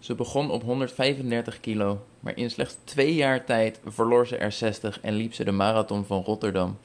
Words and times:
Ze 0.00 0.14
begon 0.14 0.50
op 0.50 0.62
135 0.62 1.60
kilo, 1.60 2.06
maar 2.20 2.36
in 2.36 2.50
slechts 2.50 2.76
twee 2.84 3.14
jaar 3.14 3.44
tijd 3.44 3.80
verloor 3.84 4.26
ze 4.26 4.36
er 4.36 4.52
60 4.52 5.00
en 5.00 5.14
liep 5.14 5.34
ze 5.34 5.44
de 5.44 5.50
marathon 5.50 6.04
van 6.04 6.22
Rotterdam. 6.22 6.78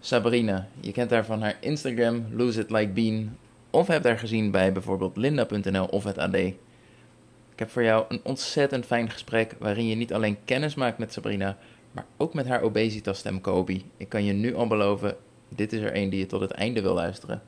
Sabrina, 0.00 0.68
je 0.80 0.92
kent 0.92 1.10
haar 1.10 1.24
van 1.24 1.42
haar 1.42 1.56
Instagram 1.60 2.26
Lose 2.32 2.60
It 2.60 2.70
Like 2.70 2.88
Bean 2.88 3.36
of 3.70 3.86
hebt 3.86 4.04
haar 4.04 4.18
gezien 4.18 4.50
bij 4.50 4.72
bijvoorbeeld 4.72 5.16
linda.nl 5.16 5.84
of 5.84 6.04
het 6.04 6.18
AD. 6.18 6.34
Ik 6.34 6.54
heb 7.56 7.70
voor 7.70 7.82
jou 7.82 8.04
een 8.08 8.20
ontzettend 8.22 8.86
fijn 8.86 9.10
gesprek 9.10 9.54
waarin 9.58 9.86
je 9.86 9.94
niet 9.94 10.12
alleen 10.12 10.38
kennis 10.44 10.74
maakt 10.74 10.98
met 10.98 11.12
Sabrina, 11.12 11.56
maar 11.92 12.06
ook 12.16 12.34
met 12.34 12.46
haar 12.46 12.62
obesitas-stem 12.62 13.40
Kobe. 13.40 13.80
Ik 13.96 14.08
kan 14.08 14.24
je 14.24 14.32
nu 14.32 14.54
al 14.54 14.66
beloven, 14.66 15.16
dit 15.48 15.72
is 15.72 15.80
er 15.80 15.96
een 15.96 16.10
die 16.10 16.18
je 16.18 16.26
tot 16.26 16.40
het 16.40 16.50
einde 16.50 16.82
wil 16.82 16.94
luisteren. 16.94 17.42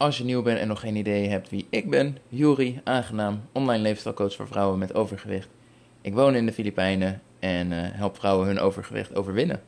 Als 0.00 0.18
je 0.18 0.24
nieuw 0.24 0.42
bent 0.42 0.58
en 0.58 0.68
nog 0.68 0.80
geen 0.80 0.96
idee 0.96 1.28
hebt 1.28 1.50
wie 1.50 1.66
ik 1.70 1.90
ben, 1.90 2.18
Juri, 2.28 2.80
aangenaam, 2.84 3.48
online 3.52 3.82
leefstijlcoach 3.82 4.34
voor 4.34 4.46
vrouwen 4.46 4.78
met 4.78 4.94
overgewicht. 4.94 5.48
Ik 6.00 6.14
woon 6.14 6.34
in 6.34 6.46
de 6.46 6.52
Filipijnen 6.52 7.22
en 7.38 7.72
uh, 7.72 7.78
help 7.82 8.16
vrouwen 8.16 8.46
hun 8.46 8.58
overgewicht 8.58 9.14
overwinnen. 9.14 9.62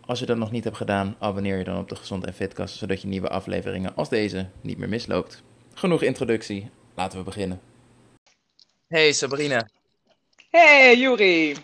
Als 0.00 0.18
je 0.18 0.26
dat 0.26 0.36
nog 0.36 0.50
niet 0.50 0.64
hebt 0.64 0.76
gedaan, 0.76 1.16
abonneer 1.18 1.58
je 1.58 1.64
dan 1.64 1.78
op 1.78 1.88
de 1.88 1.96
Gezond 1.96 2.26
en 2.26 2.34
Fitkast, 2.34 2.76
zodat 2.76 3.02
je 3.02 3.08
nieuwe 3.08 3.28
afleveringen 3.28 3.94
als 3.94 4.08
deze 4.08 4.48
niet 4.60 4.78
meer 4.78 4.88
misloopt. 4.88 5.42
Genoeg 5.74 6.02
introductie, 6.02 6.70
laten 6.94 7.18
we 7.18 7.24
beginnen. 7.24 7.60
Hey 8.88 9.12
Sabrina. 9.12 9.68
Hey 10.50 10.96
Juri. 10.96 11.56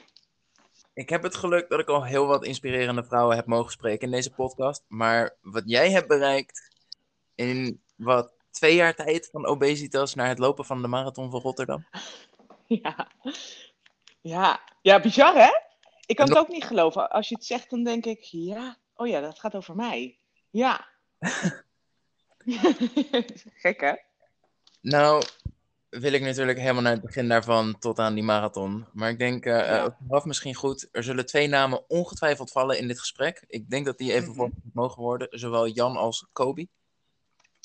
Ik 0.94 1.08
heb 1.08 1.22
het 1.22 1.36
geluk 1.36 1.68
dat 1.68 1.80
ik 1.80 1.88
al 1.88 2.04
heel 2.04 2.26
wat 2.26 2.44
inspirerende 2.44 3.04
vrouwen 3.04 3.36
heb 3.36 3.46
mogen 3.46 3.72
spreken 3.72 4.06
in 4.06 4.12
deze 4.12 4.30
podcast. 4.30 4.84
Maar 4.88 5.36
wat 5.40 5.62
jij 5.66 5.90
hebt 5.90 6.08
bereikt 6.08 6.70
in 7.34 7.82
wat 7.96 8.32
twee 8.50 8.74
jaar 8.74 8.94
tijd 8.94 9.28
van 9.32 9.46
obesitas 9.46 10.14
naar 10.14 10.28
het 10.28 10.38
lopen 10.38 10.64
van 10.64 10.82
de 10.82 10.88
marathon 10.88 11.30
van 11.30 11.40
Rotterdam. 11.40 11.86
Ja, 12.66 13.08
ja. 14.20 14.60
ja 14.82 15.00
bizar 15.00 15.34
hè? 15.34 15.50
Ik 16.06 16.16
kan 16.16 16.28
het 16.28 16.38
ook 16.38 16.48
niet 16.48 16.64
geloven. 16.64 17.10
Als 17.10 17.28
je 17.28 17.34
het 17.34 17.44
zegt, 17.44 17.70
dan 17.70 17.84
denk 17.84 18.04
ik, 18.04 18.20
ja, 18.20 18.76
oh 18.94 19.06
ja, 19.08 19.20
dat 19.20 19.38
gaat 19.38 19.54
over 19.54 19.74
mij. 19.74 20.18
Ja. 20.50 20.88
Gek 23.62 23.80
hè? 23.80 23.94
Nou, 24.80 25.24
wil 25.88 26.12
ik 26.12 26.22
natuurlijk 26.22 26.58
helemaal 26.58 26.82
naar 26.82 26.92
het 26.92 27.02
begin 27.02 27.28
daarvan 27.28 27.78
tot 27.78 27.98
aan 27.98 28.14
die 28.14 28.22
marathon. 28.22 28.86
Maar 28.92 29.10
ik 29.10 29.18
denk, 29.18 29.46
uh, 29.46 29.58
ja. 29.58 29.96
uh, 30.10 30.24
misschien 30.24 30.54
goed, 30.54 30.88
er 30.92 31.02
zullen 31.02 31.26
twee 31.26 31.48
namen 31.48 31.90
ongetwijfeld 31.90 32.50
vallen 32.50 32.78
in 32.78 32.88
dit 32.88 32.98
gesprek. 32.98 33.44
Ik 33.46 33.70
denk 33.70 33.86
dat 33.86 33.98
die 33.98 34.12
even 34.12 34.32
mm 34.32 34.38
-hmm. 34.38 34.52
mogen 34.72 35.02
worden, 35.02 35.28
zowel 35.30 35.68
Jan 35.68 35.96
als 35.96 36.26
Kobi. 36.32 36.68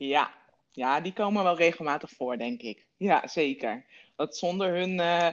Ja. 0.06 0.32
ja, 0.72 1.02
die 1.02 1.14
komen 1.14 1.44
wel 1.44 1.58
regelmatig 1.58 2.12
voor, 2.12 2.38
denk 2.38 2.62
ik. 2.62 2.86
Ja, 2.98 3.28
zeker. 3.28 3.86
Want 4.16 4.36
zonder 4.36 4.74
hun, 4.74 4.90
uh, 4.90 5.28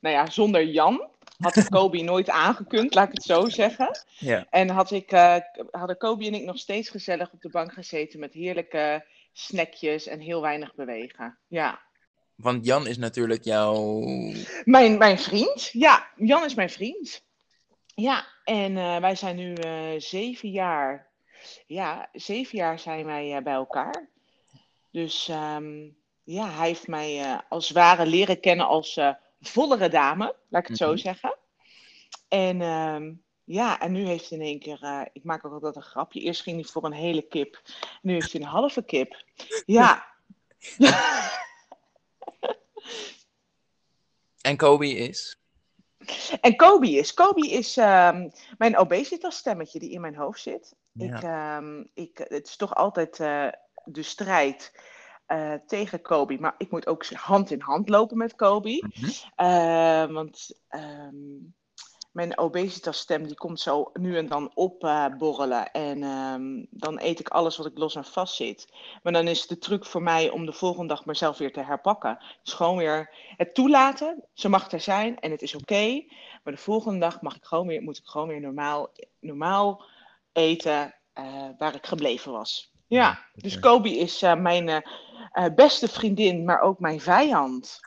nou 0.00 0.14
ja, 0.14 0.30
zonder 0.30 0.64
Jan 0.64 1.10
had 1.38 1.56
ik 1.56 1.68
Kobi 1.78 2.02
nooit 2.02 2.30
aangekund, 2.30 2.94
laat 2.94 3.08
ik 3.08 3.14
het 3.14 3.22
zo 3.22 3.48
zeggen. 3.48 3.90
Ja. 4.18 4.46
En 4.50 4.68
had 4.68 4.90
ik, 4.90 5.12
uh, 5.12 5.36
hadden 5.70 5.96
Kobi 5.96 6.26
en 6.26 6.34
ik 6.34 6.44
nog 6.44 6.58
steeds 6.58 6.88
gezellig 6.88 7.32
op 7.32 7.40
de 7.40 7.48
bank 7.48 7.72
gezeten 7.72 8.20
met 8.20 8.34
heerlijke 8.34 9.06
snackjes 9.32 10.06
en 10.06 10.20
heel 10.20 10.40
weinig 10.40 10.74
bewegen. 10.74 11.38
Ja. 11.46 11.84
Want 12.34 12.66
Jan 12.66 12.86
is 12.86 12.98
natuurlijk 12.98 13.44
jouw. 13.44 14.00
Mijn, 14.64 14.98
mijn 14.98 15.18
vriend. 15.18 15.68
Ja, 15.72 16.08
Jan 16.16 16.44
is 16.44 16.54
mijn 16.54 16.70
vriend. 16.70 17.24
Ja, 17.94 18.26
en 18.44 18.76
uh, 18.76 18.96
wij 18.98 19.14
zijn 19.14 19.36
nu 19.36 19.54
zeven 20.00 20.50
jaar. 20.50 21.05
Ja, 21.66 22.08
zeven 22.12 22.58
jaar 22.58 22.78
zijn 22.78 23.04
wij 23.04 23.36
uh, 23.36 23.42
bij 23.42 23.52
elkaar. 23.52 24.08
Dus 24.90 25.28
um, 25.28 25.96
ja, 26.24 26.50
hij 26.50 26.66
heeft 26.66 26.86
mij 26.86 27.40
als 27.48 27.70
ware 27.70 28.06
leren 28.06 28.40
kennen 28.40 28.66
als 28.66 29.00
vollere 29.40 29.88
dame, 29.88 30.24
laat 30.48 30.62
ik 30.62 30.68
het 30.68 30.80
mm 30.80 30.86
-hmm. 30.86 30.96
zo 30.96 31.02
zeggen. 31.02 31.36
En 32.28 32.60
um, 32.60 33.22
ja, 33.44 33.80
en 33.80 33.92
nu 33.92 34.06
heeft 34.06 34.30
hij 34.30 34.38
in 34.38 34.44
één 34.44 34.58
keer, 34.58 35.08
ik 35.12 35.24
maak 35.24 35.44
ook 35.44 35.52
altijd 35.52 35.76
een 35.76 35.82
grapje. 35.82 36.20
Eerst 36.20 36.42
ging 36.42 36.56
hij 36.56 36.64
voor 36.64 36.84
een 36.84 36.92
hele 36.92 37.22
kip. 37.22 37.62
Nu 38.02 38.12
heeft 38.12 38.32
hij 38.32 38.40
een 38.40 38.46
halve 38.46 38.82
kip. 38.82 39.24
Ja. 39.66 40.06
En 44.46 44.56
Kobe 44.56 44.88
is? 44.88 45.38
En 46.40 46.56
Kobe 46.56 46.90
is? 46.90 47.14
Kobe 47.14 47.48
is 47.48 47.76
um, 47.76 48.30
mijn 48.58 48.76
obesitas 48.76 49.36
stemmetje 49.36 49.78
die 49.78 49.90
in 49.90 50.00
mijn 50.00 50.16
hoofd 50.16 50.40
zit. 50.40 50.74
Ja. 50.92 51.16
Ik, 51.16 51.22
um, 51.62 51.90
ik, 51.94 52.18
het 52.28 52.46
is 52.46 52.56
toch 52.56 52.74
altijd 52.74 53.18
uh, 53.18 53.48
de 53.84 54.02
strijd 54.02 54.72
uh, 55.28 55.54
tegen 55.66 56.02
Kobe. 56.02 56.36
Maar 56.40 56.54
ik 56.58 56.70
moet 56.70 56.86
ook 56.86 57.06
hand 57.06 57.50
in 57.50 57.60
hand 57.60 57.88
lopen 57.88 58.16
met 58.16 58.34
Kobe. 58.34 58.84
Mm 58.84 58.92
-hmm. 58.92 59.46
uh, 59.46 60.14
want 60.14 60.60
um, 60.70 61.54
mijn 62.16 62.38
obesitas 62.38 62.98
stem 62.98 63.26
die 63.26 63.36
komt 63.36 63.60
zo 63.60 63.90
nu 63.92 64.16
en 64.16 64.26
dan 64.26 64.50
opborrelen. 64.54 65.68
Uh, 65.72 65.82
en 65.82 66.02
um, 66.02 66.66
dan 66.70 67.00
eet 67.00 67.20
ik 67.20 67.28
alles 67.28 67.56
wat 67.56 67.66
ik 67.66 67.78
los 67.78 67.94
en 67.94 68.04
vast 68.04 68.34
zit. 68.34 68.72
Maar 69.02 69.12
dan 69.12 69.28
is 69.28 69.46
de 69.46 69.58
truc 69.58 69.84
voor 69.84 70.02
mij 70.02 70.30
om 70.30 70.46
de 70.46 70.52
volgende 70.52 70.88
dag 70.88 71.04
mezelf 71.04 71.38
weer 71.38 71.52
te 71.52 71.60
herpakken. 71.60 72.24
Dus 72.42 72.52
gewoon 72.52 72.76
weer 72.76 73.14
het 73.36 73.54
toelaten. 73.54 74.24
Ze 74.32 74.48
mag 74.48 74.72
er 74.72 74.80
zijn 74.80 75.20
en 75.20 75.30
het 75.30 75.42
is 75.42 75.54
oké. 75.54 75.62
Okay, 75.62 76.10
maar 76.44 76.52
de 76.52 76.60
volgende 76.60 76.98
dag 76.98 77.20
mag 77.20 77.36
ik 77.36 77.44
gewoon 77.44 77.66
weer, 77.66 77.82
moet 77.82 77.98
ik 77.98 78.06
gewoon 78.06 78.28
weer 78.28 78.40
normaal, 78.40 78.92
normaal 79.20 79.84
eten 80.32 80.94
uh, 81.14 81.48
waar 81.58 81.74
ik 81.74 81.86
gebleven 81.86 82.32
was. 82.32 82.72
Ja, 82.86 83.24
dus 83.34 83.58
Kobe 83.58 83.98
is 83.98 84.22
uh, 84.22 84.34
mijn 84.34 84.68
uh, 84.68 85.54
beste 85.54 85.88
vriendin, 85.88 86.44
maar 86.44 86.60
ook 86.60 86.78
mijn 86.78 87.00
vijand. 87.00 87.80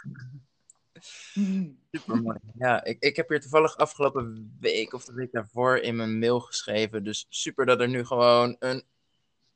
Super 1.00 1.78
mooi. 2.06 2.38
Ja, 2.54 2.84
ik, 2.84 3.00
ik 3.00 3.16
heb 3.16 3.30
hier 3.30 3.42
toevallig 3.42 3.78
afgelopen 3.78 4.58
week 4.60 4.94
of 4.94 5.06
de 5.06 5.14
week 5.14 5.32
daarvoor 5.32 5.78
in 5.78 5.96
mijn 5.96 6.20
mail 6.20 6.40
geschreven. 6.40 7.04
Dus 7.04 7.26
super 7.30 7.66
dat 7.66 7.80
er 7.80 7.88
nu 7.88 8.06
gewoon 8.06 8.56
een 8.60 8.84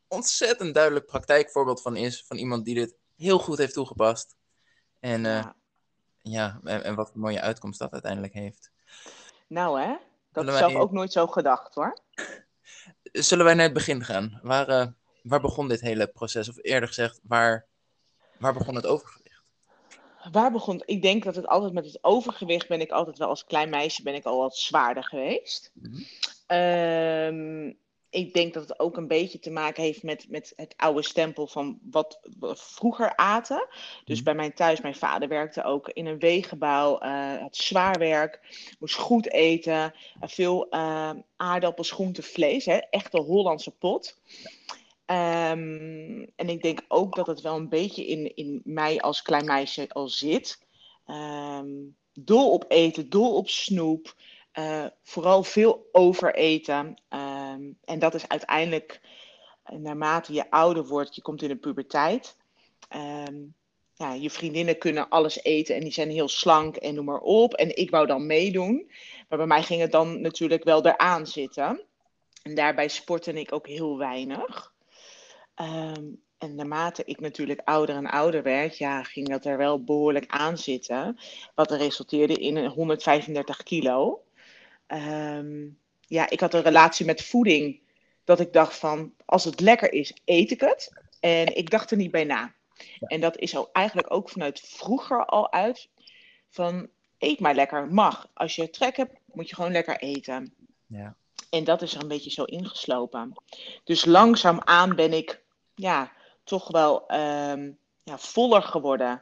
ontzettend 0.08 0.74
duidelijk 0.74 1.06
praktijkvoorbeeld 1.06 1.82
van 1.82 1.96
is. 1.96 2.24
Van 2.28 2.38
iemand 2.38 2.66
die 2.66 2.76
dit 2.76 2.96
heel 3.16 3.40
goed 3.40 3.58
heeft 3.58 3.74
toegepast. 3.74 4.36
En, 5.00 5.20
uh, 5.20 5.26
ja. 5.26 5.56
ja, 6.22 6.60
en, 6.64 6.84
en, 6.84 6.96
wat 6.96 7.12
een 7.14 7.20
mooie 7.20 7.42
uitkomst 7.42 7.80
dat 7.80 7.92
uiteindelijk 7.92 8.34
heeft. 8.34 8.72
Nou 9.48 9.82
hè, 9.82 9.96
dat 10.32 10.46
heb 10.46 10.54
ik 10.54 10.60
zelf 10.60 10.76
ook 10.76 10.92
nooit 10.92 11.12
zo 11.12 11.28
gedacht 11.28 11.76
hoor. 11.76 11.98
Zullen 13.04 13.46
wij 13.46 13.54
naar 13.54 13.64
het 13.64 13.74
begin 13.74 14.04
gaan? 14.04 14.40
Waar, 14.44 14.70
uh, 14.70 14.88
waar 15.24 15.42
begon 15.42 15.68
dit 15.68 15.82
hele 15.82 16.08
proces? 16.08 16.50
Of 16.50 16.58
eerder 16.62 16.88
gezegd, 16.88 17.20
waar, 17.24 17.68
waar 18.38 18.54
begon 18.54 18.76
het 18.76 18.86
overgewicht? 18.86 19.23
Waar 20.32 20.52
begon 20.52 20.82
Ik 20.86 21.02
denk 21.02 21.24
dat 21.24 21.36
het 21.36 21.48
altijd 21.48 21.74
met 21.74 21.86
het 21.86 21.98
overgewicht 22.02 22.68
ben 22.68 22.82
ik 22.82 22.92
altijd 22.92 23.18
wel 23.18 23.28
als 23.28 23.46
klein 23.46 23.70
meisje 23.70 24.04
ben 24.04 24.16
ik 24.16 24.26
al 24.26 24.38
wat 24.38 24.58
zwaarder 24.58 25.04
geweest. 25.04 25.72
Um, 26.48 27.78
ik 28.14 28.34
denk 28.34 28.54
dat 28.54 28.68
het 28.68 28.80
ook 28.80 28.98
een 28.98 29.08
beetje 29.08 29.40
te 29.40 29.52
maken 29.52 29.84
heeft 29.84 30.04
met, 30.04 30.26
met 30.30 30.54
het 30.56 30.74
oude 30.78 31.04
stempel 31.04 31.48
van 31.48 31.80
wat 31.92 32.20
we 32.40 32.56
vroeger 32.56 33.16
aten. 33.16 33.68
Dus 34.06 34.16
Mhm. 34.16 34.24
bij 34.24 34.36
mijn 34.36 34.54
thuis, 34.54 34.82
mijn 34.82 34.96
vader 34.96 35.28
werkte 35.28 35.64
ook 35.64 35.90
in 35.90 36.06
een 36.06 36.20
wegenbouw, 36.20 37.04
uh, 37.04 37.38
had 37.38 37.56
zwaar 37.56 38.00
werk, 38.00 38.40
moest 38.80 38.96
goed 38.96 39.32
eten, 39.32 39.94
veel 40.22 40.68
uh, 40.72 41.12
aardappels, 41.36 41.92
groente, 41.92 42.22
vlees, 42.22 42.66
hè, 42.66 42.78
echte 42.78 43.20
Hollandse 43.20 43.72
pot. 43.72 44.18
Um, 45.14 46.32
en 46.36 46.50
ik 46.50 46.62
denk 46.62 46.82
ook 46.88 47.16
dat 47.16 47.28
het 47.28 47.42
wel 47.42 47.56
een 47.56 47.70
beetje 47.70 48.06
in, 48.06 48.36
in 48.36 48.62
mij 48.64 49.02
als 49.02 49.22
klein 49.22 49.46
meisje 49.46 49.90
al 49.90 50.08
zit. 50.08 50.66
Um, 51.08 51.96
dol 52.14 52.52
op 52.52 52.66
eten, 52.68 53.10
dol 53.10 53.36
op 53.36 53.50
snoep. 53.50 54.16
Uh, 54.60 54.86
vooral 55.04 55.44
veel 55.44 55.90
overeten. 55.92 57.02
Um, 57.10 57.78
en 57.84 58.00
dat 58.00 58.14
is 58.14 58.28
uiteindelijk, 58.28 59.02
naarmate 59.64 60.34
je 60.34 60.52
ouder 60.52 60.88
wordt, 60.88 61.16
je 61.16 61.22
komt 61.22 61.42
in 61.42 61.48
de 61.48 61.56
puberteit. 61.56 62.38
Ja, 63.96 64.14
je 64.14 64.30
vriendinnen 64.30 64.78
kunnen 64.78 65.10
alles 65.10 65.44
eten 65.44 65.76
en 65.76 65.82
die 65.82 65.92
zijn 65.92 66.10
heel 66.10 66.28
slank 66.28 66.76
en 66.76 66.96
noem 66.96 67.06
maar 67.06 67.22
op. 67.22 67.54
En 67.54 67.78
ik 67.78 67.90
wou 67.90 68.08
dan 68.08 68.26
meedoen. 68.26 68.92
Maar 69.30 69.38
bij 69.38 69.48
mij 69.48 69.64
ging 69.64 69.82
het 69.82 69.92
dan 69.92 70.22
natuurlijk 70.22 70.64
wel 70.64 70.86
eraan 70.86 71.28
zitten. 71.28 71.82
En 72.42 72.56
daarbij 72.56 72.88
sportte 72.88 73.34
ik 73.34 73.54
ook 73.54 73.68
heel 73.68 73.98
weinig. 73.98 74.73
Um, 75.62 76.22
en 76.38 76.56
naarmate 76.56 77.04
ik 77.06 77.20
natuurlijk 77.20 77.62
ouder 77.64 77.96
en 77.96 78.06
ouder 78.06 78.44
werd, 78.44 78.78
ja, 78.78 79.04
ging 79.04 79.30
dat 79.30 79.46
er 79.46 79.58
wel 79.58 79.84
behoorlijk 79.84 80.26
aan 80.28 80.58
zitten. 80.58 81.20
Wat 81.56 81.72
er 81.72 81.78
resulteerde 81.78 82.34
in 82.34 82.66
135 82.66 83.64
kilo. 83.64 84.24
Um, 84.88 85.78
ja, 86.08 86.30
ik 86.30 86.40
had 86.40 86.54
een 86.54 86.62
relatie 86.62 87.06
met 87.06 87.24
voeding. 87.24 87.82
Dat 88.24 88.40
ik 88.40 88.54
dacht 88.54 88.76
van, 88.76 89.14
als 89.26 89.44
het 89.44 89.60
lekker 89.60 89.94
is, 89.94 90.14
eet 90.26 90.52
ik 90.52 90.62
het. 90.62 90.94
En 91.20 91.56
ik 91.56 91.70
dacht 91.70 91.92
er 91.92 91.98
niet 91.98 92.12
bij 92.12 92.24
na. 92.24 92.54
Ja. 92.78 93.08
En 93.08 93.22
dat 93.22 93.38
is 93.38 93.58
ook 93.58 93.70
eigenlijk 93.72 94.14
ook 94.14 94.30
vanuit 94.30 94.60
vroeger 94.60 95.26
al 95.26 95.52
uit. 95.52 95.90
Van, 96.50 96.90
eet 97.18 97.40
maar 97.40 97.56
lekker, 97.56 97.88
mag. 97.88 98.30
Als 98.34 98.56
je 98.56 98.70
trek 98.70 98.98
hebt, 98.98 99.14
moet 99.34 99.50
je 99.50 99.56
gewoon 99.56 99.72
lekker 99.72 99.98
eten. 99.98 100.54
Ja. 100.88 101.16
En 101.50 101.64
dat 101.64 101.82
is 101.82 101.96
er 101.96 102.02
een 102.02 102.08
beetje 102.08 102.32
zo 102.32 102.44
ingeslopen. 102.44 103.34
Dus 103.84 104.06
langzaamaan 104.06 104.96
ben 104.96 105.14
ik 105.14 105.43
ja, 105.76 106.12
toch 106.44 106.68
wel 106.72 107.12
um, 107.12 107.78
ja, 108.04 108.18
voller 108.18 108.62
geworden. 108.62 109.22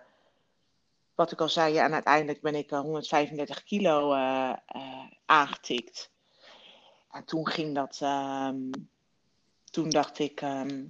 wat 1.15 1.31
ik 1.31 1.41
al 1.41 1.49
zei, 1.49 1.73
ja, 1.73 1.83
en 1.85 1.93
uiteindelijk 1.93 2.41
ben 2.41 2.55
ik 2.55 2.69
135 2.69 3.63
kilo 3.63 4.13
aangetikt. 5.25 6.11
En 7.11 7.25
toen 7.25 7.47
ging 7.47 7.75
dat. 7.75 7.99
Ehm, 8.01 8.69
toen 9.71 9.89
dacht 9.89 10.19
ik. 10.19 10.41
Ehm, 10.41 10.83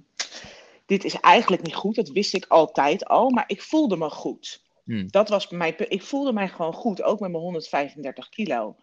dit 0.86 1.04
is 1.04 1.20
eigenlijk 1.20 1.62
niet 1.62 1.74
goed. 1.74 1.94
Dat 1.94 2.08
wist 2.08 2.34
ik 2.34 2.46
altijd 2.48 3.04
al. 3.04 3.30
Maar 3.30 3.44
ik 3.46 3.62
voelde 3.62 3.96
me 3.96 4.10
goed. 4.10 4.62
Hmm. 4.84 5.10
Dat 5.10 5.28
was 5.28 5.48
mijn. 5.48 5.90
Ik 5.90 6.02
voelde 6.02 6.32
mij 6.32 6.48
gewoon 6.48 6.74
goed. 6.74 7.02
Ook 7.02 7.20
met 7.20 7.30
mijn 7.30 7.42
135 7.42 8.28
kilo. 8.28 8.76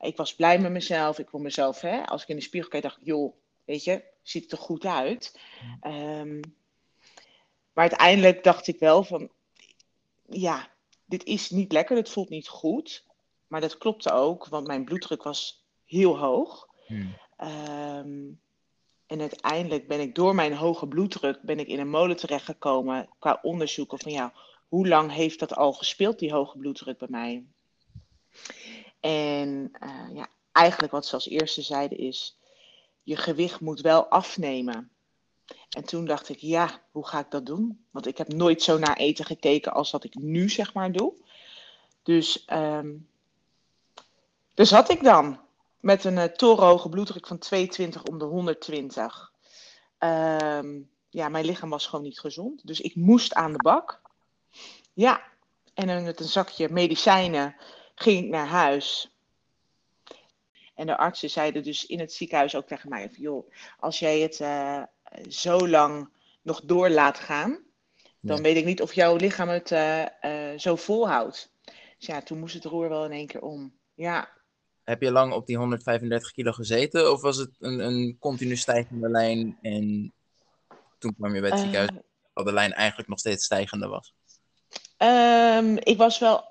Ik 0.00 0.16
was 0.16 0.34
blij 0.34 0.58
met 0.58 0.70
mezelf. 0.70 1.18
Ik 1.18 1.28
vond 1.28 1.42
mezelf, 1.42 1.80
hè, 1.80 2.06
als 2.06 2.22
ik 2.22 2.28
in 2.28 2.36
de 2.36 2.42
spiegel 2.42 2.70
keek, 2.70 2.82
dacht 2.82 2.98
ik, 3.00 3.06
joh, 3.06 3.34
weet 3.68 3.84
je, 3.84 4.02
ziet 4.22 4.52
er 4.52 4.58
goed 4.58 4.84
uit. 4.84 5.40
Um, 5.86 6.40
maar 7.72 7.88
uiteindelijk 7.88 8.44
dacht 8.44 8.66
ik 8.66 8.78
wel 8.78 9.02
van, 9.02 9.30
ja, 10.28 10.70
dit 11.04 11.24
is 11.24 11.50
niet 11.50 11.72
lekker, 11.72 11.96
dit 11.96 12.08
voelt 12.08 12.28
niet 12.28 12.48
goed. 12.48 13.04
Maar 13.46 13.60
dat 13.60 13.78
klopte 13.78 14.12
ook, 14.12 14.46
want 14.46 14.66
mijn 14.66 14.84
bloeddruk 14.84 15.22
was 15.22 15.64
heel 15.84 16.18
hoog. 16.18 16.68
Hmm. 16.86 17.16
Ehm, 17.36 18.26
en 19.06 19.20
uiteindelijk 19.20 19.88
ben 19.88 20.00
ik 20.00 20.14
door 20.14 20.34
mijn 20.34 20.54
hoge 20.54 20.86
bloeddruk 20.86 21.42
ben 21.42 21.58
ik 21.58 21.66
in 21.66 21.78
een 21.78 21.90
molen 21.90 22.16
terechtgekomen 22.16 23.08
qua 23.18 23.38
onderzoeken 23.42 23.98
van 23.98 24.12
ja, 24.12 24.32
hoe 24.68 24.88
lang 24.88 25.12
heeft 25.12 25.38
dat 25.38 25.54
al 25.54 25.72
gespeeld, 25.72 26.18
die 26.18 26.32
hoge 26.32 26.58
bloeddruk 26.58 26.98
bij 26.98 27.08
mij? 27.10 27.44
En 29.00 29.72
uh, 29.82 30.14
ja, 30.14 30.28
eigenlijk 30.52 30.92
wat 30.92 31.06
ze 31.06 31.14
als 31.14 31.28
eerste 31.28 31.62
zeiden 31.62 31.98
is, 31.98 32.38
je 33.08 33.16
gewicht 33.16 33.60
moet 33.60 33.80
wel 33.80 34.06
afnemen. 34.06 34.90
En 35.70 35.84
toen 35.84 36.04
dacht 36.04 36.28
ik, 36.28 36.38
ja, 36.38 36.82
hoe 36.90 37.06
ga 37.06 37.18
ik 37.18 37.30
dat 37.30 37.46
doen? 37.46 37.84
Want 37.90 38.06
ik 38.06 38.18
heb 38.18 38.32
nooit 38.32 38.62
zo 38.62 38.78
naar 38.78 38.96
eten 38.96 39.24
gekeken 39.24 39.72
als 39.72 39.90
wat 39.90 40.04
ik 40.04 40.14
nu 40.14 40.48
zeg 40.48 40.74
maar 40.74 40.92
doe. 40.92 41.12
Dus, 42.02 42.46
um, 42.52 43.08
dus 44.54 44.70
had 44.70 44.90
ik 44.90 45.02
dan 45.02 45.40
met 45.80 46.04
een 46.04 46.16
uh, 46.16 46.24
torenhoge 46.24 46.88
bloeddruk 46.88 47.26
van 47.26 47.38
22 47.38 48.02
om 48.02 48.18
de 48.18 48.24
120. 48.24 49.32
Um, 49.98 50.08
ehm, 50.08 50.80
ja, 51.10 51.28
mijn 51.28 51.44
lichaam 51.44 51.70
was 51.70 51.86
gewoon 51.86 52.04
niet 52.04 52.20
gezond. 52.20 52.66
Dus 52.66 52.80
ik 52.80 52.94
moest 52.94 53.34
aan 53.34 53.52
de 53.52 53.62
bak. 53.62 54.00
Ja, 54.92 55.22
en 55.74 56.04
met 56.04 56.20
een 56.20 56.28
zakje 56.28 56.68
medicijnen 56.68 57.56
ging 57.94 58.24
ik 58.24 58.30
naar 58.30 58.46
huis. 58.46 59.10
En 60.78 60.86
de 60.86 60.96
artsen 60.96 61.30
zeiden 61.30 61.62
dus 61.62 61.86
in 61.86 62.00
het 62.00 62.12
ziekenhuis 62.12 62.56
ook 62.56 62.66
tegen 62.66 62.88
mij: 62.88 63.10
joh, 63.12 63.50
als 63.78 63.98
jij 63.98 64.20
het 64.20 64.40
uh, 64.40 64.82
zo 65.28 65.68
lang 65.68 66.08
nog 66.42 66.60
door 66.64 66.90
laat 66.90 67.18
gaan, 67.18 67.58
dan 68.20 68.42
weet 68.42 68.56
ik 68.56 68.64
niet 68.64 68.82
of 68.82 68.92
jouw 68.92 69.16
lichaam 69.16 69.48
het 69.48 69.70
uh, 69.70 70.04
uh, 70.22 70.58
zo 70.58 70.76
volhoudt. 70.76 71.52
Dus 71.98 72.06
ja, 72.06 72.22
toen 72.22 72.38
moest 72.38 72.54
het 72.54 72.64
roer 72.64 72.88
wel 72.88 73.04
in 73.04 73.12
één 73.12 73.26
keer 73.26 73.42
om. 73.42 73.72
Ja, 73.94 74.28
heb 74.84 75.02
je 75.02 75.12
lang 75.12 75.32
op 75.32 75.46
die 75.46 75.56
135 75.56 76.32
kilo 76.32 76.52
gezeten? 76.52 77.12
Of 77.12 77.20
was 77.20 77.36
het 77.36 77.50
een, 77.58 77.78
een 77.78 78.16
continu 78.18 78.56
stijgende 78.56 79.08
lijn 79.08 79.58
en 79.62 80.12
toen 80.98 81.14
kwam 81.14 81.34
je 81.34 81.40
bij 81.40 81.50
het 81.50 81.58
ziekenhuis 81.58 81.90
dat 82.34 82.46
de 82.46 82.52
lijn 82.52 82.72
eigenlijk 82.72 83.08
nog 83.08 83.18
steeds 83.18 83.44
stijgende 83.44 83.88
was? 83.88 84.14
Um, 84.98 85.76
ik 85.76 85.96
was 85.96 86.18
wel, 86.18 86.44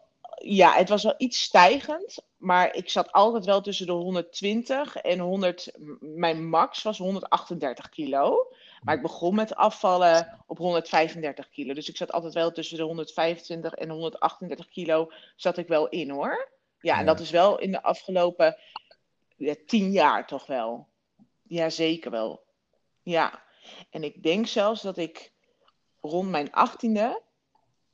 ja, 0.49 0.73
het 0.73 0.89
was 0.89 1.03
wel 1.03 1.15
iets 1.17 1.41
stijgend, 1.41 2.17
maar 2.37 2.75
ik 2.75 2.89
zat 2.89 3.11
altijd 3.11 3.45
wel 3.45 3.61
tussen 3.61 3.85
de 3.85 3.91
120 3.91 4.95
en 4.95 5.19
100. 5.19 5.71
Mijn 5.99 6.49
max 6.49 6.83
was 6.83 6.97
138 6.97 7.89
kilo. 7.89 8.51
Maar 8.81 8.95
ik 8.95 9.01
begon 9.01 9.35
met 9.35 9.55
afvallen 9.55 10.43
op 10.45 10.57
135 10.57 11.49
kilo. 11.49 11.73
Dus 11.73 11.89
ik 11.89 11.97
zat 11.97 12.11
altijd 12.11 12.33
wel 12.33 12.51
tussen 12.51 12.77
de 12.77 12.83
125 12.83 13.73
en 13.73 13.89
138 13.89 14.67
kilo 14.67 15.11
zat 15.35 15.57
ik 15.57 15.67
wel 15.67 15.87
in 15.89 16.09
hoor. 16.09 16.49
Ja, 16.81 16.99
en 16.99 17.05
dat 17.05 17.19
is 17.19 17.29
wel 17.29 17.59
in 17.59 17.71
de 17.71 17.83
afgelopen 17.83 18.57
ja, 19.35 19.55
tien 19.65 19.91
jaar 19.91 20.27
toch 20.27 20.45
wel. 20.45 20.87
Ja, 21.47 21.69
zeker 21.69 22.11
wel. 22.11 22.43
Ja. 23.01 23.43
En 23.89 24.03
ik 24.03 24.23
denk 24.23 24.47
zelfs 24.47 24.81
dat 24.81 24.97
ik 24.97 25.31
rond 26.01 26.29
mijn 26.29 26.51
achttiende 26.51 27.21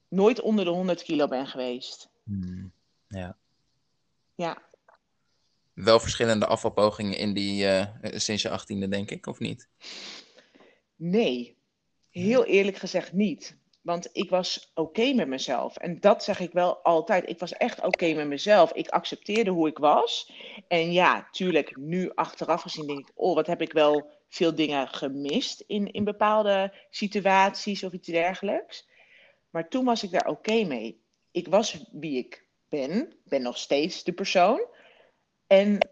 nooit 0.07 0.41
onder 0.41 0.65
de 0.65 0.71
100 0.71 1.03
kilo 1.03 1.27
ben 1.27 1.47
geweest. 1.47 2.11
Hmm. 2.23 2.71
Ja. 3.07 3.37
Ja. 4.35 4.61
Wel 5.73 5.99
verschillende 5.99 6.45
afvalpogingen 6.45 7.17
in 7.17 7.33
die, 7.33 7.65
uh, 7.65 7.85
sinds 8.01 8.41
je 8.41 8.49
achttiende, 8.49 8.87
denk 8.87 9.11
ik, 9.11 9.27
of 9.27 9.39
niet? 9.39 9.69
Nee, 10.95 11.57
heel 12.09 12.45
eerlijk 12.45 12.77
gezegd 12.77 13.13
niet. 13.13 13.57
Want 13.81 14.09
ik 14.11 14.29
was 14.29 14.71
oké 14.73 15.13
met 15.13 15.27
mezelf. 15.27 15.77
En 15.77 15.99
dat 15.99 16.23
zeg 16.23 16.39
ik 16.39 16.51
wel 16.51 16.77
altijd. 16.77 17.29
Ik 17.29 17.39
was 17.39 17.53
echt 17.53 17.83
oké 17.83 18.13
met 18.13 18.27
mezelf. 18.27 18.71
Ik 18.71 18.87
accepteerde 18.87 19.51
hoe 19.51 19.67
ik 19.67 19.77
was. 19.77 20.31
En 20.67 20.91
ja, 20.91 21.27
tuurlijk, 21.31 21.77
nu 21.77 22.11
achteraf 22.13 22.61
gezien 22.61 22.87
denk 22.87 22.99
ik, 22.99 23.11
oh, 23.15 23.35
wat 23.35 23.47
heb 23.47 23.61
ik 23.61 23.73
wel 23.73 24.09
veel 24.29 24.55
dingen 24.55 24.87
gemist 24.87 25.63
in, 25.67 25.91
in 25.91 26.03
bepaalde 26.03 26.73
situaties 26.89 27.83
of 27.83 27.93
iets 27.93 28.07
dergelijks. 28.07 28.87
Maar 29.49 29.69
toen 29.69 29.85
was 29.85 30.03
ik 30.03 30.11
daar 30.11 30.27
oké 30.27 30.63
mee. 30.63 31.02
Ik 31.33 31.47
was 31.47 31.83
wie 31.91 32.17
ik 32.17 32.45
ben. 32.69 33.13
ben 33.23 33.41
nog 33.41 33.57
steeds 33.57 34.03
de 34.03 34.13
persoon. 34.13 34.67
En 35.47 35.89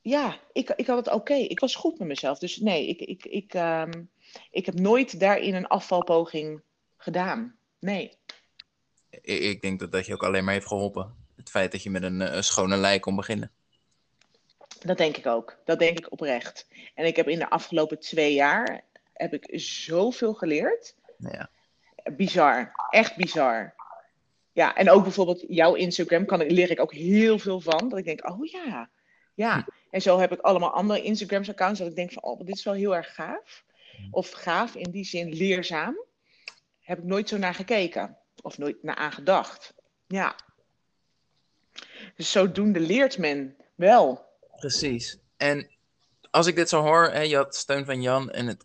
ja, 0.00 0.36
ik, 0.52 0.70
ik 0.76 0.86
had 0.86 1.06
het 1.06 1.14
oké. 1.14 1.34
Ik 1.34 1.60
was 1.60 1.74
goed 1.74 1.98
met 1.98 2.08
mezelf. 2.08 2.38
Dus 2.38 2.56
nee, 2.56 2.86
ik, 2.86 3.00
ik, 3.00 3.24
ik, 3.24 3.54
um, 3.54 4.10
ik 4.50 4.66
heb 4.66 4.74
nooit 4.74 5.20
daarin 5.20 5.54
een 5.54 5.66
afvalpoging 5.66 6.62
gedaan. 6.96 7.56
Nee. 7.78 8.16
Ik 9.22 9.60
denk 9.60 9.80
dat 9.80 9.92
dat 9.92 10.06
je 10.06 10.12
ook 10.12 10.22
alleen 10.22 10.44
maar 10.44 10.54
heeft 10.54 10.66
geholpen. 10.66 11.14
Het 11.36 11.50
feit 11.50 11.72
dat 11.72 11.82
je 11.82 11.90
met 11.90 12.02
een, 12.02 12.36
een 12.36 12.44
schone 12.44 12.76
lei 12.76 13.00
kon 13.00 13.16
beginnen. 13.16 13.52
Dat 14.78 14.98
denk 14.98 15.16
ik 15.16 15.26
ook. 15.26 15.58
Dat 15.64 15.78
denk 15.78 15.98
ik 15.98 16.12
oprecht. 16.12 16.68
En 16.94 17.06
ik 17.06 17.16
heb 17.16 17.28
in 17.28 17.38
de 17.38 17.50
afgelopen 17.50 17.98
twee 17.98 18.34
jaar 18.34 18.84
heb 19.12 19.32
ik 19.32 19.60
zoveel 19.60 20.34
geleerd. 20.34 20.94
Ja. 21.18 21.50
Bizar. 22.16 22.72
Echt 22.90 23.16
bizar. 23.16 23.74
Ja, 24.58 24.74
en 24.74 24.90
ook 24.90 25.02
bijvoorbeeld 25.02 25.44
jouw 25.48 25.74
Instagram 25.74 26.26
kan 26.26 26.40
ik, 26.40 26.50
leer 26.50 26.70
ik 26.70 26.80
ook 26.80 26.92
heel 26.92 27.38
veel 27.38 27.60
van. 27.60 27.88
Dat 27.88 27.98
ik 27.98 28.04
denk, 28.04 28.28
oh 28.28 28.46
ja. 28.46 28.90
Ja. 29.34 29.66
En 29.90 30.02
zo 30.02 30.18
heb 30.18 30.32
ik 30.32 30.40
allemaal 30.40 30.70
andere 30.70 31.02
Instagrams 31.02 31.48
accounts. 31.48 31.78
Dat 31.78 31.88
ik 31.88 31.96
denk 31.96 32.12
van, 32.12 32.22
oh, 32.22 32.38
dit 32.38 32.56
is 32.56 32.64
wel 32.64 32.74
heel 32.74 32.96
erg 32.96 33.14
gaaf. 33.14 33.64
Of 34.10 34.30
gaaf 34.30 34.74
in 34.74 34.90
die 34.90 35.04
zin 35.04 35.32
leerzaam 35.32 35.96
heb 36.80 36.98
ik 36.98 37.04
nooit 37.04 37.28
zo 37.28 37.36
naar 37.36 37.54
gekeken. 37.54 38.16
Of 38.42 38.58
nooit 38.58 38.82
naar 38.82 38.94
aangedacht. 38.94 39.74
Ja. 40.06 40.36
Dus 42.16 42.30
zodoende 42.30 42.80
leert 42.80 43.18
men 43.18 43.56
wel. 43.74 44.26
Precies. 44.56 45.18
En 45.36 45.70
als 46.30 46.46
ik 46.46 46.56
dit 46.56 46.68
zo 46.68 46.82
hoor, 46.82 47.10
hè, 47.10 47.20
je 47.20 47.36
had 47.36 47.56
steun 47.56 47.84
van 47.84 48.02
Jan 48.02 48.30
en 48.30 48.46
het 48.46 48.64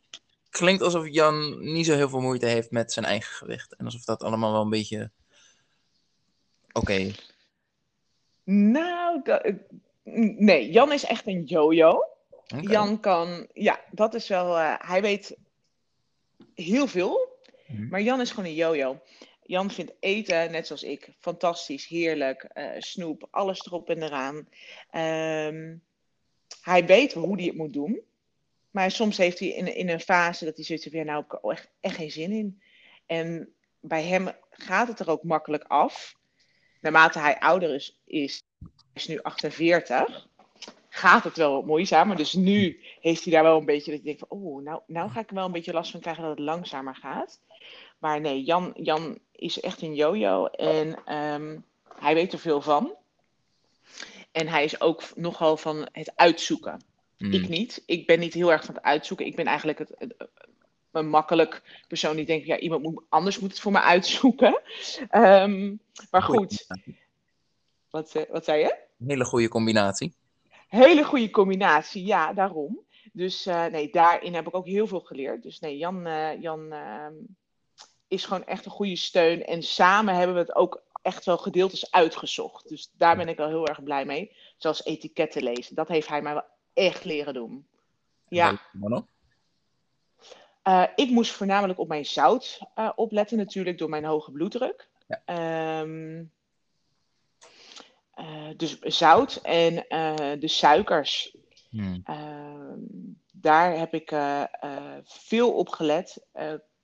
klinkt 0.50 0.82
alsof 0.82 1.08
Jan 1.08 1.64
niet 1.74 1.86
zo 1.86 1.96
heel 1.96 2.10
veel 2.10 2.22
moeite 2.22 2.46
heeft 2.46 2.72
met 2.72 2.94
zijn 2.94 3.06
eigen 3.06 3.34
gewicht. 3.36 3.76
En 3.76 3.86
alsof 3.86 4.04
dat 4.04 4.24
allemaal 4.24 4.52
wel 4.52 4.62
een 4.62 4.70
beetje 4.70 5.12
oké. 6.74 7.12
Nou, 8.44 9.22
nee, 10.38 10.72
Jan 10.72 10.92
is 10.92 11.04
echt 11.04 11.28
een 11.28 11.44
yo-yo. 11.44 12.04
Jan 12.62 13.00
kan, 13.00 13.48
ja, 13.54 13.80
dat 13.92 14.14
is 14.14 14.28
wel, 14.28 14.58
uh, 14.60 14.76
hij 14.78 15.02
weet 15.02 15.38
heel 16.56 16.88
veel. 16.88 17.38
Mhm. 17.68 17.88
Maar 17.88 18.02
Jan 18.02 18.22
is 18.22 18.30
gewoon 18.30 18.46
een 18.46 18.56
yo-yo. 18.56 19.02
Jan 19.46 19.72
vindt 19.72 19.94
eten, 20.00 20.52
net 20.52 20.68
zoals 20.68 20.84
ik, 20.84 21.10
fantastisch, 21.20 21.88
heerlijk. 21.88 22.50
Uh, 22.54 22.70
snoep, 22.78 23.28
alles 23.32 23.66
erop 23.66 23.90
en 23.90 24.04
eraan. 24.04 24.36
Um, 25.56 25.84
hij 26.62 26.86
weet 26.86 27.14
hoe 27.14 27.36
hij 27.36 27.46
het 27.46 27.56
moet 27.56 27.74
doen. 27.74 28.02
Maar 28.72 28.92
soms 28.92 29.18
heeft 29.18 29.40
hij 29.40 29.48
in, 29.48 29.76
in 29.76 29.90
een 29.90 30.00
fase 30.00 30.46
dat 30.46 30.56
hij 30.56 30.66
zoiets 30.66 30.88
van, 30.88 31.00
ja, 31.00 31.06
nou 31.06 31.24
heb 31.28 31.40
ik 31.40 31.52
echt, 31.52 31.70
echt 31.80 31.96
geen 31.96 32.12
zin 32.12 32.32
in. 32.32 32.62
En 33.06 33.54
bij 33.80 34.04
hem 34.04 34.32
gaat 34.50 34.88
het 34.88 35.00
er 35.00 35.10
ook 35.10 35.24
makkelijk 35.24 35.64
af. 35.64 36.16
Naarmate 36.84 37.20
hij 37.20 37.40
ouder 37.40 37.74
is, 37.74 38.00
is, 38.06 38.44
is 38.94 39.08
nu 39.08 39.22
48, 39.22 40.28
gaat 40.90 41.24
het 41.24 41.38
wel 41.38 41.54
wat 41.54 41.66
moeizamer. 41.66 42.16
Dus 42.16 42.34
nu 42.34 42.80
heeft 43.02 43.24
hij 43.24 43.34
daar 43.34 43.44
wel 43.44 43.58
een 43.58 43.66
beetje 43.66 43.92
dat 43.92 44.00
je 44.00 44.06
denkt 44.06 44.24
van, 44.28 44.40
oh, 44.40 44.64
nou, 44.64 44.82
nou 44.88 45.10
ga 45.10 45.20
ik 45.20 45.30
er 45.30 45.36
wel 45.36 45.46
een 45.46 45.52
beetje 45.52 45.74
last 45.74 45.92
van 45.92 46.00
krijgen 46.00 46.24
dat 46.24 46.32
het 46.32 46.46
langzamer 46.46 46.96
gaat. 46.96 47.40
Maar 48.00 48.22
nee, 48.22 48.44
Jan, 48.44 48.72
Jan 48.76 49.20
is 49.32 49.60
echt 49.60 49.82
een 49.82 49.96
jojo 49.96 50.46
en 50.46 51.16
um, 51.16 51.66
hij 52.00 52.14
weet 52.14 52.34
er 52.34 52.40
veel 52.40 52.62
van. 52.62 52.94
En 54.32 54.48
hij 54.48 54.64
is 54.64 54.82
ook 54.82 55.04
nogal 55.16 55.58
van 55.58 55.88
het 55.92 56.12
uitzoeken. 56.16 56.82
Mm. 57.18 57.34
Ik 57.34 57.50
niet. 57.50 57.84
Ik 57.86 58.08
ben 58.08 58.20
niet 58.20 58.34
heel 58.34 58.52
erg 58.52 58.66
van 58.66 58.76
het 58.76 58.84
uitzoeken. 58.84 59.26
Ik 59.26 59.36
ben 59.36 59.46
eigenlijk 59.46 59.78
het, 59.78 60.16
een 60.94 61.10
makkelijk 61.10 61.84
persoon 61.88 62.16
die 62.16 62.26
denkt, 62.26 62.46
ja, 62.46 62.58
iemand 62.58 62.84
moet, 62.84 63.04
anders 63.10 63.40
moet 63.40 63.50
het 63.50 63.60
voor 63.60 63.72
me 63.72 63.82
uitzoeken. 63.82 64.62
Um, 65.12 65.80
maar 66.12 66.24
goed. 66.24 66.68
Wat, 67.90 68.16
eh, 68.16 68.24
wat 68.30 68.46
zei 68.46 68.60
je? 68.60 68.78
Een 69.00 69.10
hele 69.10 69.26
goede 69.26 69.48
combinatie. 69.48 70.14
Hele 70.68 71.04
goede 71.04 71.30
combinatie, 71.30 72.06
ja, 72.06 72.34
daarom. 72.34 72.80
Dus 73.12 73.48
uh, 73.48 73.66
nee, 73.66 73.90
daarin 73.90 74.34
heb 74.34 74.48
ik 74.48 74.56
ook 74.56 74.66
heel 74.66 74.88
veel 74.88 75.00
geleerd. 75.00 75.44
Dus 75.44 75.60
nee, 75.60 75.78
Jan, 75.78 76.08
uh, 76.08 76.42
Jan 76.42 76.74
uh, 76.74 77.08
is 78.08 78.26
gewoon 78.26 78.46
echt 78.46 78.66
een 78.66 78.72
goede 78.72 78.96
steun. 78.96 79.46
En 79.46 79.64
samen 79.64 80.16
hebben 80.16 80.36
we 80.36 80.42
het 80.42 80.56
ook 80.56 80.84
echt 81.02 81.26
wel 81.26 81.38
gedeeltes 81.38 81.92
uitgezocht. 81.92 82.70
Dus 82.70 82.92
daar 82.98 83.16
ben 83.18 83.28
ik 83.28 83.38
wel 83.38 83.48
heel 83.48 83.68
erg 83.68 83.84
blij 83.84 84.06
mee. 84.06 84.36
Zoals 84.58 84.86
etiketten 84.86 85.44
lezen. 85.44 85.76
Dat 85.76 85.88
heeft 85.88 86.08
hij 86.08 86.22
mij 86.22 86.34
wel 86.34 86.46
echt 86.74 87.06
leren 87.06 87.34
doen. 87.34 87.68
Ja. 88.28 88.60
Uh, 90.68 90.84
ik 90.96 91.10
moest 91.10 91.32
voornamelijk 91.32 91.80
op 91.80 91.88
mijn 91.88 92.06
zout 92.06 92.60
uh, 92.76 92.90
opletten, 92.96 93.38
natuurlijk 93.38 93.78
door 93.78 93.90
mijn 93.90 94.06
hoge 94.06 94.32
bloeddruk. 94.32 94.90
Ja. 95.08 95.80
Um, 95.80 96.32
uh, 98.16 98.50
dus 98.58 98.80
zout 98.80 99.36
en 99.36 99.76
de 100.40 100.48
suikers. 100.48 101.36
Hmm. 101.70 102.02
Ehm, 102.04 102.80
daar 103.32 103.78
heb 103.78 103.94
ik 103.94 104.16
veel 105.04 105.54
op 105.54 105.70
gelet. 105.70 106.26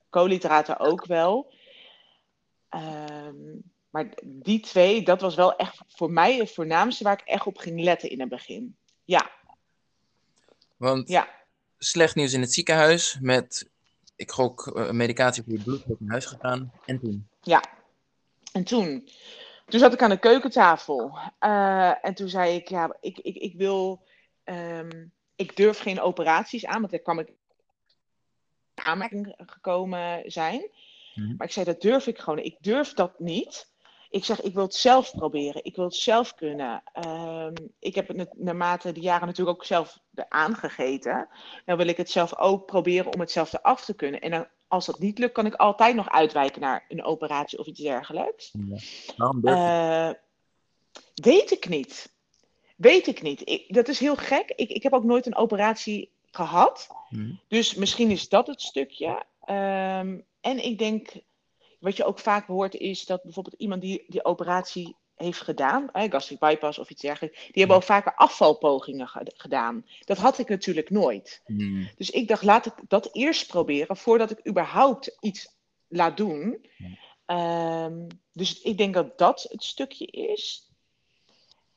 koolhydraten 0.10 0.80
ook 0.80 1.06
wel. 1.06 1.54
Um, 2.70 3.64
maar 3.90 4.14
die 4.24 4.60
twee, 4.60 5.04
dat 5.04 5.22
was 5.22 5.36
wel 5.36 5.56
echt 5.56 5.82
voor 5.88 6.12
mij 6.12 6.38
het 6.38 6.52
voornaamste 6.52 7.04
waar 7.04 7.20
ik 7.22 7.28
echt 7.28 7.46
op 7.46 7.58
ging 7.58 7.82
letten 7.82 8.10
in 8.10 8.20
het 8.20 8.30
begin. 8.30 8.76
Ja. 9.04 9.32
Want 10.78 11.10
ja. 11.10 11.39
Slecht 11.80 12.16
nieuws 12.16 12.34
in 12.34 12.42
het 12.42 12.54
ziekenhuis 12.54 13.18
met, 13.22 13.70
ik 14.16 14.32
gok, 14.32 14.68
uh, 14.76 14.92
medicatie 14.92 15.44
voor 15.44 15.54
je 15.54 15.64
bloeddruk 15.64 16.00
naar 16.00 16.12
huis 16.12 16.26
gegaan. 16.26 16.72
En 16.86 17.00
toen? 17.00 17.28
Ja. 17.42 17.64
En 18.52 18.64
toen? 18.64 19.10
Toen 19.66 19.80
zat 19.80 19.94
ik 19.94 20.02
aan 20.02 20.10
de 20.10 20.20
keukentafel. 20.20 21.18
Uh, 21.40 22.06
en 22.06 22.14
toen 22.14 22.30
zei 22.30 22.56
ik, 22.56 22.68
ja, 22.68 22.98
ik, 23.02 23.18
ik, 23.18 23.36
ik 23.36 23.56
wil, 23.56 24.04
um, 24.44 25.12
ik 25.36 25.56
durf 25.56 25.80
geen 25.80 26.02
operaties 26.02 26.66
aan, 26.66 26.80
want 26.80 26.92
daar 26.92 27.00
kwam 27.00 27.20
ik 27.20 27.32
aanmerking 28.74 29.34
gekomen 29.38 30.32
zijn. 30.32 30.70
Mhm. 31.16 31.36
Maar 31.38 31.48
ik 31.48 31.54
zei, 31.54 31.66
dat 31.66 31.82
durf 31.82 32.08
ik 32.08 32.20
gewoon. 32.20 32.40
Ik 32.40 32.58
durf 32.60 32.94
dat 32.94 33.20
niet. 33.20 33.69
Ik 34.10 34.26
zeg, 34.26 34.42
ik 34.42 34.54
wil 34.54 34.64
het 34.64 34.76
zelf 34.76 35.12
proberen. 35.12 35.64
Ik 35.64 35.76
wil 35.76 35.86
het 35.86 35.96
zelf 35.96 36.36
kunnen. 36.36 36.84
Um, 37.08 37.54
ik 37.80 37.96
heb 37.96 38.08
het 38.08 38.38
naarmate 38.38 38.92
de 38.92 39.00
jaren 39.00 39.28
natuurlijk 39.28 39.58
ook 39.58 39.66
zelf 39.66 40.00
aangegeten. 40.30 41.28
Dan 41.66 41.78
wil 41.78 41.88
ik 41.88 41.98
het 41.98 42.10
zelf 42.10 42.38
ook 42.38 42.66
proberen 42.66 43.14
om 43.14 43.20
het 43.20 43.32
zelf 43.32 43.56
af 43.56 43.86
te 43.86 43.94
kunnen. 43.94 44.22
En 44.22 44.32
dan, 44.32 44.48
als 44.68 44.86
dat 44.86 45.00
niet 45.00 45.18
lukt, 45.18 45.34
kan 45.34 45.46
ik 45.46 45.56
altijd 45.56 45.96
nog 45.96 46.10
uitwijken 46.10 46.62
naar 46.62 46.86
een 46.88 47.04
operatie 47.04 47.60
of 47.60 47.66
iets 47.66 47.82
dergelijks. 47.82 48.54
Ja. 49.16 49.34
Uh, 49.42 50.16
weet 51.14 51.52
ik 51.52 51.70
niet. 51.70 52.14
Weet 52.76 53.08
ik 53.08 53.22
niet. 53.22 53.50
Ik, 53.50 53.74
dat 53.74 53.88
is 53.88 54.00
heel 54.00 54.16
gek. 54.16 54.54
Ik, 54.56 54.70
ik 54.70 54.84
heb 54.84 54.94
ook 54.94 55.04
nooit 55.04 55.26
een 55.26 55.36
operatie 55.36 56.12
gehad. 56.32 56.88
Hmm. 57.10 57.40
Dus 57.48 57.76
misschien 57.76 58.12
is 58.12 58.30
dat 58.30 58.48
het 58.48 58.62
stukje. 58.62 59.24
Um, 59.46 60.26
en 60.42 60.64
ik 60.64 60.78
denk 60.78 61.12
wat 61.80 61.98
je 61.98 62.06
ook 62.06 62.20
vaak 62.20 62.48
hoort 62.48 62.76
is 62.76 63.06
dat 63.06 63.24
bijvoorbeeld 63.24 63.56
iemand 63.58 63.82
die 63.82 64.04
die 64.08 64.26
operatie 64.26 64.96
heeft 65.16 65.42
gedaan, 65.42 65.92
eh, 65.92 66.12
gastric 66.12 66.40
bypass 66.40 66.80
of 66.80 66.90
iets 66.90 67.02
dergelijks, 67.02 67.38
die 67.38 67.52
hebben 67.54 67.76
ook 67.76 67.84
vaker 67.84 68.16
afvalpogingen 68.16 69.08
gedaan. 69.24 69.86
Dat 70.00 70.18
had 70.18 70.38
ik 70.38 70.50
natuurlijk 70.50 70.90
nooit. 70.90 71.42
Hmm. 71.46 71.90
Dus 71.98 72.10
ik 72.10 72.28
dacht, 72.28 72.44
laat 72.44 72.66
ik 72.66 72.74
dat 72.88 73.10
eerst 73.12 73.48
proberen 73.48 73.98
voordat 73.98 74.32
ik 74.32 74.48
überhaupt 74.48 75.18
iets 75.20 75.56
laat 75.88 76.18
doen. 76.18 76.66
Um, 77.26 78.08
dus 78.32 78.62
ik 78.62 78.78
denk 78.78 78.94
dat 78.94 79.18
dat 79.18 79.46
het 79.50 79.64
stukje 79.64 80.06
is. 80.06 80.70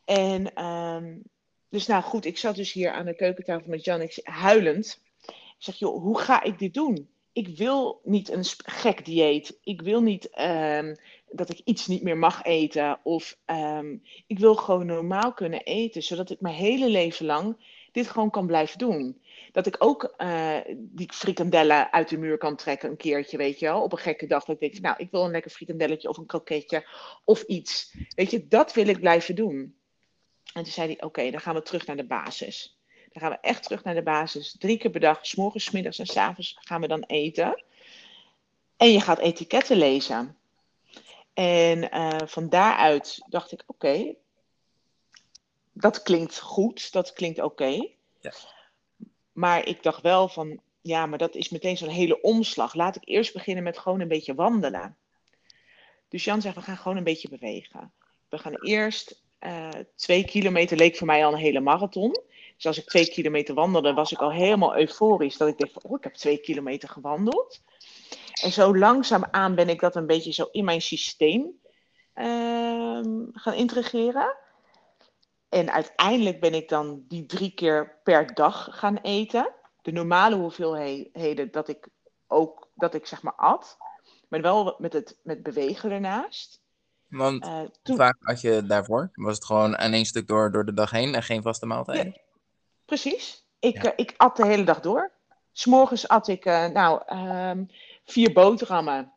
En 0.04 0.64
um, 0.64 1.22
dus 1.68 1.86
nou 1.86 2.02
goed, 2.02 2.24
ik 2.24 2.38
zat 2.38 2.56
dus 2.56 2.72
hier 2.72 2.92
aan 2.92 3.06
de 3.06 3.14
keukentafel 3.14 3.70
met 3.70 3.84
Jan, 3.84 4.00
ik 4.00 4.20
huilend. 4.22 5.00
Ik 5.26 5.34
zeg, 5.58 5.74
joh, 5.74 6.02
hoe 6.02 6.18
ga 6.18 6.42
ik 6.42 6.58
dit 6.58 6.74
doen? 6.74 7.08
Ik 7.32 7.56
wil 7.56 8.00
niet 8.04 8.30
een 8.30 8.44
gek 8.64 9.04
dieet. 9.04 9.58
Ik 9.62 9.82
wil 9.82 10.00
niet 10.02 10.38
um, 10.40 10.96
dat 11.30 11.50
ik 11.50 11.60
iets 11.64 11.86
niet 11.86 12.02
meer 12.02 12.16
mag 12.16 12.44
eten. 12.44 13.00
Of 13.02 13.38
um, 13.46 14.02
ik 14.26 14.38
wil 14.38 14.54
gewoon 14.54 14.86
normaal 14.86 15.32
kunnen 15.32 15.62
eten, 15.62 16.02
zodat 16.02 16.30
ik 16.30 16.40
mijn 16.40 16.54
hele 16.54 16.88
leven 16.88 17.26
lang 17.26 17.56
dit 17.92 18.08
gewoon 18.08 18.30
kan 18.30 18.46
blijven 18.46 18.78
doen. 18.78 19.20
Dat 19.52 19.66
ik 19.66 19.76
ook 19.78 20.14
uh, 20.18 20.58
die 20.76 21.12
frikandellen 21.12 21.92
uit 21.92 22.08
de 22.08 22.18
muur 22.18 22.38
kan 22.38 22.56
trekken 22.56 22.90
een 22.90 22.96
keertje, 22.96 23.36
weet 23.36 23.58
je 23.58 23.66
wel. 23.66 23.82
Op 23.82 23.92
een 23.92 23.98
gekke 23.98 24.26
dag 24.26 24.44
dat 24.44 24.54
ik 24.54 24.72
denk, 24.72 24.82
nou, 24.82 24.96
ik 24.98 25.10
wil 25.10 25.24
een 25.24 25.30
lekker 25.30 25.50
frikandelletje 25.50 26.08
of 26.08 26.16
een 26.16 26.26
kroketje 26.26 26.88
of 27.24 27.42
iets. 27.42 27.94
Weet 28.14 28.30
je, 28.30 28.48
dat 28.48 28.72
wil 28.72 28.86
ik 28.86 29.00
blijven 29.00 29.34
doen. 29.34 29.76
En 30.52 30.62
toen 30.62 30.72
zei 30.72 30.86
hij, 30.86 31.02
oké, 31.02 31.30
dan 31.30 31.40
gaan 31.40 31.54
we 31.54 31.62
terug 31.62 31.86
naar 31.86 31.96
de 31.96 32.06
basis. 32.06 32.81
Dan 33.12 33.22
gaan 33.22 33.30
we 33.30 33.38
echt 33.40 33.62
terug 33.62 33.84
naar 33.84 33.94
de 33.94 34.02
basis. 34.02 34.56
Drie 34.58 34.78
keer 34.78 34.90
per 34.90 35.00
dag, 35.00 35.26
s 35.26 35.34
morgens, 35.34 35.64
s 35.64 35.70
middags 35.70 35.98
en 35.98 36.06
s 36.06 36.16
avonds 36.16 36.56
gaan 36.60 36.80
we 36.80 36.88
dan 36.88 37.02
eten. 37.02 37.64
En 38.76 38.92
je 38.92 39.00
gaat 39.00 39.18
etiketten 39.18 39.76
lezen. 39.76 40.36
En 41.34 41.94
uh, 41.94 42.18
van 42.26 42.48
daaruit 42.48 43.22
dacht 43.28 43.52
ik, 43.52 43.62
oké, 43.66 44.14
dat 45.72 46.02
klinkt 46.02 46.40
goed, 46.40 46.92
dat 46.92 47.12
klinkt 47.12 47.40
oké. 47.40 47.88
Ja. 48.20 48.32
Maar 49.32 49.66
ik 49.66 49.82
dacht 49.82 50.02
wel 50.02 50.28
van, 50.28 50.60
ja, 50.80 51.06
maar 51.06 51.18
dat 51.18 51.34
is 51.34 51.48
meteen 51.48 51.76
zo'n 51.76 51.88
hele 51.88 52.20
omslag. 52.20 52.74
Laat 52.74 52.96
ik 52.96 53.02
eerst 53.04 53.32
beginnen 53.32 53.64
met 53.64 53.78
gewoon 53.78 54.00
een 54.00 54.08
beetje 54.08 54.34
wandelen. 54.34 54.96
Dus 56.08 56.24
Jan 56.24 56.40
zegt, 56.40 56.54
we 56.54 56.62
gaan 56.62 56.76
gewoon 56.76 56.96
een 56.96 57.04
beetje 57.04 57.28
bewegen. 57.28 57.92
We 58.28 58.38
gaan 58.38 58.54
eerst 58.54 59.22
uh, 59.40 59.68
twee 59.94 60.24
kilometer, 60.24 60.76
leek 60.76 60.96
voor 60.96 61.06
mij 61.06 61.26
al 61.26 61.32
een 61.32 61.38
hele 61.38 61.60
marathon. 61.60 62.20
Dus 62.62 62.76
als 62.76 62.84
ik 62.84 62.90
twee 62.90 63.08
kilometer 63.08 63.54
wandelde, 63.54 63.92
was 63.92 64.12
ik 64.12 64.18
al 64.18 64.32
helemaal 64.32 64.76
euforisch. 64.76 65.36
Dat 65.36 65.48
ik 65.48 65.58
dacht, 65.58 65.82
oh, 65.82 65.96
ik 65.96 66.04
heb 66.04 66.14
twee 66.14 66.38
kilometer 66.38 66.88
gewandeld. 66.88 67.60
En 68.42 68.52
zo 68.52 68.76
langzaamaan 68.76 69.54
ben 69.54 69.68
ik 69.68 69.80
dat 69.80 69.96
een 69.96 70.06
beetje 70.06 70.32
zo 70.32 70.48
in 70.50 70.64
mijn 70.64 70.80
systeem 70.80 71.60
uh, 72.14 73.00
gaan 73.32 73.54
integreren. 73.54 74.36
En 75.48 75.72
uiteindelijk 75.72 76.40
ben 76.40 76.54
ik 76.54 76.68
dan 76.68 77.04
die 77.08 77.26
drie 77.26 77.54
keer 77.54 78.00
per 78.02 78.34
dag 78.34 78.68
gaan 78.70 78.96
eten. 78.96 79.54
De 79.82 79.92
normale 79.92 80.36
hoeveelheden 80.36 81.50
dat 81.50 81.68
ik 81.68 81.88
ook, 82.26 82.68
dat 82.74 82.94
ik 82.94 83.06
zeg 83.06 83.22
maar 83.22 83.36
at. 83.36 83.76
Maar 84.28 84.40
wel 84.40 84.76
met 84.78 84.92
het 84.92 85.18
met 85.22 85.42
bewegen 85.42 85.90
ernaast. 85.90 86.60
Want 87.08 87.46
uh, 87.46 87.60
toen... 87.82 87.96
vaak 87.96 88.16
had 88.20 88.40
je 88.40 88.66
daarvoor? 88.66 89.10
Was 89.14 89.34
het 89.34 89.44
gewoon 89.44 89.76
aan 89.76 89.92
één 89.92 90.06
stuk 90.06 90.26
door, 90.26 90.52
door 90.52 90.64
de 90.64 90.74
dag 90.74 90.90
heen 90.90 91.14
en 91.14 91.22
geen 91.22 91.42
vaste 91.42 91.66
maaltijden? 91.66 92.30
Precies. 92.92 93.46
Ik, 93.58 93.84
uh, 93.84 93.90
ik 93.96 94.14
at 94.16 94.36
de 94.36 94.46
hele 94.46 94.64
dag 94.64 94.80
door. 94.80 95.12
S'morgens 95.52 96.08
at 96.08 96.28
ik 96.28 96.44
uh, 96.46 96.66
nou, 96.66 97.16
um, 97.16 97.70
vier 98.04 98.32
boterhammen. 98.32 99.12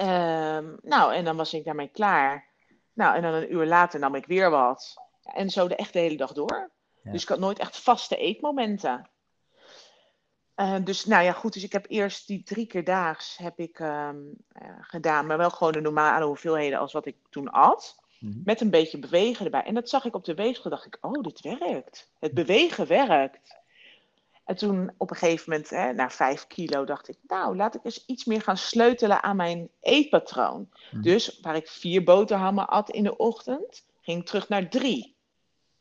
Um, 0.00 0.78
nou, 0.82 1.14
en 1.14 1.24
dan 1.24 1.36
was 1.36 1.54
ik 1.54 1.64
daarmee 1.64 1.88
klaar. 1.88 2.48
Nou, 2.92 3.16
en 3.16 3.22
dan 3.22 3.34
een 3.34 3.52
uur 3.52 3.66
later 3.66 4.00
nam 4.00 4.14
ik 4.14 4.26
weer 4.26 4.50
wat. 4.50 4.96
En 5.22 5.50
zo 5.50 5.68
de 5.68 5.76
echt 5.76 5.92
de 5.92 5.98
hele 5.98 6.16
dag 6.16 6.32
door. 6.32 6.70
Ja. 7.02 7.12
Dus 7.12 7.22
ik 7.22 7.28
had 7.28 7.38
nooit 7.38 7.58
echt 7.58 7.76
vaste 7.76 8.16
eetmomenten. 8.16 9.10
Uh, 10.56 10.76
dus 10.84 11.04
nou 11.04 11.24
ja, 11.24 11.32
goed. 11.32 11.52
Dus 11.52 11.64
ik 11.64 11.72
heb 11.72 11.86
eerst 11.88 12.26
die 12.26 12.42
drie 12.42 12.66
keer 12.66 12.84
daags 12.84 13.36
heb 13.36 13.58
ik 13.58 13.78
um, 13.78 14.36
gedaan. 14.80 15.26
Maar 15.26 15.38
wel 15.38 15.50
gewoon 15.50 15.72
de 15.72 15.80
normale 15.80 16.24
hoeveelheden 16.24 16.78
als 16.78 16.92
wat 16.92 17.06
ik 17.06 17.16
toen 17.30 17.50
at. 17.50 17.96
Mhm. 18.18 18.40
Met 18.44 18.60
een 18.60 18.70
beetje 18.70 18.98
bewegen 18.98 19.44
erbij. 19.44 19.62
En 19.62 19.74
dat 19.74 19.88
zag 19.88 20.04
ik 20.04 20.14
op 20.14 20.24
de 20.24 20.34
weegschaal. 20.34 20.70
dacht 20.70 20.86
ik, 20.86 20.98
oh, 21.00 21.22
dit 21.22 21.40
werkt. 21.40 22.10
Het 22.18 22.34
bewegen 22.34 22.86
werkt. 22.86 23.56
En 24.44 24.56
toen 24.56 24.90
op 24.96 25.10
een 25.10 25.16
gegeven 25.16 25.50
moment, 25.50 25.70
hè, 25.70 25.92
na 25.92 26.10
vijf 26.10 26.46
kilo, 26.46 26.84
dacht 26.84 27.08
ik, 27.08 27.16
nou, 27.26 27.56
laat 27.56 27.74
ik 27.74 27.84
eens 27.84 28.04
iets 28.06 28.24
meer 28.24 28.42
gaan 28.42 28.56
sleutelen 28.56 29.22
aan 29.22 29.36
mijn 29.36 29.68
eetpatroon. 29.80 30.68
Mhm. 30.90 31.02
Dus 31.02 31.40
waar 31.40 31.56
ik 31.56 31.68
vier 31.68 32.04
boterhammen 32.04 32.68
at 32.68 32.90
in 32.90 33.02
de 33.02 33.16
ochtend, 33.16 33.84
ging 34.00 34.20
ik 34.20 34.26
terug 34.26 34.48
naar 34.48 34.68
drie. 34.68 35.16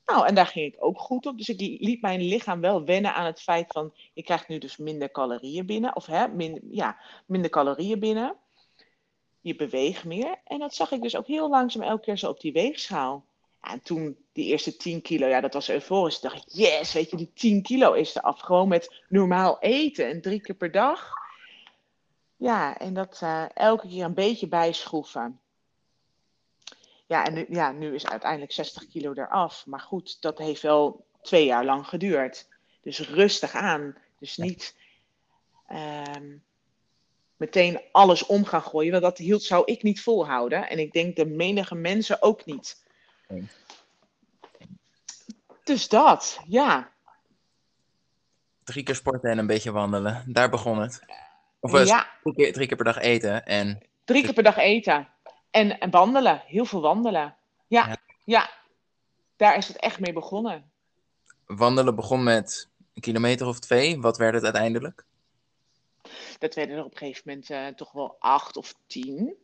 Nou, 0.05 0.27
en 0.27 0.35
daar 0.35 0.45
ging 0.45 0.73
ik 0.73 0.83
ook 0.83 0.99
goed 0.99 1.25
op. 1.25 1.37
Dus 1.37 1.49
ik 1.49 1.59
liet 1.59 2.01
mijn 2.01 2.21
lichaam 2.21 2.61
wel 2.61 2.85
wennen 2.85 3.13
aan 3.13 3.25
het 3.25 3.41
feit 3.41 3.71
van, 3.71 3.93
je 4.13 4.23
krijgt 4.23 4.47
nu 4.47 4.57
dus 4.57 4.77
minder 4.77 5.11
calorieën 5.11 5.65
binnen. 5.65 5.95
Of 5.95 6.05
hè, 6.05 6.27
min, 6.27 6.61
ja, 6.71 6.97
minder 7.25 7.49
calorieën 7.49 7.99
binnen 7.99 8.35
je 9.47 9.55
beweegt 9.55 10.03
meer. 10.03 10.35
En 10.43 10.59
dat 10.59 10.75
zag 10.75 10.91
ik 10.91 11.01
dus 11.01 11.15
ook 11.15 11.27
heel 11.27 11.49
langzaam 11.49 11.81
elke 11.81 12.03
keer 12.03 12.17
zo 12.17 12.29
op 12.29 12.41
die 12.41 12.53
weegschaal. 12.53 13.25
en 13.61 13.81
toen 13.81 14.17
die 14.31 14.45
eerste 14.45 14.77
10 14.77 15.01
kilo, 15.01 15.27
ja, 15.27 15.41
dat 15.41 15.53
was 15.53 15.69
euforisch. 15.69 16.19
Toen 16.19 16.29
dacht 16.29 16.43
ik, 16.45 16.53
yes, 16.53 16.93
weet 16.93 17.09
je, 17.09 17.17
die 17.17 17.31
10 17.33 17.61
kilo 17.61 17.93
is 17.93 18.15
er 18.15 18.21
af. 18.21 18.39
Gewoon 18.39 18.67
met 18.67 19.03
normaal 19.09 19.59
eten 19.59 20.09
en 20.09 20.21
drie 20.21 20.41
keer 20.41 20.55
per 20.55 20.71
dag. 20.71 21.11
Ja, 22.35 22.77
en 22.77 22.93
dat 22.93 23.19
uh, 23.23 23.45
elke 23.53 23.87
keer 23.87 24.03
een 24.03 24.13
beetje 24.13 24.47
bijschroeven. 24.47 25.39
Ja, 27.05 27.25
en 27.25 27.33
nu, 27.33 27.45
ja, 27.49 27.71
nu 27.71 27.95
is 27.95 28.07
uiteindelijk 28.07 28.51
60 28.51 28.87
kilo 28.87 29.13
eraf. 29.13 29.65
Maar 29.65 29.79
goed, 29.79 30.21
dat 30.21 30.37
heeft 30.37 30.61
wel 30.61 31.05
twee 31.21 31.45
jaar 31.45 31.65
lang 31.65 31.87
geduurd. 31.87 32.47
Dus 32.81 32.99
rustig 32.99 33.53
aan. 33.53 33.95
Dus 34.19 34.37
niet 34.37 34.75
um, 35.71 36.43
meteen 37.37 37.81
alles 37.91 38.25
om 38.25 38.45
gaan 38.45 38.61
gooien. 38.61 38.91
Want 38.91 39.03
dat 39.03 39.17
hield, 39.17 39.43
zou 39.43 39.61
ik 39.65 39.83
niet 39.83 40.01
volhouden. 40.01 40.69
En 40.69 40.79
ik 40.79 40.91
denk 40.93 41.15
de 41.15 41.25
menige 41.25 41.75
mensen 41.75 42.21
ook 42.21 42.45
niet. 42.45 42.83
Dus 45.63 45.87
dat, 45.89 46.39
ja. 46.47 46.91
Drie 48.63 48.83
keer 48.83 48.95
sporten 48.95 49.29
en 49.31 49.37
een 49.37 49.47
beetje 49.47 49.71
wandelen. 49.71 50.23
Daar 50.27 50.49
begon 50.49 50.79
het. 50.79 50.99
Of 51.59 51.73
eh, 51.73 51.85
Ja. 51.85 52.07
drie, 52.23 52.35
keer, 52.35 52.53
drie 52.53 52.67
keer 52.67 52.75
per 52.75 52.85
dag 52.85 52.97
eten. 52.97 53.45
En 53.45 53.81
Drie 54.03 54.23
keer 54.23 54.33
per 54.33 54.43
dag 54.43 54.57
eten. 54.57 55.07
En, 55.51 55.79
en 55.79 55.89
wandelen. 55.89 56.41
Heel 56.45 56.65
veel 56.65 56.81
wandelen. 56.81 57.35
Ja, 57.67 57.87
Ja. 57.87 57.97
ja. 58.23 58.49
Daar 59.35 59.57
is 59.57 59.67
het 59.67 59.77
echt 59.77 59.99
mee 59.99 60.13
begonnen. 60.13 60.71
wandelen 61.45 61.95
begon 61.95 62.23
met 62.23 62.69
een 62.93 63.01
kilometer 63.01 63.47
of 63.47 63.59
twee. 63.59 63.99
Wat 64.01 64.17
werd 64.17 64.33
het 64.33 64.43
uiteindelijk? 64.43 65.05
Dat 66.39 66.55
werden 66.55 66.77
er 66.77 66.83
op 66.83 66.91
een 66.91 66.97
gegeven 66.97 67.21
moment 67.25 67.49
eh, 67.49 67.67
toch 67.67 67.91
wel 67.91 68.15
acht 68.19 68.57
of 68.57 68.73
tien. 68.87 69.35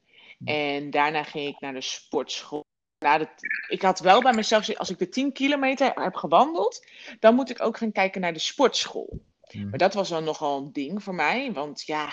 En 0.45 0.89
daarna 0.89 1.23
ging 1.23 1.47
ik 1.47 1.59
naar 1.59 1.73
de 1.73 1.81
sportschool. 1.81 2.65
Nou, 2.99 3.19
dat, 3.19 3.29
ik 3.67 3.81
had 3.81 3.99
wel 3.99 4.21
bij 4.21 4.33
mezelf 4.33 4.77
als 4.77 4.89
ik 4.89 4.99
de 4.99 5.09
10 5.09 5.31
kilometer 5.31 5.91
heb 6.01 6.15
gewandeld, 6.15 6.87
dan 7.19 7.35
moet 7.35 7.49
ik 7.49 7.61
ook 7.61 7.77
gaan 7.77 7.91
kijken 7.91 8.21
naar 8.21 8.33
de 8.33 8.39
sportschool. 8.39 9.21
Hmm. 9.41 9.69
Maar 9.69 9.79
dat 9.79 9.93
was 9.93 10.09
dan 10.09 10.23
nogal 10.23 10.57
een 10.57 10.71
ding 10.71 11.03
voor 11.03 11.15
mij, 11.15 11.53
want 11.53 11.81
ja, 11.81 12.09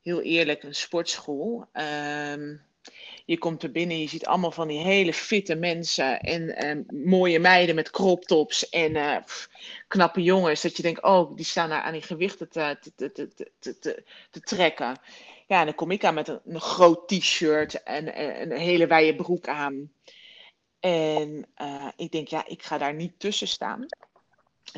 heel 0.00 0.20
eerlijk, 0.20 0.62
een 0.62 0.74
sportschool. 0.74 1.68
ehm, 1.72 2.56
je 3.24 3.38
komt 3.38 3.62
er 3.62 3.70
binnen, 3.70 3.98
je 3.98 4.08
ziet 4.08 4.26
allemaal 4.26 4.50
van 4.50 4.68
die 4.68 4.78
hele 4.78 5.12
fitte 5.12 5.54
mensen 5.54 6.20
en 6.20 6.56
ehm, 6.56 6.82
mooie 7.04 7.38
meiden 7.38 7.74
met 7.74 7.90
crop 7.90 8.24
tops 8.24 8.68
en 8.68 8.96
eh, 8.96 9.16
knappe 9.88 10.22
jongens. 10.22 10.62
Dat 10.62 10.76
je 10.76 10.82
denkt, 10.82 11.02
oh, 11.02 11.36
die 11.36 11.44
staan 11.44 11.68
daar 11.68 11.82
aan 11.82 11.92
die 11.92 12.02
gewichten 12.02 12.48
te, 12.48 12.78
te, 12.96 13.12
te, 13.12 13.28
te, 13.58 14.04
te, 14.30 14.40
trekken. 14.40 14.96
Ja, 15.46 15.58
en 15.60 15.64
dan 15.64 15.74
kom 15.74 15.90
ik 15.90 16.04
aan 16.04 16.14
met 16.14 16.28
een, 16.28 16.60
groot 16.60 17.08
t-shirt 17.08 17.82
en, 17.82 18.14
en 18.14 18.50
een 18.50 18.58
hele 18.58 18.86
wijde 18.86 19.16
broek 19.16 19.48
aan. 19.48 19.92
En 20.80 21.46
eh, 21.54 21.88
ik 21.96 22.12
denk, 22.12 22.28
ja, 22.28 22.46
ik 22.46 22.62
ga 22.62 22.78
daar 22.78 22.94
niet 22.94 23.18
tussen 23.18 23.48
staan. 23.48 23.86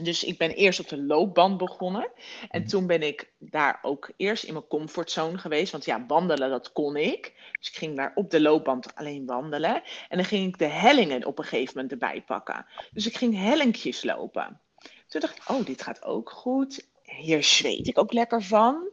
Dus 0.03 0.25
ik 0.25 0.39
ben 0.39 0.51
eerst 0.51 0.81
op 0.81 0.89
de 0.89 1.03
loopband 1.03 1.57
begonnen. 1.59 2.11
En 2.49 2.61
Mhm. 2.61 2.69
toen 2.71 2.87
ben 2.87 3.03
ik 3.03 3.33
daar 3.39 3.79
ook 3.83 4.11
eerst 4.17 4.45
in 4.45 4.53
mijn 4.53 4.67
comfortzone 4.67 5.39
geweest. 5.39 5.73
Want 5.73 5.85
ja, 5.85 6.05
wandelen, 6.07 6.51
dat 6.51 6.73
kon 6.73 6.97
ik. 6.97 7.33
Dus 7.59 7.69
ik 7.69 7.77
ging 7.77 7.97
daar 7.97 8.13
op 8.15 8.31
de 8.31 8.41
loopband 8.41 8.95
alleen 8.95 9.27
wandelen. 9.27 9.83
En 10.09 10.17
dan 10.17 10.25
ging 10.27 10.49
ik 10.49 10.59
de 10.59 10.67
hellingen 10.67 11.25
op 11.27 11.39
een 11.39 11.45
gegeven 11.45 11.73
moment 11.75 11.93
erbij 11.93 12.23
pakken. 12.23 12.67
Dus 12.93 13.07
ik 13.07 13.17
ging 13.17 13.37
hellinkjes 13.37 14.03
lopen. 14.05 14.61
Toen 15.09 15.21
dacht 15.21 15.37
ik, 15.37 15.49
oh, 15.49 15.65
dit 15.67 15.83
gaat 15.83 16.03
ook 16.05 16.31
goed. 16.31 16.87
Hier 17.03 17.45
zweet 17.45 17.87
ik 17.87 17.99
ook 17.99 18.13
lekker 18.13 18.43
van. 18.43 18.89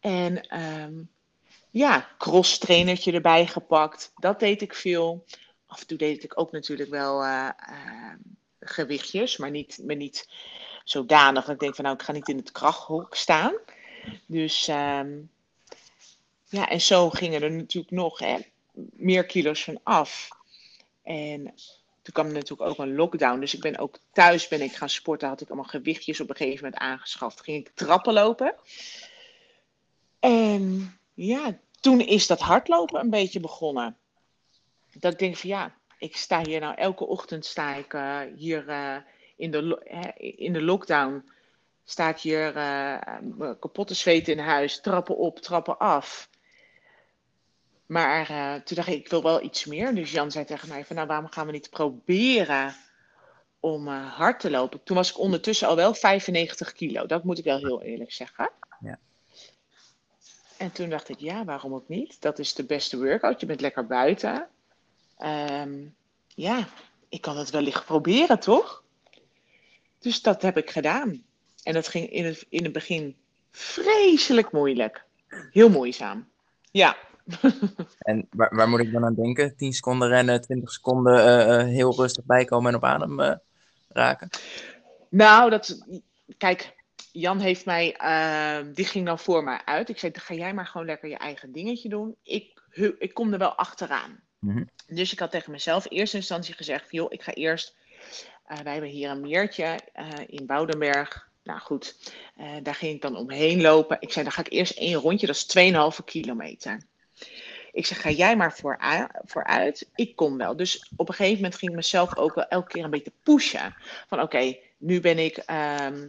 En 0.00 0.40
ehm, 0.40 1.02
ja, 1.70 2.08
cross 2.18 2.58
trainertje 2.58 3.12
erbij 3.12 3.46
gepakt. 3.46 4.12
Dat 4.14 4.40
deed 4.40 4.62
ik 4.62 4.74
veel. 4.74 5.24
Af 5.66 5.80
en 5.80 5.86
toe 5.86 5.98
deed 5.98 6.24
ik 6.24 6.40
ook 6.40 6.52
natuurlijk 6.52 6.90
wel 6.90 7.22
eh, 7.22 7.48
ehm, 7.56 8.18
gewichtjes, 8.64 9.36
maar 9.36 9.50
niet, 9.50 9.80
maar 9.86 9.96
niet 9.96 10.28
zodanig 10.84 11.44
dat 11.44 11.54
ik 11.54 11.60
denk 11.60 11.74
van 11.74 11.84
nou, 11.84 11.96
ik 11.96 12.02
ga 12.02 12.12
niet 12.12 12.28
in 12.28 12.36
het 12.36 12.52
krachthok 12.52 13.14
staan. 13.14 13.54
Dus 14.26 14.68
ehm, 14.68 15.10
ja, 16.48 16.68
en 16.68 16.80
zo 16.80 17.10
gingen 17.10 17.42
er 17.42 17.50
natuurlijk 17.50 17.94
nog 17.94 18.18
hè, 18.18 18.36
meer 18.92 19.26
kilo's 19.26 19.64
van 19.64 19.80
af. 19.82 20.28
En 21.02 21.54
toen 22.02 22.12
kwam 22.12 22.26
er 22.26 22.32
natuurlijk 22.32 22.70
ook 22.70 22.78
een 22.78 22.94
lockdown. 22.94 23.40
Dus 23.40 23.54
ik 23.54 23.60
ben 23.60 23.78
ook 23.78 23.98
thuis 24.12 24.48
ben 24.48 24.60
ik 24.60 24.74
gaan 24.74 24.88
sporten. 24.88 25.28
Had 25.28 25.40
ik 25.40 25.48
allemaal 25.48 25.68
gewichtjes 25.68 26.20
op 26.20 26.30
een 26.30 26.36
gegeven 26.36 26.64
moment 26.64 26.82
aangeschaft. 26.82 27.40
Ging 27.40 27.66
ik 27.66 27.72
trappen 27.74 28.12
lopen. 28.12 28.54
En 30.20 30.94
ja, 31.14 31.58
toen 31.80 32.00
is 32.00 32.26
dat 32.26 32.40
hardlopen 32.40 33.00
een 33.00 33.10
beetje 33.10 33.40
begonnen. 33.40 33.96
Dat 34.92 35.12
ik 35.12 35.18
denk 35.18 35.36
van 35.36 35.50
ja, 35.50 35.74
ik 36.04 36.16
sta 36.16 36.44
hier 36.44 36.60
nou 36.60 36.74
elke 36.74 37.06
ochtend 37.06 37.44
sta 37.44 37.74
ik 37.74 37.94
eh, 37.94 38.20
hier 38.36 38.68
eh, 38.68 38.96
in, 39.36 39.50
de, 39.50 39.80
in 40.36 40.52
de 40.52 40.62
lockdown. 40.62 41.30
Sta 41.84 42.08
ik 42.08 42.18
hier 42.18 42.56
eh, 42.56 43.18
me 43.20 43.58
kapot 43.58 43.86
te 43.86 43.94
zweten 43.94 44.32
in 44.32 44.38
huis. 44.38 44.80
Trappen 44.80 45.16
op, 45.16 45.38
trappen 45.38 45.78
af. 45.78 46.28
Maar 47.86 48.26
toen 48.64 48.76
dacht 48.76 48.88
ik, 48.88 48.94
ik 48.94 49.08
wil 49.08 49.22
wel 49.22 49.42
iets 49.42 49.64
meer. 49.64 49.94
Dus 49.94 50.12
Jan 50.12 50.30
zei 50.30 50.44
tegen 50.44 50.68
mij 50.68 50.84
van 50.84 50.96
nou, 50.96 51.08
waarom 51.08 51.30
gaan 51.30 51.46
we 51.46 51.52
niet 51.52 51.70
proberen 51.70 52.74
om 53.60 53.88
hard 53.88 54.40
te 54.40 54.50
lopen? 54.50 54.82
Toen 54.82 54.96
was 54.96 55.10
ik 55.10 55.18
ondertussen 55.18 55.68
al 55.68 55.76
wel 55.76 55.94
95 55.94 56.72
kilo. 56.72 57.06
Dat 57.06 57.24
moet 57.24 57.38
ik 57.38 57.44
wel 57.44 57.58
heel 57.58 57.82
eerlijk 57.82 58.12
zeggen. 58.12 58.50
Ja. 58.80 58.98
En 60.58 60.72
toen 60.72 60.88
dacht 60.88 61.08
ik, 61.08 61.18
ja, 61.18 61.44
waarom 61.44 61.74
ook 61.74 61.88
niet? 61.88 62.20
Dat 62.20 62.38
is 62.38 62.54
de 62.54 62.64
beste 62.64 62.98
workout. 62.98 63.40
Je 63.40 63.46
bent 63.46 63.60
lekker 63.60 63.86
buiten. 63.86 64.48
Ehm, 65.16 65.86
ja, 66.34 66.68
ik 67.08 67.20
kan 67.20 67.36
het 67.36 67.50
wellicht 67.50 67.84
proberen, 67.84 68.40
toch? 68.40 68.82
Dus 69.98 70.22
dat 70.22 70.42
heb 70.42 70.56
ik 70.56 70.70
gedaan. 70.70 71.22
En 71.62 71.74
dat 71.74 71.88
ging 71.88 72.10
in 72.10 72.24
het, 72.24 72.46
in 72.48 72.64
het 72.64 72.72
begin 72.72 73.16
vreselijk 73.50 74.52
moeilijk. 74.52 75.04
Heel 75.50 75.68
moeizaam. 75.70 76.28
Ja. 76.70 76.96
En 77.98 78.26
waar, 78.30 78.54
waar 78.54 78.68
moet 78.68 78.80
ik 78.80 78.92
dan 78.92 79.04
aan 79.04 79.14
denken? 79.14 79.56
10 79.56 79.72
seconden 79.72 80.08
rennen, 80.08 80.40
20 80.40 80.72
seconden 80.72 81.18
eh, 81.18 81.60
eh, 81.60 81.66
heel 81.66 81.94
rustig 81.94 82.24
bijkomen 82.24 82.70
en 82.70 82.76
op 82.76 82.84
adem 82.84 83.20
eh, 83.20 83.34
raken? 83.88 84.28
Nou, 85.08 85.50
dat, 85.50 85.86
kijk, 86.36 86.74
Jan 87.12 87.38
heeft 87.38 87.64
mij, 87.64 87.96
die 88.74 88.84
ging 88.84 89.06
dan 89.06 89.18
voor 89.18 89.44
mij 89.44 89.60
uit. 89.64 89.88
Ik 89.88 89.98
zei, 89.98 90.12
ga 90.14 90.34
jij 90.34 90.54
maar 90.54 90.66
gewoon 90.66 90.86
lekker 90.86 91.08
je 91.08 91.18
eigen 91.18 91.52
dingetje 91.52 91.88
doen. 91.88 92.16
Ik, 92.22 92.62
ik 92.98 93.14
kom 93.14 93.32
er 93.32 93.38
wel 93.38 93.54
achteraan. 93.54 94.20
Mhm. 94.44 94.64
Dus 94.86 95.12
ik 95.12 95.18
had 95.18 95.30
tegen 95.30 95.52
mezelf 95.52 95.86
in 95.86 95.96
eerste 95.96 96.16
instantie 96.16 96.54
gezegd, 96.54 96.90
joh, 96.90 97.12
ik 97.12 97.22
ga 97.22 97.32
eerst, 97.32 97.74
eh, 98.46 98.58
wij 98.58 98.72
hebben 98.72 98.90
hier 98.90 99.10
een 99.10 99.20
meertje 99.20 99.78
eh, 99.92 100.08
in 100.26 100.46
Boudenberg. 100.46 101.28
Nou 101.42 101.60
goed, 101.60 102.12
eh, 102.36 102.52
daar 102.62 102.74
ging 102.74 102.94
ik 102.94 103.02
dan 103.02 103.16
omheen 103.16 103.60
lopen. 103.60 103.96
Ik 104.00 104.12
zei, 104.12 104.24
dan 104.24 104.32
ga 104.32 104.40
ik 104.40 104.52
eerst 104.52 104.78
één 104.78 104.94
rondje, 104.94 105.26
dat 105.26 105.36
is 105.36 105.44
2,5 105.46 106.04
kilometer. 106.04 106.82
Ik 107.72 107.86
zeg, 107.86 108.00
ga 108.00 108.10
jij 108.10 108.36
maar 108.36 108.60
vooruit. 109.24 109.88
Ik 109.94 110.16
kom 110.16 110.36
wel. 110.36 110.56
Dus 110.56 110.90
op 110.96 111.08
een 111.08 111.14
gegeven 111.14 111.36
moment 111.36 111.54
ging 111.54 111.70
ik 111.70 111.76
mezelf 111.76 112.16
ook 112.16 112.34
wel 112.34 112.48
elke 112.48 112.68
keer 112.68 112.84
een 112.84 112.90
beetje 112.90 113.12
pushen. 113.22 113.74
Van 114.08 114.20
oké, 114.20 114.56
nu 114.76 115.00
ben 115.00 115.18
ik, 115.18 115.36
ehm, 115.36 116.08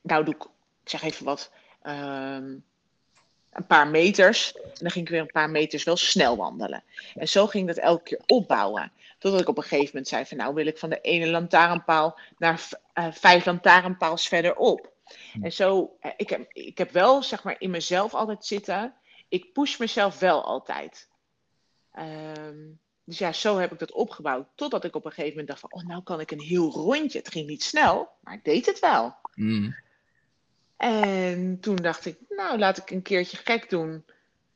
nou 0.00 0.24
doe 0.24 0.34
ik, 0.34 0.42
ik 0.82 0.88
zeg 0.88 1.02
even 1.02 1.24
wat, 1.24 1.52
ehm, 1.82 2.56
een 3.52 3.66
paar 3.66 3.88
meters. 3.88 4.54
En 4.54 4.70
dan 4.78 4.90
ging 4.90 5.04
ik 5.04 5.10
weer 5.10 5.20
een 5.20 5.26
paar 5.26 5.50
meters 5.50 5.84
wel 5.84 5.96
snel 5.96 6.36
wandelen. 6.36 6.82
En 7.14 7.28
zo 7.28 7.46
ging 7.46 7.66
dat 7.66 7.76
elke 7.76 8.02
keer 8.02 8.20
opbouwen. 8.26 8.92
Totdat 9.18 9.40
ik 9.40 9.48
op 9.48 9.56
een 9.56 9.62
gegeven 9.62 9.86
moment 9.86 10.08
zei 10.08 10.26
van 10.26 10.36
nou 10.36 10.54
wil 10.54 10.66
ik 10.66 10.78
van 10.78 10.90
de 10.90 11.00
ene 11.00 11.26
lantaarnpaal 11.26 12.18
naar 12.38 12.68
eh, 12.92 13.06
vijf 13.10 13.44
lantaarnpaals 13.44 14.28
verderop. 14.28 14.92
En 15.42 15.52
zo, 15.52 15.96
eh, 16.00 16.10
ik 16.16 16.30
heb, 16.30 16.52
ik 16.52 16.78
heb 16.78 16.90
wel 16.90 17.22
zeg 17.22 17.42
maar 17.44 17.56
in 17.58 17.70
mezelf 17.70 18.14
altijd 18.14 18.44
zitten. 18.44 18.94
Ik 19.28 19.52
push 19.52 19.78
mezelf 19.78 20.18
wel 20.18 20.44
altijd. 20.44 21.08
Ehm, 21.92 22.58
dus 23.04 23.18
ja, 23.18 23.32
zo 23.32 23.58
heb 23.58 23.72
ik 23.72 23.78
dat 23.78 23.92
opgebouwd. 23.92 24.46
Totdat 24.54 24.84
ik 24.84 24.94
op 24.94 25.04
een 25.04 25.10
gegeven 25.10 25.30
moment 25.30 25.48
dacht 25.48 25.60
van, 25.60 25.72
oh, 25.72 25.88
nou 25.88 26.02
kan 26.02 26.20
ik 26.20 26.30
een 26.30 26.40
heel 26.40 26.70
rondje. 26.70 27.18
Het 27.18 27.30
ging 27.30 27.46
niet 27.46 27.62
snel, 27.62 28.08
maar 28.20 28.34
ik 28.34 28.44
deed 28.44 28.66
het 28.66 28.78
wel. 28.78 29.14
Mm. 29.34 29.74
En 30.80 31.58
toen 31.60 31.76
dacht 31.76 32.06
ik, 32.06 32.16
nou, 32.28 32.58
laat 32.58 32.76
ik 32.76 32.90
een 32.90 33.02
keertje 33.02 33.36
gek 33.36 33.70
doen. 33.70 34.04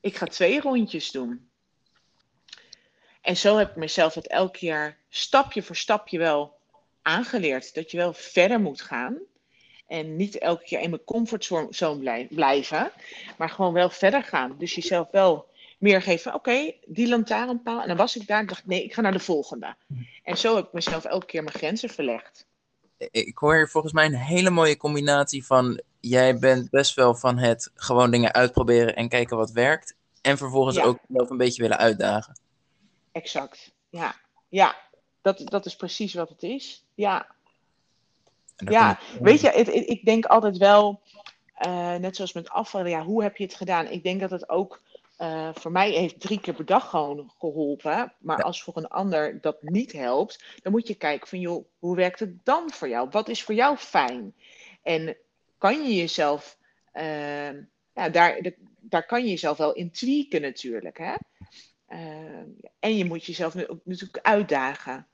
Ik 0.00 0.16
ga 0.16 0.26
twee 0.26 0.60
rondjes 0.60 1.10
doen. 1.10 1.48
En 3.20 3.36
zo 3.36 3.56
heb 3.56 3.70
ik 3.70 3.76
mezelf 3.76 4.14
het 4.14 4.26
elke 4.26 4.58
keer 4.58 4.96
stapje 5.08 5.62
voor 5.62 5.76
stapje 5.76 6.18
wel 6.18 6.56
aangeleerd. 7.02 7.74
Dat 7.74 7.90
je 7.90 7.96
wel 7.96 8.12
verder 8.12 8.60
moet 8.60 8.80
gaan. 8.80 9.18
En 9.86 10.16
niet 10.16 10.38
elke 10.38 10.64
keer 10.64 10.80
in 10.80 10.90
mijn 10.90 11.04
comfortzone 11.04 11.98
blij- 11.98 12.28
blijven. 12.30 12.90
Maar 13.36 13.50
gewoon 13.50 13.72
wel 13.72 13.90
verder 13.90 14.22
gaan. 14.22 14.54
Dus 14.58 14.74
jezelf 14.74 15.10
wel 15.10 15.46
meer 15.78 16.02
geven. 16.02 16.34
Oké, 16.34 16.72
die 16.86 17.08
lantaarnpaal. 17.08 17.80
En 17.80 17.88
dan 17.88 17.96
was 17.96 18.16
ik 18.16 18.26
daar. 18.26 18.40
En 18.40 18.46
dacht 18.46 18.60
ik, 18.60 18.66
nee, 18.66 18.84
ik 18.84 18.94
ga 18.94 19.00
naar 19.00 19.12
de 19.12 19.18
volgende. 19.18 19.74
En 20.22 20.36
zo 20.38 20.56
heb 20.56 20.66
ik 20.66 20.72
mezelf 20.72 21.04
elke 21.04 21.26
keer 21.26 21.42
mijn 21.42 21.56
grenzen 21.56 21.88
verlegd. 21.88 22.46
Ik 23.10 23.38
hoor 23.38 23.54
hier 23.54 23.68
volgens 23.68 23.92
mij 23.92 24.06
een 24.06 24.14
hele 24.16 24.50
mooie 24.50 24.76
combinatie 24.76 25.46
van 25.46 25.80
jij 26.08 26.38
bent 26.38 26.70
best 26.70 26.94
wel 26.94 27.14
van 27.14 27.38
het 27.38 27.70
gewoon 27.74 28.10
dingen 28.10 28.32
uitproberen 28.32 28.96
en 28.96 29.08
kijken 29.08 29.36
wat 29.36 29.50
werkt. 29.50 29.94
En 30.22 30.36
vervolgens 30.36 30.76
Ja. 30.76 30.82
ook 30.84 30.98
zelf 31.08 31.30
een 31.30 31.36
beetje 31.36 31.62
willen 31.62 31.78
uitdagen. 31.78 32.38
Exact. 33.12 33.72
Ja, 33.88 34.14
ja. 34.48 34.76
Dat, 35.22 35.40
dat 35.44 35.66
is 35.66 35.76
precies 35.76 36.14
wat 36.14 36.28
het 36.28 36.42
is. 36.42 36.84
Ja. 36.94 37.26
Ja, 38.56 38.90
ik- 38.90 39.20
weet 39.20 39.40
je, 39.40 39.48
het, 39.50 39.66
het- 39.66 39.88
ik 39.88 40.04
denk 40.04 40.24
altijd 40.24 40.56
wel, 40.56 41.00
eh, 41.54 41.94
net 41.94 42.16
zoals 42.16 42.32
met 42.32 42.48
afvallen, 42.50 42.90
ja, 42.90 43.02
hoe 43.02 43.22
heb 43.22 43.36
je 43.36 43.44
het 43.44 43.54
gedaan? 43.54 43.86
Ik 43.86 44.02
denk 44.02 44.20
dat 44.20 44.30
het 44.30 44.48
ook 44.48 44.82
eh, 45.16 45.48
voor 45.54 45.72
mij 45.72 45.90
heeft 45.90 46.20
drie 46.20 46.40
keer 46.40 46.54
per 46.54 46.64
dag 46.64 46.90
gewoon 46.90 47.32
geholpen. 47.38 48.12
Maar 48.18 48.38
Ja. 48.38 48.44
als 48.44 48.62
voor 48.62 48.76
een 48.76 48.88
ander 48.88 49.40
dat 49.40 49.62
niet 49.62 49.92
helpt, 49.92 50.44
dan 50.62 50.72
moet 50.72 50.86
je 50.88 50.94
kijken 50.94 51.28
van, 51.28 51.40
joh, 51.40 51.64
hoe 51.78 51.96
werkt 51.96 52.20
het 52.20 52.44
dan 52.44 52.70
voor 52.72 52.88
jou? 52.88 53.08
Wat 53.10 53.28
is 53.28 53.42
voor 53.42 53.54
jou 53.54 53.76
fijn? 53.76 54.34
En 54.82 55.16
kan 55.64 55.88
je 55.88 55.94
jezelf, 55.94 56.58
eh, 56.92 57.52
ja, 57.92 58.08
daar, 58.10 58.52
daar 58.80 59.06
kan 59.06 59.22
je 59.24 59.30
jezelf 59.30 59.56
wel 59.56 59.72
in 59.72 59.90
tweaken 59.90 60.40
natuurlijk, 60.40 60.98
hè? 60.98 61.14
Eh, 61.86 62.44
en 62.78 62.96
je 62.96 63.04
moet 63.04 63.24
jezelf 63.24 63.54
natuurlijk 63.84 64.18
uitdagen. 64.22 65.06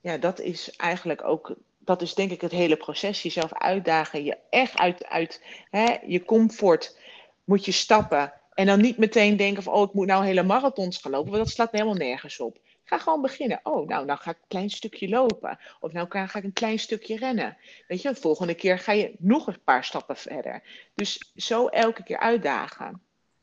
Ja, 0.00 0.18
dat 0.18 0.40
is 0.40 0.76
eigenlijk 0.76 1.24
ook 1.24 1.56
dat 1.78 2.02
is 2.02 2.14
denk 2.14 2.30
ik 2.30 2.40
het 2.40 2.52
hele 2.52 2.76
proces. 2.76 3.22
Jezelf 3.22 3.52
uitdagen, 3.52 4.24
je 4.24 4.38
echt 4.50 4.76
uit, 4.76 5.06
uit 5.06 5.42
hè, 5.70 5.96
je 6.06 6.24
comfort 6.24 6.98
moet 7.44 7.64
je 7.64 7.72
stappen. 7.72 8.32
En 8.54 8.66
dan 8.66 8.80
niet 8.80 8.98
meteen 8.98 9.36
denken 9.36 9.62
van, 9.62 9.72
oh, 9.72 9.88
ik 9.88 9.92
moet 9.92 10.06
nou 10.06 10.24
hele 10.24 10.42
marathons 10.42 10.98
gaan 10.98 11.10
lopen, 11.10 11.30
want 11.30 11.44
dat 11.44 11.52
slaat 11.52 11.72
helemaal 11.72 11.94
nergens 11.94 12.40
op. 12.40 12.58
Ga 12.88 12.98
gewoon 12.98 13.22
beginnen. 13.22 13.60
Oh, 13.62 13.88
nou, 13.88 14.04
nou 14.04 14.18
ga 14.18 14.30
ik 14.30 14.36
een 14.36 14.48
klein 14.48 14.70
stukje 14.70 15.08
lopen. 15.08 15.58
Of 15.80 15.92
nou 15.92 16.06
ga 16.08 16.38
ik 16.38 16.44
een 16.44 16.52
klein 16.52 16.78
stukje 16.78 17.16
rennen. 17.16 17.56
Weet 17.88 18.02
je, 18.02 18.08
de 18.08 18.20
volgende 18.20 18.54
keer 18.54 18.78
ga 18.78 18.92
je 18.92 19.14
nog 19.18 19.46
een 19.46 19.60
paar 19.64 19.84
stappen 19.84 20.16
verder. 20.16 20.62
Dus 20.94 21.32
zo 21.36 21.66
elke 21.66 22.02
keer 22.02 22.18
uitdagen. 22.18 23.00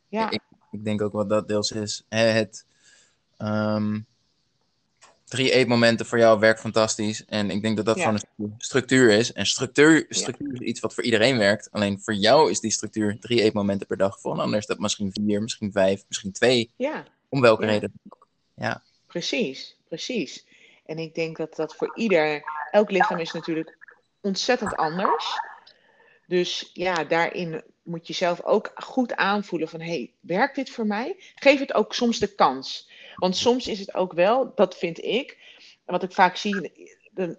Ja. 0.08 0.30
Ik, 0.30 0.42
ik 0.72 0.84
denk 0.86 1.02
ook 1.02 1.14
wat 1.14 1.30
dat 1.30 1.48
deels 1.48 1.72
is. 1.72 2.06
Het, 2.10 2.66
um, 3.38 4.06
drie 5.26 5.52
eetmomenten 5.52 6.06
voor 6.06 6.18
jou 6.18 6.40
werkt 6.40 6.60
fantastisch. 6.60 7.26
En 7.26 7.50
ik 7.50 7.62
denk 7.62 7.76
dat 7.76 7.86
dat 7.86 8.00
gewoon 8.00 8.20
een 8.38 8.56
structuur 8.58 9.10
is. 9.12 9.34
En 9.34 9.46
structuur, 9.46 10.06
structuur 10.10 10.54
is 10.54 10.60
iets 10.60 10.80
wat 10.80 10.94
voor 10.94 11.04
iedereen 11.04 11.38
werkt. 11.38 11.72
Alleen 11.72 12.02
voor 12.02 12.14
jou 12.14 12.50
is 12.50 12.60
die 12.60 12.72
structuur 12.72 13.20
drie 13.20 13.42
eetmomenten 13.42 13.88
per 13.88 13.98
dag. 13.98 14.20
Voor 14.20 14.34
een 14.34 14.40
ander 14.40 14.60
is 14.60 14.66
dat 14.66 14.80
misschien 14.80 15.12
vier, 15.14 15.42
misschien 15.42 15.72
vijf, 15.72 16.04
misschien 16.08 16.32
twee. 16.32 16.72
Ja. 16.76 17.06
Om 17.30 17.42
welke 17.42 17.66
reden. 17.66 17.94
Ja. 18.56 18.82
Precies, 19.14 19.76
precies. 19.88 20.46
En 20.86 20.98
ik 20.98 21.16
denk 21.16 21.38
dat 21.38 21.56
dat 21.56 21.76
voor 21.76 21.98
ieder, 21.98 22.44
elk 22.72 22.92
lichaam 22.92 23.20
is 23.20 23.32
natuurlijk 23.32 23.78
ontzettend 24.22 24.76
anders. 24.76 25.40
Dus 26.28 26.70
ja, 26.74 27.04
daarin 27.04 27.64
moet 27.84 28.08
je 28.08 28.14
zelf 28.14 28.44
ook 28.44 28.72
goed 28.76 29.16
aanvoelen 29.16 29.68
van, 29.68 29.82
hey, 29.82 30.12
werkt 30.20 30.56
dit 30.56 30.70
voor 30.70 30.88
mij? 30.88 31.16
Geef 31.36 31.60
het 31.60 31.74
ook 31.74 31.94
soms 31.94 32.20
de 32.20 32.36
kans. 32.36 32.90
Want 33.16 33.36
soms 33.36 33.68
is 33.68 33.80
het 33.80 33.94
ook 33.94 34.14
wel, 34.14 34.52
dat 34.56 34.78
vind 34.78 35.04
ik, 35.04 35.38
wat 35.86 36.04
ik 36.04 36.12
vaak 36.12 36.36
zie, 36.36 36.72
dan 37.12 37.38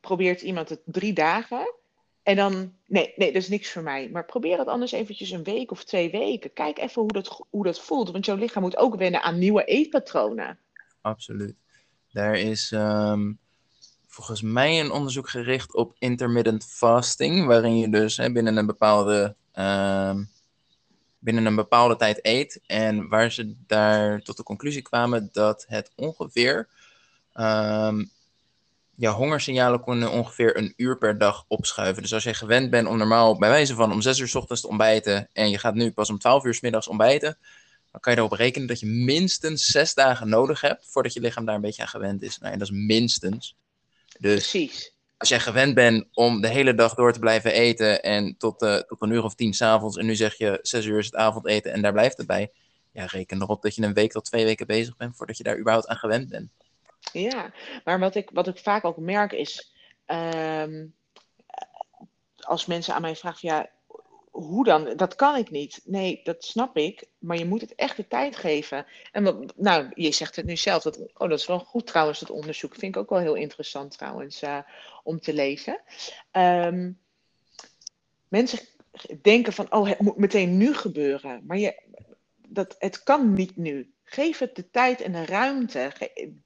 probeert 0.00 0.42
iemand 0.42 0.68
het 0.68 0.80
drie 0.84 1.12
dagen. 1.12 1.74
En 2.22 2.36
dan, 2.36 2.74
nee, 2.86 3.12
nee, 3.16 3.32
dat 3.32 3.42
is 3.42 3.48
niks 3.48 3.70
voor 3.70 3.82
mij. 3.82 4.08
Maar 4.08 4.24
probeer 4.24 4.58
het 4.58 4.68
anders 4.68 4.92
eventjes 4.92 5.30
een 5.30 5.44
week 5.44 5.70
of 5.70 5.84
twee 5.84 6.10
weken. 6.10 6.52
Kijk 6.52 6.78
even 6.78 7.02
hoe 7.02 7.12
dat, 7.12 7.44
hoe 7.50 7.64
dat 7.64 7.80
voelt. 7.80 8.10
Want 8.10 8.24
jouw 8.24 8.36
lichaam 8.36 8.62
moet 8.62 8.76
ook 8.76 8.96
wennen 8.96 9.22
aan 9.22 9.38
nieuwe 9.38 9.64
eetpatronen. 9.64 10.58
Absoluut. 11.04 11.54
Daar 12.12 12.38
is 12.38 12.72
ehm, 12.72 13.32
volgens 14.06 14.42
mij 14.42 14.80
een 14.80 14.90
onderzoek 14.90 15.28
gericht 15.28 15.74
op 15.74 15.94
intermittent 15.98 16.64
fasting. 16.64 17.46
Waarin 17.46 17.78
je 17.78 17.90
dus 17.90 18.16
hè, 18.16 18.32
binnen 18.32 18.56
een 18.56 18.66
bepaalde 18.66 19.36
ehm, 19.52 20.24
binnen 21.18 21.46
een 21.46 21.54
bepaalde 21.54 21.96
tijd 21.96 22.18
eet. 22.22 22.60
En 22.66 23.08
waar 23.08 23.32
ze 23.32 23.54
daar 23.66 24.20
tot 24.20 24.36
de 24.36 24.42
conclusie 24.42 24.82
kwamen 24.82 25.28
dat 25.32 25.64
het 25.68 25.92
ongeveer. 25.96 26.68
Um, 27.34 28.10
ja, 28.94 29.12
hongersignalen 29.12 29.84
kunnen 29.84 30.10
ongeveer 30.10 30.56
een 30.56 30.72
uur 30.76 30.98
per 30.98 31.18
dag 31.18 31.44
opschuiven. 31.48 32.02
Dus 32.02 32.14
als 32.14 32.24
je 32.24 32.34
gewend 32.34 32.70
bent 32.70 32.88
om 32.88 32.96
normaal 32.98 33.38
bij 33.38 33.48
wijze 33.48 33.74
van 33.74 33.92
om 33.92 34.00
6 34.00 34.18
uur 34.18 34.28
s 34.28 34.34
ochtends 34.34 34.60
te 34.62 34.68
ontbijten. 34.68 35.28
en 35.32 35.50
je 35.50 35.58
gaat 35.58 35.74
nu 35.74 35.92
pas 35.92 36.10
om 36.10 36.18
12 36.18 36.44
uur 36.44 36.54
s 36.54 36.60
middags 36.60 36.88
ontbijten. 36.88 37.38
Dan 37.94 38.00
kan 38.00 38.12
je 38.12 38.18
erop 38.18 38.32
rekenen 38.32 38.68
dat 38.68 38.80
je 38.80 38.86
minstens 38.86 39.66
zes 39.66 39.94
dagen 39.94 40.28
nodig 40.28 40.60
hebt. 40.60 40.86
voordat 40.90 41.12
je 41.12 41.20
lichaam 41.20 41.44
daar 41.44 41.54
een 41.54 41.60
beetje 41.60 41.82
aan 41.82 41.88
gewend 41.88 42.22
is. 42.22 42.38
Nou, 42.38 42.52
en 42.52 42.58
dat 42.58 42.68
is 42.68 42.74
minstens. 42.74 43.56
Dus 44.18 44.50
Precies 44.50 44.94
als 45.16 45.28
jij 45.28 45.40
gewend 45.40 45.74
bent 45.74 46.06
om 46.12 46.40
de 46.40 46.48
hele 46.48 46.74
dag 46.74 46.94
door 46.94 47.12
te 47.12 47.18
blijven 47.18 47.52
eten 47.52 48.02
en 48.02 48.36
tot, 48.36 48.62
uh, 48.62 48.76
tot 48.76 49.02
een 49.02 49.10
uur 49.10 49.24
of 49.24 49.34
tien 49.34 49.54
s'avonds 49.54 49.96
en 49.96 50.06
nu 50.06 50.14
zeg 50.14 50.38
je 50.38 50.58
zes 50.62 50.84
uur 50.84 50.98
is 50.98 51.06
het 51.06 51.14
avondeten 51.14 51.72
en 51.72 51.82
daar 51.82 51.92
blijft 51.92 52.16
het 52.16 52.26
bij, 52.26 52.50
ja, 52.92 53.04
reken 53.04 53.42
erop 53.42 53.62
dat 53.62 53.74
je 53.74 53.82
een 53.82 53.94
week 53.94 54.12
tot 54.12 54.24
twee 54.24 54.44
weken 54.44 54.66
bezig 54.66 54.96
bent 54.96 55.16
voordat 55.16 55.36
je 55.36 55.42
daar 55.42 55.58
überhaupt 55.58 55.86
aan 55.86 55.96
gewend 55.96 56.28
bent. 56.28 56.50
Ja, 57.12 57.52
maar 57.84 57.98
wat 57.98 58.14
ik, 58.14 58.30
wat 58.32 58.48
ik 58.48 58.58
vaak 58.58 58.84
ook 58.84 58.96
merk 58.96 59.32
is, 59.32 59.74
um, 60.06 60.94
als 62.36 62.66
mensen 62.66 62.94
aan 62.94 63.02
mij 63.02 63.16
vragen, 63.16 63.48
ja, 63.48 63.70
hoe 64.34 64.64
dan? 64.64 64.96
Dat 64.96 65.14
kan 65.14 65.36
ik 65.36 65.50
niet. 65.50 65.80
Nee, 65.84 66.20
dat 66.24 66.44
snap 66.44 66.76
ik. 66.76 67.04
Maar 67.18 67.36
je 67.36 67.44
moet 67.44 67.60
het 67.60 67.74
echt 67.74 67.96
de 67.96 68.06
tijd 68.06 68.36
geven. 68.36 68.86
En 69.12 69.52
nou, 69.56 69.90
je 69.94 70.12
zegt 70.12 70.36
het 70.36 70.44
nu 70.44 70.56
zelf. 70.56 70.82
Dat, 70.82 70.98
oh, 70.98 71.28
dat 71.28 71.38
is 71.38 71.46
wel 71.46 71.58
goed 71.58 71.86
trouwens, 71.86 72.20
dat 72.20 72.30
onderzoek. 72.30 72.74
Vind 72.74 72.94
ik 72.94 73.00
ook 73.00 73.10
wel 73.10 73.18
heel 73.18 73.34
interessant 73.34 73.98
trouwens 73.98 74.42
uh, 74.42 74.58
om 75.02 75.20
te 75.20 75.32
lezen. 75.32 75.80
Um, 76.32 76.98
mensen 78.28 78.58
denken 79.22 79.52
van, 79.52 79.72
oh, 79.72 79.88
het 79.88 80.00
moet 80.00 80.16
meteen 80.16 80.56
nu 80.56 80.74
gebeuren. 80.74 81.42
Maar 81.46 81.58
je, 81.58 81.82
dat, 82.48 82.76
het 82.78 83.02
kan 83.02 83.32
niet 83.32 83.56
nu. 83.56 83.92
Geef 84.04 84.38
het 84.38 84.56
de 84.56 84.70
tijd 84.70 85.00
en 85.00 85.12
de 85.12 85.24
ruimte. 85.24 85.92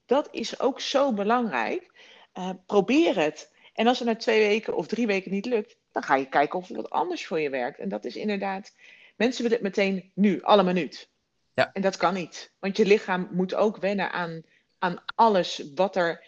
Dat 0.05 0.27
is 0.31 0.59
ook 0.59 0.81
zo 0.81 1.13
belangrijk. 1.13 1.91
Uh, 2.37 2.49
probeer 2.65 3.15
het. 3.15 3.51
En 3.73 3.87
als 3.87 3.99
het 3.99 4.07
na 4.07 4.15
twee 4.15 4.47
weken 4.47 4.75
of 4.75 4.87
drie 4.87 5.07
weken 5.07 5.31
niet 5.31 5.45
lukt, 5.45 5.77
dan 5.91 6.03
ga 6.03 6.15
je 6.15 6.29
kijken 6.29 6.59
of 6.59 6.69
er 6.69 6.75
wat 6.75 6.89
anders 6.89 7.27
voor 7.27 7.39
je 7.39 7.49
werkt. 7.49 7.79
En 7.79 7.89
dat 7.89 8.05
is 8.05 8.15
inderdaad, 8.15 8.75
mensen 9.15 9.43
willen 9.43 9.57
het 9.57 9.75
meteen 9.75 10.11
nu, 10.13 10.41
alle 10.41 10.63
minuut. 10.63 11.09
Ja. 11.53 11.69
En 11.73 11.81
dat 11.81 11.97
kan 11.97 12.13
niet. 12.13 12.51
Want 12.59 12.77
je 12.77 12.85
lichaam 12.85 13.27
moet 13.31 13.55
ook 13.55 13.77
wennen 13.77 14.11
aan, 14.11 14.41
aan 14.79 15.03
alles 15.15 15.63
wat 15.75 15.95
er. 15.95 16.25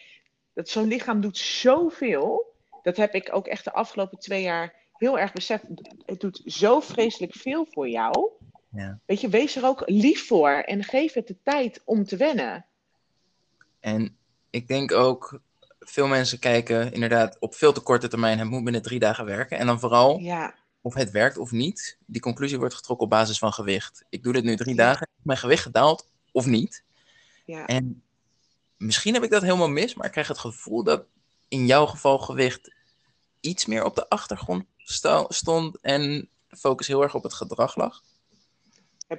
Dat 0.53 0.69
zo'n 0.69 0.87
lichaam 0.87 1.21
doet 1.21 1.37
zoveel. 1.37 2.55
Dat 2.83 2.97
heb 2.97 3.13
ik 3.13 3.29
ook 3.33 3.47
echt 3.47 3.63
de 3.63 3.73
afgelopen 3.73 4.19
twee 4.19 4.41
jaar 4.41 4.73
heel 4.93 5.19
erg 5.19 5.33
beseft. 5.33 5.63
Het 6.05 6.19
doet 6.19 6.41
zo 6.45 6.79
vreselijk 6.79 7.33
veel 7.33 7.65
voor 7.69 7.89
jou. 7.89 8.29
Ja. 8.71 8.99
Weet 9.05 9.21
je, 9.21 9.29
wees 9.29 9.55
er 9.55 9.65
ook 9.65 9.83
lief 9.85 10.27
voor 10.27 10.49
en 10.49 10.83
geef 10.83 11.13
het 11.13 11.27
de 11.27 11.37
tijd 11.43 11.81
om 11.85 12.03
te 12.03 12.17
wennen. 12.17 12.65
En 13.79 14.17
ik 14.49 14.67
denk 14.67 14.91
ook 14.91 15.41
veel 15.85 16.07
mensen 16.07 16.39
kijken 16.39 16.91
inderdaad 16.91 17.39
op 17.39 17.55
veel 17.55 17.73
te 17.73 17.79
korte 17.79 18.07
termijn, 18.07 18.39
het 18.39 18.49
moet 18.49 18.63
binnen 18.63 18.81
drie 18.81 18.99
dagen 18.99 19.25
werken. 19.25 19.57
En 19.57 19.65
dan 19.65 19.79
vooral 19.79 20.19
ja. 20.19 20.55
of 20.81 20.93
het 20.93 21.11
werkt 21.11 21.37
of 21.37 21.51
niet. 21.51 21.97
Die 22.05 22.21
conclusie 22.21 22.57
wordt 22.57 22.73
getrokken 22.73 23.05
op 23.05 23.11
basis 23.11 23.37
van 23.37 23.53
gewicht. 23.53 24.05
Ik 24.09 24.23
doe 24.23 24.33
dit 24.33 24.43
nu 24.43 24.55
drie 24.55 24.75
dagen, 24.75 25.07
is 25.17 25.23
mijn 25.23 25.37
gewicht 25.37 25.63
gedaald 25.63 26.07
of 26.31 26.45
niet? 26.45 26.83
Ja. 27.45 27.65
En 27.65 28.03
misschien 28.77 29.13
heb 29.13 29.23
ik 29.23 29.29
dat 29.29 29.41
helemaal 29.41 29.69
mis, 29.69 29.93
maar 29.93 30.05
ik 30.05 30.11
krijg 30.11 30.27
het 30.27 30.37
gevoel 30.37 30.83
dat 30.83 31.05
in 31.47 31.65
jouw 31.65 31.85
geval 31.85 32.19
gewicht 32.19 32.73
iets 33.39 33.65
meer 33.65 33.83
op 33.83 33.95
de 33.95 34.09
achtergrond 34.09 34.65
stond 35.27 35.79
en 35.81 36.29
de 36.49 36.57
focus 36.57 36.87
heel 36.87 37.01
erg 37.01 37.15
op 37.15 37.23
het 37.23 37.33
gedrag 37.33 37.75
lag. 37.75 38.03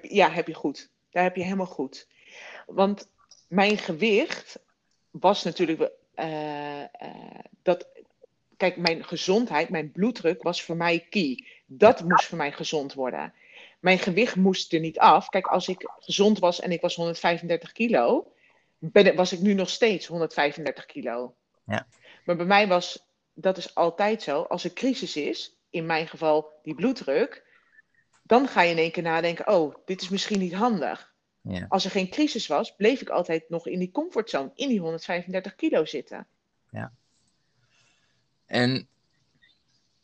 Ja, 0.03 0.31
heb 0.31 0.47
je 0.47 0.55
goed. 0.55 0.91
Daar 1.11 1.23
heb 1.23 1.37
je 1.37 1.43
helemaal 1.43 1.67
goed. 1.67 2.07
Want 2.67 3.09
mijn 3.49 3.79
gewicht 3.79 4.59
was 5.11 5.43
natuurlijk 5.43 5.91
uh, 6.17 6.85
dat, 7.63 7.87
kijk, 8.57 8.77
mijn 8.77 9.05
gezondheid, 9.05 9.69
mijn 9.69 9.93
bloeddruk 9.93 10.43
was 10.43 10.63
voor 10.63 10.77
mij 10.77 11.07
key. 11.11 11.47
Dat 11.67 12.05
moest 12.05 12.25
voor 12.25 12.39
mij 12.39 12.53
gezond 12.53 12.95
worden. 12.95 13.35
Mijn 13.81 13.99
gewicht 13.99 14.37
moest 14.37 14.73
er 14.73 14.81
niet 14.81 14.99
af. 14.99 15.29
Kijk, 15.29 15.47
als 15.47 15.69
ik 15.69 15.91
gezond 15.99 16.39
was 16.39 16.61
en 16.61 16.73
ik 16.73 16.81
was 16.81 16.95
135 16.95 17.73
kilo, 17.73 18.33
ben, 18.79 19.17
was 19.17 19.33
ik 19.33 19.41
nu 19.41 19.55
nog 19.55 19.69
steeds 19.69 20.07
135 20.07 20.87
kilo. 20.87 21.35
Ja. 21.67 21.87
Maar 22.25 22.37
bij 22.37 22.47
mij 22.47 22.69
was, 22.69 23.07
dat 23.35 23.57
is 23.57 23.75
altijd 23.75 24.23
zo, 24.23 24.43
als 24.43 24.65
er 24.65 24.73
crisis 24.73 25.17
is, 25.17 25.57
in 25.71 25.87
mijn 25.87 26.09
geval 26.09 26.53
die 26.63 26.75
bloeddruk, 26.75 27.45
dan 28.23 28.49
ga 28.49 28.63
je 28.63 28.71
in 28.71 28.79
één 28.79 28.91
keer 28.91 29.03
nadenken, 29.03 29.49
oh, 29.49 29.75
dit 29.85 30.03
is 30.03 30.09
misschien 30.09 30.39
niet 30.39 30.55
handig. 30.55 31.12
Ja. 31.43 31.67
Als 31.69 31.85
er 31.85 31.91
geen 31.91 32.09
crisis 32.09 32.47
was, 32.47 32.77
bleef 32.77 33.01
ik 33.01 33.09
altijd 33.09 33.49
nog 33.49 33.67
in 33.67 33.79
die 33.79 33.91
comfortzone, 33.91 34.51
in 34.55 34.69
die 34.69 34.81
135 34.81 35.55
kilo 35.55 35.85
zitten. 35.85 36.27
Ja. 36.71 36.93
En 38.47 38.89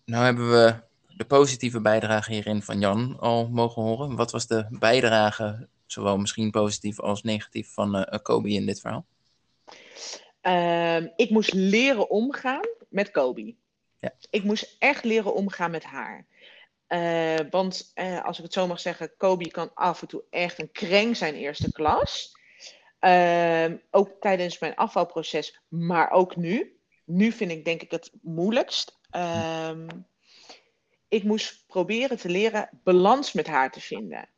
nou 0.05 0.25
hebben 0.25 0.51
we 0.51 0.75
de 1.17 1.25
positieve 1.25 1.81
bijdrage 1.81 2.33
hierin 2.33 2.63
van 2.63 2.81
Jan 2.81 3.19
al 3.19 3.49
mogen 3.49 3.83
horen. 3.83 4.17
Wat 4.17 4.31
was 4.31 4.47
de 4.47 4.67
bijdrage, 4.71 5.69
zowel 5.87 6.19
misschien 6.19 6.51
positief 6.51 7.01
als 7.01 7.23
negatief, 7.23 7.73
van 7.73 7.97
uh, 7.97 8.05
Kobe 8.23 8.51
in 8.51 8.67
dit 8.67 8.81
verhaal? 8.81 9.07
Um, 10.43 11.13
ik 11.17 11.31
moest 11.31 11.53
leren 11.53 12.11
omgaan 12.11 12.69
met 12.89 13.11
Kobe. 13.11 13.55
Ja. 14.01 14.13
Ik 14.31 14.45
moest 14.45 14.77
echt 14.79 15.05
leren 15.05 15.35
omgaan 15.35 15.71
met 15.71 15.85
haar. 15.85 16.27
Uh, 16.89 17.39
want 17.51 17.93
uh, 17.95 18.25
als 18.25 18.39
ik 18.39 18.45
het 18.45 18.53
zo 18.53 18.67
mag 18.67 18.81
zeggen, 18.81 19.17
Kobe 19.17 19.51
kan 19.51 19.71
af 19.75 20.03
en 20.03 20.09
toe 20.09 20.25
echt 20.31 20.59
een 20.59 20.73
kreng 20.73 21.17
zijn 21.17 21.35
eerste 21.35 21.73
klas. 21.73 22.37
Uh, 23.01 23.73
ook 23.91 24.21
tijdens 24.21 24.59
mijn 24.59 24.75
afvalproces, 24.75 25.61
maar 25.69 26.11
ook 26.11 26.37
nu. 26.37 26.79
Nu 27.05 27.33
vind 27.33 27.51
ik 27.51 27.65
denk 27.65 27.83
ik 27.83 27.91
het 27.91 28.11
moeilijkst. 28.23 28.99
Ehm, 29.11 29.89
ik 31.09 31.23
moest 31.23 31.65
proberen 31.67 32.19
te 32.19 32.29
leren 32.29 32.69
balans 32.85 33.33
met 33.33 33.47
haar 33.47 33.71
te 33.71 33.81
vinden. 33.81 34.29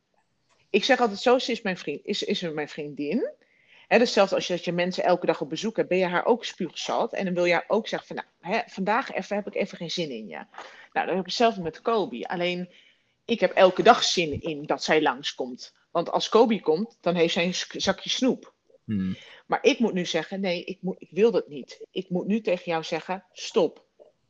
Ik 0.69 0.83
zeg 0.83 0.99
altijd 0.99 1.19
zo, 1.19 1.39
ze 1.39 1.59
mijn, 1.63 1.77
vriend, 1.77 2.05
is, 2.05 2.23
is 2.23 2.41
mijn 2.41 2.69
vriendin. 2.69 3.29
He, 3.91 3.97
hetzelfde 3.97 4.35
als 4.35 4.47
je, 4.47 4.53
als 4.53 4.63
je 4.63 4.71
mensen 4.71 5.03
elke 5.03 5.25
dag 5.25 5.41
op 5.41 5.49
bezoek 5.49 5.75
hebt, 5.75 5.89
ben 5.89 5.97
je 5.97 6.05
haar 6.05 6.25
ook 6.25 6.45
spuugzat. 6.45 7.13
En 7.13 7.25
dan 7.25 7.33
wil 7.33 7.45
je 7.45 7.53
haar 7.53 7.65
ook 7.67 7.87
zeggen 7.87 8.07
van, 8.07 8.15
nou, 8.15 8.55
he, 8.55 8.61
vandaag 8.65 9.11
even, 9.11 9.35
heb 9.35 9.47
ik 9.47 9.55
even 9.55 9.77
geen 9.77 9.91
zin 9.91 10.09
in 10.09 10.27
je. 10.27 10.35
Nou, 10.93 11.05
dat 11.05 11.07
heb 11.07 11.17
ik 11.17 11.25
hetzelfde 11.25 11.61
met 11.61 11.81
Kobe. 11.81 12.27
Alleen, 12.27 12.69
ik 13.25 13.39
heb 13.39 13.51
elke 13.51 13.83
dag 13.83 14.03
zin 14.03 14.41
in 14.41 14.65
dat 14.65 14.83
zij 14.83 15.01
langskomt. 15.01 15.73
Want 15.89 16.11
als 16.11 16.29
Kobe 16.29 16.61
komt, 16.61 16.97
dan 17.01 17.15
heeft 17.15 17.33
zij 17.33 17.45
een 17.45 17.81
zakje 17.81 18.09
snoep. 18.09 18.53
Hmm. 18.83 19.17
Maar 19.45 19.63
ik 19.63 19.79
moet 19.79 19.93
nu 19.93 20.05
zeggen, 20.05 20.39
nee, 20.39 20.63
ik, 20.63 20.77
moet, 20.81 20.95
ik 20.99 21.09
wil 21.11 21.31
dat 21.31 21.47
niet. 21.47 21.85
Ik 21.91 22.09
moet 22.09 22.27
nu 22.27 22.41
tegen 22.41 22.71
jou 22.71 22.83
zeggen, 22.83 23.25
stop. 23.31 23.85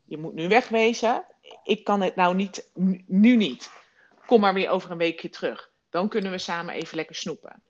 Je 0.06 0.17
moet 0.17 0.34
nu 0.34 0.47
wegwezen. 0.47 1.26
Ik 1.63 1.84
kan 1.84 2.02
het 2.02 2.15
nou 2.15 2.36
niet, 2.36 2.69
nu 3.08 3.36
niet. 3.36 3.71
Kom 4.26 4.41
maar 4.41 4.54
weer 4.54 4.69
over 4.69 4.91
een 4.91 4.97
weekje 4.97 5.30
terug. 5.30 5.71
Dan 5.89 6.10
kunnen 6.10 6.32
we 6.32 6.38
samen 6.38 6.74
even 6.74 6.95
lekker 6.95 7.15
snoepen. 7.15 7.63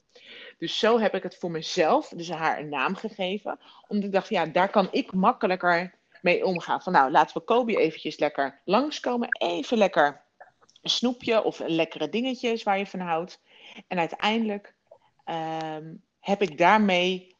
Dus 0.62 0.80
zo 0.80 1.00
heb 1.00 1.15
ik 1.15 1.24
het 1.24 1.36
voor 1.36 1.52
mezelf, 1.52 2.08
dus 2.08 2.30
haar 2.30 2.60
een 2.60 2.69
naam 2.69 2.95
gegeven. 2.95 3.60
Omdat 3.88 4.06
ik 4.06 4.12
dacht, 4.12 4.30
ja, 4.30 4.45
daar 4.45 4.69
kan 4.69 4.88
ik 4.91 5.13
makkelijker 5.13 5.93
mee 6.21 6.45
omgaan. 6.45 6.82
Van 6.82 6.93
nou, 6.93 7.12
laten 7.12 7.38
we 7.38 7.43
Kobe 7.43 7.78
eventjes 7.78 8.17
lekker 8.17 8.62
langskomen. 8.65 9.28
Even 9.32 9.78
lekker 9.78 10.21
een 10.82 10.89
snoepje 10.89 11.43
of 11.43 11.62
lekkere 11.65 12.10
dingetjes 12.10 12.63
waar 12.63 12.78
je 12.78 12.86
van 12.86 13.00
houdt. 13.00 13.41
En 13.88 14.00
uiteindelijk 14.00 14.74
ehm, 15.26 15.93
heb 16.19 16.41
ik 16.41 16.58
daarmee, 16.58 17.36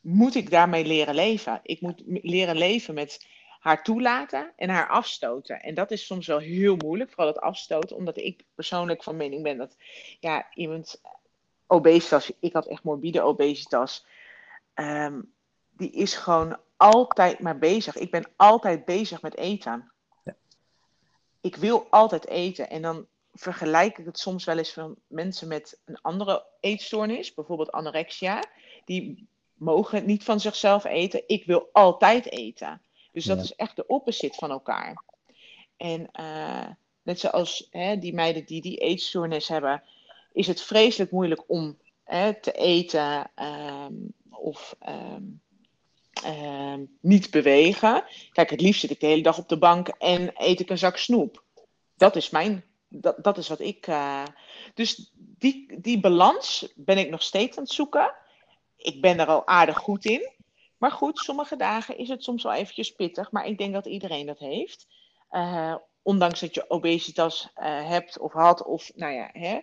moet 0.00 0.34
ik 0.34 0.50
daarmee 0.50 0.84
leren 0.84 1.14
leven. 1.14 1.60
Ik 1.62 1.80
moet 1.80 2.02
leren 2.06 2.56
leven 2.56 2.94
met 2.94 3.26
haar 3.58 3.82
toelaten 3.82 4.52
en 4.56 4.68
haar 4.68 4.88
afstoten. 4.88 5.60
En 5.60 5.74
dat 5.74 5.90
is 5.90 6.06
soms 6.06 6.26
wel 6.26 6.38
heel 6.38 6.76
moeilijk, 6.76 7.10
vooral 7.10 7.32
het 7.32 7.42
afstoten, 7.42 7.96
omdat 7.96 8.16
ik 8.16 8.44
persoonlijk 8.54 9.02
van 9.02 9.16
mening 9.16 9.42
ben 9.42 9.56
dat 9.56 9.76
ja, 10.20 10.46
iemand 10.54 11.00
obesitas, 11.74 12.30
ik 12.40 12.52
had 12.52 12.66
echt 12.66 12.82
morbide 12.82 13.22
obesitas, 13.22 14.06
ehm, 14.74 15.20
die 15.70 15.90
is 15.90 16.14
gewoon 16.14 16.58
altijd 16.76 17.38
maar 17.38 17.58
bezig. 17.58 17.96
Ik 17.96 18.10
ben 18.10 18.24
altijd 18.36 18.84
bezig 18.84 19.22
met 19.22 19.36
eten. 19.36 19.92
Ja. 20.24 20.34
Ik 21.40 21.56
wil 21.56 21.86
altijd 21.90 22.26
eten 22.26 22.70
en 22.70 22.82
dan 22.82 23.06
vergelijk 23.32 23.98
ik 23.98 24.04
het 24.06 24.18
soms 24.18 24.44
wel 24.44 24.58
eens 24.58 24.72
van 24.72 24.96
mensen 25.06 25.48
met 25.48 25.78
een 25.84 26.00
andere 26.00 26.44
eetstoornis, 26.60 27.34
bijvoorbeeld 27.34 27.72
anorexia, 27.72 28.42
die 28.84 29.26
mogen 29.54 30.06
niet 30.06 30.24
van 30.24 30.40
zichzelf 30.40 30.84
eten. 30.84 31.22
Ik 31.26 31.44
wil 31.44 31.68
altijd 31.72 32.30
eten. 32.30 32.82
Dus 33.12 33.24
dat 33.24 33.36
Ja. 33.36 33.42
is 33.42 33.54
echt 33.54 33.76
de 33.76 33.86
opposite 33.86 34.38
van 34.38 34.50
elkaar. 34.50 35.02
En 35.76 36.10
eh, 36.12 36.66
net 37.02 37.20
zoals 37.20 37.68
hè, 37.70 37.98
die 37.98 38.14
meiden 38.14 38.44
die 38.44 38.60
die 38.60 38.76
eetstoornis 38.78 39.48
hebben, 39.48 39.82
is 40.34 40.46
het 40.46 40.62
vreselijk 40.62 41.10
moeilijk 41.10 41.42
om 41.46 41.78
hè, 42.04 42.40
te 42.40 42.52
eten 42.52 43.30
ehm, 43.34 43.92
of 44.30 44.76
ehm, 44.78 45.22
ehm, 46.22 46.84
niet 47.00 47.30
bewegen. 47.30 48.04
Kijk, 48.32 48.50
het 48.50 48.60
liefst 48.60 48.80
zit 48.80 48.90
ik 48.90 49.00
de 49.00 49.06
hele 49.06 49.22
dag 49.22 49.38
op 49.38 49.48
de 49.48 49.58
bank 49.58 49.88
en 49.88 50.30
eet 50.34 50.60
ik 50.60 50.70
een 50.70 50.78
zak 50.78 50.96
snoep. 50.96 51.44
Dat 51.96 52.16
is 52.16 52.30
mijn, 52.30 52.64
dat, 52.88 53.24
dat 53.24 53.38
is 53.38 53.48
wat 53.48 53.60
ik. 53.60 53.86
eh, 53.86 54.24
dus 54.74 55.12
die, 55.14 55.80
die 55.80 56.00
balans 56.00 56.72
ben 56.74 56.98
ik 56.98 57.10
nog 57.10 57.22
steeds 57.22 57.56
aan 57.56 57.62
het 57.62 57.72
zoeken. 57.72 58.14
Ik 58.76 59.00
ben 59.00 59.18
er 59.18 59.26
al 59.26 59.46
aardig 59.46 59.78
goed 59.78 60.04
in. 60.04 60.32
Maar 60.78 60.90
goed, 60.90 61.18
sommige 61.18 61.56
dagen 61.56 61.98
is 61.98 62.08
het 62.08 62.24
soms 62.24 62.42
wel 62.42 62.52
eventjes 62.52 62.90
pittig. 62.92 63.30
Maar 63.30 63.46
ik 63.46 63.58
denk 63.58 63.72
dat 63.72 63.86
iedereen 63.86 64.26
dat 64.26 64.38
heeft. 64.38 64.86
Eh, 65.28 65.74
ondanks 66.04 66.40
dat 66.40 66.54
je 66.54 66.70
obesitas 66.70 67.48
eh, 67.54 67.88
hebt 67.88 68.18
of 68.18 68.32
had. 68.32 68.64
Of 68.64 68.90
nou 68.94 69.12
ja, 69.12 69.30
hè. 69.32 69.60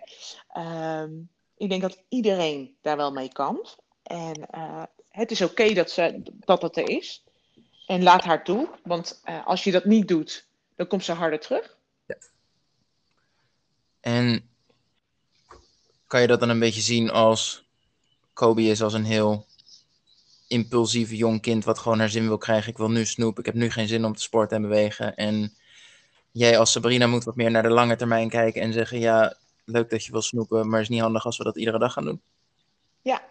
Ehm, 0.48 1.12
ik 1.58 1.70
denk 1.70 1.82
dat 1.82 2.04
iedereen 2.10 2.76
daar 2.82 2.98
wel 2.98 3.12
mee 3.12 3.32
kan. 3.32 3.68
En 4.04 4.50
eh, 4.50 4.84
het 5.10 5.32
is 5.32 5.42
oké 5.42 5.74
dat, 5.74 5.92
ze, 5.92 6.22
dat 6.40 6.62
het 6.62 6.78
er 6.78 6.90
is. 6.90 7.24
En 7.88 8.04
laat 8.04 8.24
haar 8.24 8.44
toe. 8.44 8.70
Want 8.84 9.22
eh, 9.24 9.48
als 9.48 9.64
je 9.64 9.72
dat 9.72 9.86
niet 9.86 10.08
doet, 10.08 10.48
dan 10.76 10.88
komt 10.88 11.04
ze 11.04 11.12
harder 11.12 11.40
terug. 11.40 11.80
En 14.00 14.50
kan 16.08 16.22
je 16.22 16.28
dat 16.28 16.40
dan 16.40 16.50
een 16.50 16.60
beetje 16.60 16.82
zien 16.82 17.10
als 17.10 17.66
Kobe 18.34 18.62
is 18.62 18.82
als 18.82 18.94
een 18.94 19.06
heel 19.06 19.46
impulsief 20.48 21.12
jong 21.12 21.42
kind 21.42 21.64
wat 21.64 21.80
gewoon 21.80 22.00
haar 22.00 22.10
zin 22.10 22.28
wil 22.28 22.38
krijgen. 22.38 22.72
Ik 22.72 22.78
wil 22.78 22.92
nu 22.92 23.06
snoep, 23.06 23.40
ik 23.40 23.46
heb 23.46 23.56
nu 23.56 23.70
geen 23.70 23.88
zin 23.88 24.06
om 24.06 24.16
te 24.16 24.22
sporten 24.22 24.58
en 24.58 24.62
bewegen. 24.62 25.16
En 25.16 25.54
jij 26.32 26.58
als 26.58 26.72
Sabrina 26.72 27.08
moet 27.08 27.24
wat 27.24 27.36
meer 27.36 27.52
naar 27.52 27.64
de 27.64 27.70
lange 27.70 27.96
termijn 27.96 28.30
kijken 28.30 28.62
en 28.62 28.74
zeggen, 28.74 29.00
ja, 29.00 29.36
leuk 29.66 29.90
dat 29.90 30.06
je 30.06 30.12
wil 30.12 30.22
snoepen, 30.22 30.66
maar 30.70 30.80
het 30.80 30.90
is 30.90 30.96
niet 30.96 31.02
handig 31.02 31.26
als 31.26 31.38
we 31.38 31.44
dat 31.44 31.58
iedere 31.58 31.80
dag 31.80 31.94
gaan 31.94 32.06
doen. 32.06 32.22
Ja, 33.02 33.22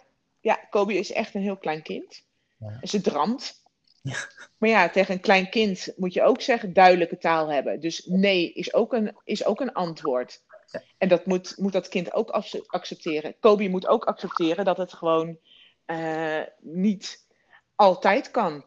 ja 0.40 0.54
Kobe 0.70 0.94
is 0.94 1.12
echt 1.12 1.34
een 1.34 1.42
heel 1.42 1.56
klein 1.56 1.82
kind. 1.82 2.24
Ja. 2.58 2.78
Ze 2.82 3.00
dramt. 3.00 3.62
Ja. 4.02 4.16
Maar 4.58 4.68
ja, 4.68 4.90
tegen 4.90 5.14
een 5.14 5.20
klein 5.20 5.50
kind 5.50 5.92
moet 5.96 6.12
je 6.12 6.22
ook 6.22 6.40
zeggen 6.40 6.72
duidelijke 6.72 7.18
taal 7.18 7.48
hebben. 7.48 7.80
Dus 7.80 8.06
nee 8.06 8.52
is 8.52 8.74
ook 8.74 8.92
een, 8.92 9.16
is 9.24 9.44
ook 9.44 9.60
een 9.60 9.72
antwoord. 9.72 10.42
Ja. 10.70 10.82
En 10.98 11.08
dat 11.08 11.26
moet, 11.26 11.54
moet 11.56 11.72
dat 11.72 11.88
kind 11.88 12.12
ook 12.12 12.30
ac- 12.30 12.64
accepteren. 12.66 13.34
Kobe 13.40 13.68
moet 13.68 13.86
ook 13.86 14.04
accepteren 14.04 14.64
dat 14.64 14.76
het 14.76 14.92
gewoon 14.92 15.38
eh, 15.84 16.40
niet 16.60 17.26
altijd 17.74 18.30
kan. 18.30 18.64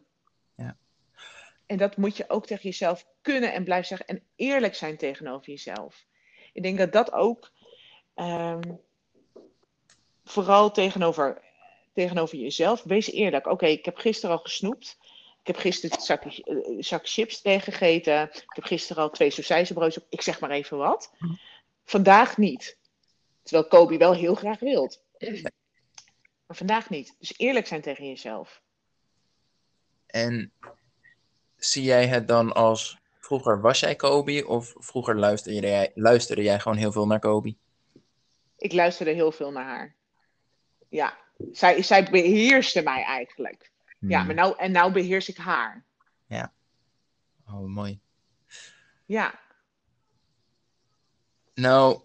En 1.66 1.76
dat 1.76 1.96
moet 1.96 2.16
je 2.16 2.28
ook 2.28 2.46
tegen 2.46 2.62
jezelf 2.62 3.06
kunnen 3.20 3.52
en 3.52 3.64
blijven 3.64 3.86
zeggen. 3.86 4.06
En 4.06 4.22
eerlijk 4.36 4.74
zijn 4.74 4.96
tegenover 4.96 5.50
jezelf. 5.50 6.06
Ik 6.52 6.62
denk 6.62 6.78
dat 6.78 6.92
dat 6.92 7.12
ook 7.12 7.52
ehm, 8.14 8.60
vooral 10.24 10.70
tegenover, 10.70 11.42
tegenover 11.92 12.38
jezelf. 12.38 12.82
Wees 12.82 13.10
eerlijk. 13.10 13.46
Oké, 13.46 13.66
ik 13.66 13.84
heb 13.84 13.96
gisteren 13.96 14.36
al 14.36 14.42
gesnoept. 14.42 14.96
Ik 15.40 15.46
heb 15.46 15.56
gisteren 15.56 15.98
een 16.44 16.64
eh, 16.64 16.76
zak 16.78 17.08
chips 17.08 17.40
tegengegeten. 17.40 18.22
Ik 18.22 18.44
heb 18.54 18.64
gisteren 18.64 19.02
al 19.02 19.10
twee 19.10 19.30
sausijzenbroodjes 19.30 20.02
op. 20.02 20.10
Ik 20.10 20.20
zeg 20.20 20.40
maar 20.40 20.50
even 20.50 20.76
wat. 20.76 21.12
Vandaag 21.84 22.36
niet. 22.36 22.78
Terwijl 23.42 23.68
Kobe 23.68 23.96
wel 23.96 24.14
heel 24.14 24.34
graag 24.34 24.58
wilt. 24.58 25.02
Maar 26.46 26.56
vandaag 26.56 26.90
niet. 26.90 27.16
Dus 27.18 27.34
eerlijk 27.36 27.66
zijn 27.66 27.80
tegen 27.80 28.08
jezelf. 28.08 28.62
En 30.06 30.52
zie 31.70 31.82
jij 31.82 32.06
het 32.06 32.28
dan 32.28 32.52
als, 32.52 32.98
vroeger 33.18 33.60
was 33.60 33.80
jij 33.80 33.96
Kobe 33.96 34.46
of 34.46 34.74
vroeger 34.78 35.18
luisterde 35.18 35.60
jij, 35.60 35.92
luisterde 35.94 36.42
jij 36.42 36.60
gewoon 36.60 36.78
heel 36.78 36.92
veel 36.92 37.06
naar 37.06 37.18
Kobe? 37.18 37.54
Ik 38.56 38.72
luisterde 38.72 39.12
heel 39.12 39.32
veel 39.32 39.50
naar 39.50 39.64
haar. 39.64 39.94
Ja, 40.88 41.18
zij, 41.52 41.82
zij 41.82 42.10
beheerste 42.10 42.82
mij 42.82 43.02
eigenlijk. 43.02 43.72
Ja, 43.98 44.18
Hmm. 44.18 44.26
maar 44.26 44.34
nou, 44.34 44.58
en 44.58 44.72
nou 44.72 44.92
beheers 44.92 45.28
ik 45.28 45.36
haar. 45.36 45.84
Oh, 47.46 47.66
mooi. 47.66 48.00
Ja, 49.06 49.40
Nou, 51.54 52.00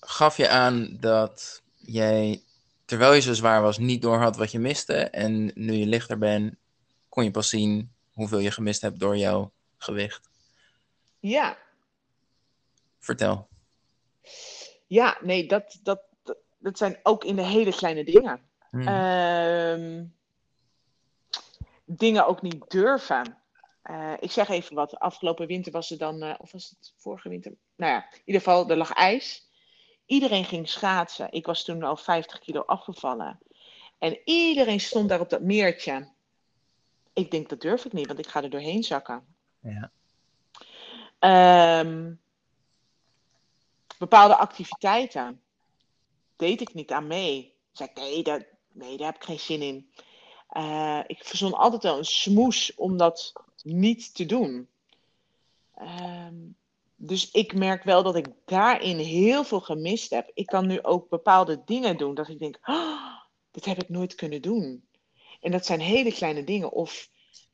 gaf 0.00 0.36
je 0.36 0.48
aan 0.48 0.96
dat 1.00 1.62
jij, 1.76 2.42
terwijl 2.84 3.12
je 3.12 3.20
zo 3.20 3.32
zwaar 3.32 3.62
was, 3.62 3.78
niet 3.78 4.02
doorhad 4.02 4.36
wat 4.36 4.52
je 4.52 4.58
miste. 4.58 4.94
En 4.94 5.50
nu 5.54 5.72
je 5.72 5.86
lichter 5.86 6.18
bent, 6.18 6.54
kon 7.08 7.24
je 7.24 7.30
pas 7.30 7.48
zien 7.48 7.93
hoeveel 8.14 8.38
je 8.38 8.50
gemist 8.50 8.80
hebt 8.80 8.98
door 8.98 9.16
jouw 9.16 9.52
gewicht. 9.76 10.28
ja. 11.20 11.56
Vertel. 12.98 13.48
Ja, 14.86 15.18
nee, 15.20 15.46
dat, 15.46 15.78
dat, 15.82 16.02
dat, 16.22 16.36
dat 16.58 16.78
zijn 16.78 17.00
ook 17.02 17.24
in 17.24 17.36
de 17.36 17.42
hele 17.42 17.74
kleine 17.74 18.04
dingen. 18.04 18.40
Hmm. 18.70 18.88
Ehm, 18.88 20.04
dingen 21.84 22.26
ook 22.26 22.42
niet 22.42 22.70
durven. 22.70 23.38
Eh, 23.82 24.12
ik 24.20 24.30
zeg 24.30 24.48
even 24.48 24.74
wat. 24.74 24.98
Afgelopen 24.98 25.46
winter 25.46 25.72
was 25.72 25.90
er 25.90 25.98
dan, 25.98 26.22
eh, 26.22 26.34
of 26.38 26.52
was 26.52 26.74
het 26.78 26.92
vorige 26.96 27.28
winter? 27.28 27.54
Nou 27.76 27.92
ja, 27.92 28.06
in 28.12 28.22
ieder 28.24 28.42
geval, 28.42 28.70
er 28.70 28.76
lag 28.76 28.92
ijs. 28.92 29.48
Iedereen 30.06 30.44
ging 30.44 30.68
schaatsen. 30.68 31.32
Ik 31.32 31.46
was 31.46 31.64
toen 31.64 31.82
al 31.82 31.96
50 31.96 32.38
kilo 32.38 32.60
afgevallen. 32.60 33.38
En 33.98 34.18
iedereen 34.24 34.80
stond 34.80 35.08
daar 35.08 35.20
op 35.20 35.30
dat 35.30 35.42
meertje. 35.42 36.08
Ik 37.14 37.30
denk, 37.30 37.48
dat 37.48 37.60
durf 37.60 37.84
ik 37.84 37.92
niet, 37.92 38.06
want 38.06 38.18
ik 38.18 38.26
ga 38.26 38.42
er 38.42 38.50
doorheen 38.50 38.82
zakken. 38.82 39.26
Ja. 39.60 39.90
Ehm, 41.18 42.12
bepaalde 43.98 44.36
activiteiten 44.36 45.40
deed 46.36 46.60
ik 46.60 46.74
niet 46.74 46.92
aan 46.92 47.06
mee. 47.06 47.54
Zei 47.72 47.88
ik, 47.88 47.96
nee, 47.96 48.22
nee, 48.72 48.96
daar 48.96 49.06
heb 49.06 49.16
ik 49.16 49.24
geen 49.24 49.40
zin 49.40 49.62
in. 49.62 49.90
Eh, 50.48 51.00
ik 51.06 51.24
verzon 51.24 51.54
altijd 51.54 51.82
wel 51.82 51.98
een 51.98 52.04
smoes 52.04 52.74
om 52.74 52.96
dat 52.96 53.32
niet 53.62 54.14
te 54.14 54.26
doen. 54.26 54.68
Ehm, 55.74 56.34
dus 56.96 57.30
ik 57.30 57.54
merk 57.54 57.82
wel 57.82 58.02
dat 58.02 58.16
ik 58.16 58.26
daarin 58.44 58.98
heel 58.98 59.44
veel 59.44 59.60
gemist 59.60 60.10
heb. 60.10 60.30
Ik 60.34 60.46
kan 60.46 60.66
nu 60.66 60.82
ook 60.82 61.08
bepaalde 61.08 61.62
dingen 61.64 61.96
doen 61.96 62.14
dat 62.14 62.28
ik 62.28 62.38
denk, 62.38 62.58
"Ah, 62.60 63.20
dit 63.50 63.64
heb 63.64 63.82
ik 63.82 63.88
nooit 63.88 64.14
kunnen 64.14 64.42
doen. 64.42 64.84
En 65.44 65.50
dat 65.50 65.66
zijn 65.66 65.80
hele 65.80 66.12
kleine 66.12 66.44
dingen. 66.44 66.72
Of 66.72 67.08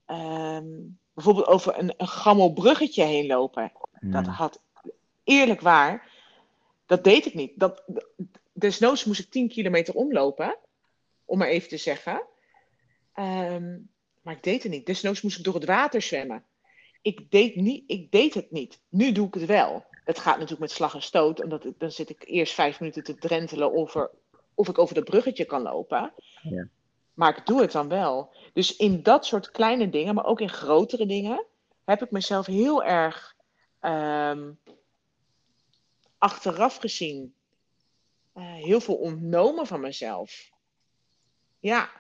ehm, 0.05 0.69
bijvoorbeeld 1.15 1.47
over 1.47 1.79
een, 1.79 1.95
een 1.97 2.09
gammel 2.09 2.53
bruggetje 2.53 3.05
heen 3.05 3.27
lopen. 3.27 3.73
Dat 4.01 4.25
Hmm. 4.25 4.35
had, 4.35 4.63
eerlijk 5.25 5.61
waar, 5.61 6.11
dat 6.87 7.05
deed 7.05 7.27
ik 7.27 7.35
niet. 7.35 7.53
Dat, 7.55 7.85
desnoods 8.53 9.05
moest 9.05 9.21
ik 9.21 9.31
10 9.31 9.49
kilometer 9.49 9.95
omlopen, 9.95 10.57
om 11.25 11.39
maar 11.39 11.49
even 11.49 11.69
te 11.69 11.77
zeggen. 11.77 12.23
Ehm, 13.15 13.79
maar 14.23 14.35
ik 14.35 14.43
deed 14.43 14.63
het 14.63 14.73
niet. 14.73 14.87
Desnoods 14.87 15.23
moest 15.23 15.39
ik 15.39 15.45
door 15.45 15.55
het 15.55 15.65
water 15.65 16.03
zwemmen. 16.03 16.45
Ik 17.03 17.31
deed, 17.31 17.57
niet, 17.57 17.85
ik 17.87 18.11
deed 18.11 18.35
het 18.35 18.51
niet. 18.51 18.81
Nu 18.89 19.13
doe 19.13 19.27
ik 19.27 19.35
het 19.35 19.47
wel. 19.47 19.85
Het 20.05 20.19
gaat 20.19 20.35
natuurlijk 20.35 20.61
met 20.61 20.71
slag 20.71 20.95
en 20.95 21.03
stoot. 21.03 21.43
Omdat 21.43 21.65
ik, 21.65 21.79
dan 21.79 21.91
zit 21.91 22.11
ik 22.11 22.25
eerst 22.27 22.55
vijf 22.55 22.81
minuten 22.81 23.05
te 23.05 23.15
drentelen 23.15 23.73
over, 23.75 24.11
of 24.55 24.69
ik 24.69 24.79
over 24.79 24.95
dat 24.95 25.05
bruggetje 25.05 25.45
kan 25.45 25.63
lopen. 25.63 26.13
Ja. 26.43 26.69
Maar 27.15 27.37
ik 27.37 27.47
doe 27.47 27.61
het 27.61 27.73
dan 27.73 27.89
wel. 27.89 28.35
Dus 28.53 28.77
in 28.77 29.03
dat 29.03 29.27
soort 29.27 29.51
kleine 29.51 29.91
dingen, 29.91 30.15
maar 30.15 30.25
ook 30.25 30.41
in 30.41 30.49
grotere 30.49 31.07
dingen, 31.07 31.47
heb 31.85 32.03
ik 32.03 32.11
mezelf 32.11 32.47
heel 32.47 32.85
erg 32.85 33.37
ehm, 33.81 34.53
achteraf 36.19 36.77
gezien 36.77 37.35
eh, 38.33 38.55
heel 38.55 38.81
veel 38.81 38.97
ontnomen 38.97 39.67
van 39.67 39.81
mezelf. 39.81 40.51
Ja. 41.59 41.91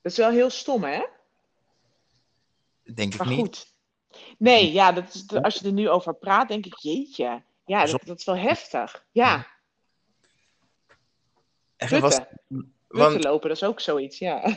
Dat 0.00 0.12
is 0.12 0.18
wel 0.18 0.30
heel 0.30 0.50
stom, 0.50 0.84
hè? 0.84 1.06
Denk 2.94 3.12
ik 3.12 3.18
Maar 3.18 3.28
niet. 3.28 3.38
goed. 3.38 3.74
Nee, 4.38 4.72
ja, 4.72 4.92
dat 4.92 5.14
is, 5.14 5.42
als 5.42 5.54
je 5.54 5.66
er 5.66 5.72
nu 5.72 5.88
over 5.88 6.14
praat, 6.14 6.48
denk 6.48 6.66
ik, 6.66 6.78
jeetje. 6.78 7.42
Ja, 7.66 7.84
dat, 7.86 8.02
dat 8.04 8.18
is 8.18 8.24
wel 8.24 8.36
heftig. 8.36 9.06
Ja, 9.12 9.46
En 11.76 12.00
was. 12.00 12.20
Want 12.92 13.24
lopen, 13.24 13.48
dat 13.48 13.56
is 13.56 13.64
ook 13.64 13.80
zoiets, 13.80 14.18
ja. 14.18 14.56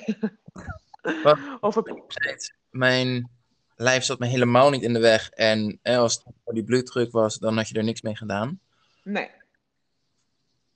Wat? 1.23 1.37
Over, 1.61 1.83
tijd, 2.07 2.53
mijn 2.69 3.29
lijf 3.75 4.03
zat 4.03 4.19
me 4.19 4.27
helemaal 4.27 4.69
niet 4.69 4.81
in 4.81 4.93
de 4.93 4.99
weg. 4.99 5.29
En 5.29 5.79
eh, 5.81 5.97
als 5.97 6.23
het 6.23 6.55
die 6.55 6.63
bloeddruk 6.63 7.11
was, 7.11 7.37
dan 7.37 7.57
had 7.57 7.67
je 7.67 7.77
er 7.77 7.83
niks 7.83 8.01
mee 8.01 8.15
gedaan. 8.15 8.59
nee, 9.03 9.29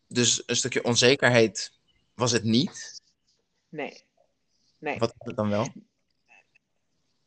Dus 0.07 0.43
een 0.45 0.55
stukje 0.55 0.83
onzekerheid 0.83 1.71
was 2.13 2.31
het 2.31 2.43
niet. 2.43 3.01
nee, 3.69 4.03
nee. 4.77 4.99
Wat 4.99 5.13
was 5.17 5.27
het 5.27 5.35
dan 5.35 5.49
wel? 5.49 5.67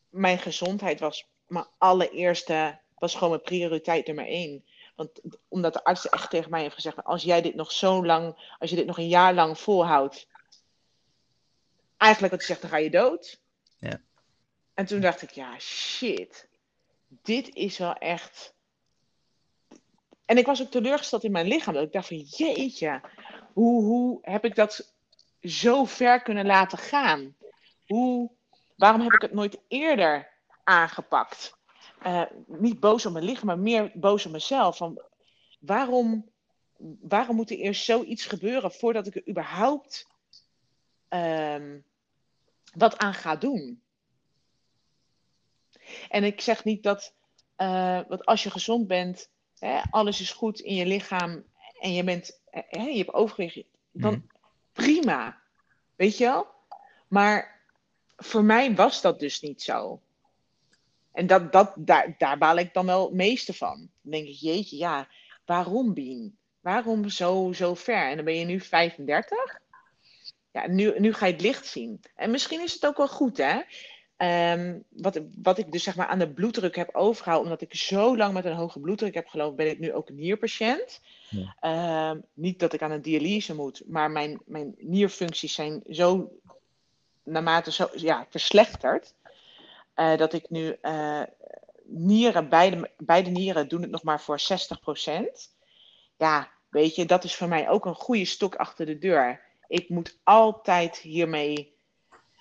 Mijn 0.08 0.38
gezondheid 0.38 1.00
was 1.00 1.26
mijn 1.46 1.66
allereerste, 1.78 2.78
was 2.98 3.14
gewoon 3.14 3.30
mijn 3.30 3.42
prioriteit 3.42 4.06
nummer 4.06 4.26
één. 4.26 4.64
Want 4.94 5.20
omdat 5.48 5.72
de 5.72 5.84
arts 5.84 6.08
echt 6.08 6.30
tegen 6.30 6.50
mij 6.50 6.62
heeft 6.62 6.74
gezegd, 6.74 7.04
als 7.04 7.22
jij 7.22 7.42
dit 7.42 7.54
nog 7.54 7.72
zo 7.72 8.06
lang, 8.06 8.54
als 8.58 8.70
je 8.70 8.76
dit 8.76 8.86
nog 8.86 8.98
een 8.98 9.08
jaar 9.08 9.34
lang 9.34 9.58
volhoudt, 9.58 10.26
eigenlijk 11.96 12.32
wat 12.32 12.42
hij 12.42 12.48
zegt, 12.48 12.60
dan 12.60 12.70
ga 12.70 12.76
je 12.76 12.90
dood. 12.90 13.40
Ja. 13.78 14.00
En 14.74 14.86
toen 14.86 15.00
dacht 15.00 15.22
ik, 15.22 15.30
ja, 15.30 15.58
shit, 15.58 16.48
dit 17.08 17.54
is 17.54 17.78
wel 17.78 17.94
echt. 17.94 18.54
En 20.24 20.38
ik 20.38 20.46
was 20.46 20.62
ook 20.62 20.70
teleurgesteld 20.70 21.24
in 21.24 21.32
mijn 21.32 21.46
lichaam. 21.46 21.74
Dat 21.74 21.82
ik 21.82 21.92
dacht 21.92 22.06
van, 22.06 22.16
jeetje, 22.16 23.00
hoe, 23.52 23.82
hoe 23.82 24.18
heb 24.22 24.44
ik 24.44 24.54
dat 24.54 24.92
zo 25.42 25.84
ver 25.84 26.22
kunnen 26.22 26.46
laten 26.46 26.78
gaan? 26.78 27.36
Hoe, 27.86 28.30
waarom 28.76 29.00
heb 29.00 29.12
ik 29.12 29.22
het 29.22 29.32
nooit 29.32 29.58
eerder 29.68 30.28
aangepakt? 30.64 31.60
Eh, 32.02 32.22
niet 32.46 32.80
boos 32.80 33.06
op 33.06 33.12
mijn 33.12 33.24
lichaam, 33.24 33.46
maar 33.46 33.58
meer 33.58 33.90
boos 33.94 34.26
op 34.26 34.32
mezelf. 34.32 34.76
Van, 34.76 35.02
waarom, 35.60 36.30
waarom 37.00 37.36
moet 37.36 37.50
er 37.50 37.56
eerst 37.56 37.84
zoiets 37.84 38.26
gebeuren 38.26 38.72
voordat 38.72 39.06
ik 39.06 39.14
er 39.14 39.28
überhaupt 39.28 40.06
ehm, 41.08 41.78
wat 42.74 42.98
aan 42.98 43.14
ga 43.14 43.36
doen? 43.36 43.82
En 46.08 46.24
ik 46.24 46.40
zeg 46.40 46.64
niet 46.64 46.82
dat, 46.82 47.14
eh, 47.56 48.00
want 48.08 48.24
als 48.24 48.42
je 48.42 48.50
gezond 48.50 48.86
bent, 48.86 49.30
hè, 49.58 49.80
alles 49.90 50.20
is 50.20 50.30
goed 50.32 50.60
in 50.60 50.74
je 50.74 50.86
lichaam 50.86 51.44
en 51.80 51.92
je, 51.92 52.04
bent, 52.04 52.40
eh, 52.50 52.62
hè, 52.68 52.82
je 52.82 52.96
hebt 52.98 53.12
overgewicht, 53.14 53.66
dan 53.90 54.12
Mhm. 54.12 54.22
prima. 54.72 55.40
Weet 55.96 56.18
je 56.18 56.24
wel? 56.24 56.46
Maar 57.08 57.60
voor 58.16 58.44
mij 58.44 58.74
was 58.74 59.00
dat 59.00 59.18
dus 59.20 59.40
niet 59.40 59.62
zo. 59.62 60.00
En 61.12 61.26
dat, 61.26 61.52
dat, 61.52 61.72
daar, 61.76 62.14
daar 62.18 62.38
baal 62.38 62.56
ik 62.56 62.74
dan 62.74 62.86
wel 62.86 63.04
het 63.04 63.14
meeste 63.14 63.54
van. 63.54 63.76
Dan 64.02 64.12
denk 64.12 64.26
ik, 64.26 64.34
jeetje, 64.34 64.76
ja, 64.76 65.08
waarom 65.44 65.94
Bien? 65.94 66.36
Waarom 66.60 67.08
zo, 67.08 67.52
zo 67.52 67.74
ver? 67.74 68.08
En 68.08 68.16
dan 68.16 68.24
ben 68.24 68.38
je 68.38 68.44
nu 68.44 68.60
35? 68.60 69.60
Ja, 70.50 70.68
nu, 70.68 70.98
nu 70.98 71.12
ga 71.12 71.26
je 71.26 71.32
het 71.32 71.42
licht 71.42 71.66
zien. 71.66 72.00
En 72.14 72.30
misschien 72.30 72.62
is 72.62 72.72
het 72.72 72.86
ook 72.86 72.96
wel 72.96 73.08
goed, 73.08 73.36
hè? 73.36 73.60
Ehm, 74.16 74.78
wat, 74.88 75.20
wat 75.42 75.58
ik 75.58 75.72
dus 75.72 75.82
zeg 75.82 75.96
maar 75.96 76.06
aan 76.06 76.18
de 76.18 76.32
bloeddruk 76.32 76.76
heb 76.76 76.94
overgehouden, 76.94 77.52
omdat 77.52 77.70
ik 77.70 77.74
zo 77.76 78.16
lang 78.16 78.32
met 78.32 78.44
een 78.44 78.54
hoge 78.54 78.80
bloeddruk 78.80 79.14
heb 79.14 79.26
gelopen, 79.26 79.56
ben 79.56 79.70
ik 79.70 79.78
nu 79.78 79.92
ook 79.92 80.08
een 80.08 80.14
nierpatiënt. 80.14 81.00
Ja. 81.28 81.56
Ehm, 81.60 82.20
niet 82.34 82.58
dat 82.58 82.72
ik 82.72 82.82
aan 82.82 82.90
een 82.90 83.02
dialyse 83.02 83.54
moet, 83.54 83.82
maar 83.86 84.10
mijn, 84.10 84.40
mijn 84.46 84.74
nierfuncties 84.78 85.54
zijn 85.54 85.82
zo 85.90 86.32
naarmate 87.22 87.72
zo 87.72 87.88
ja, 87.94 88.26
verslechterd. 88.30 89.14
Eh, 89.94 90.16
dat 90.16 90.32
ik 90.32 90.50
nu 90.50 90.76
eh, 90.80 91.22
nieren, 91.84 92.48
beide, 92.98 93.30
nieren 93.30 93.68
doen 93.68 93.82
het 93.82 93.90
nog 93.90 94.02
maar 94.02 94.20
voor 94.20 94.40
60%. 94.40 94.44
Ja, 96.16 96.50
weet 96.68 96.94
je, 96.94 97.06
dat 97.06 97.24
is 97.24 97.36
voor 97.36 97.48
mij 97.48 97.68
ook 97.68 97.84
een 97.84 97.94
goede 97.94 98.24
stok 98.24 98.54
achter 98.54 98.86
de 98.86 98.98
deur. 98.98 99.40
Ik 99.66 99.88
moet 99.88 100.18
altijd 100.24 100.96
hiermee 100.96 101.74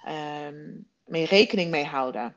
ehm, 0.04 0.70
mee 1.06 1.26
rekening 1.26 1.72
mee 1.72 1.86
houden. 1.86 2.36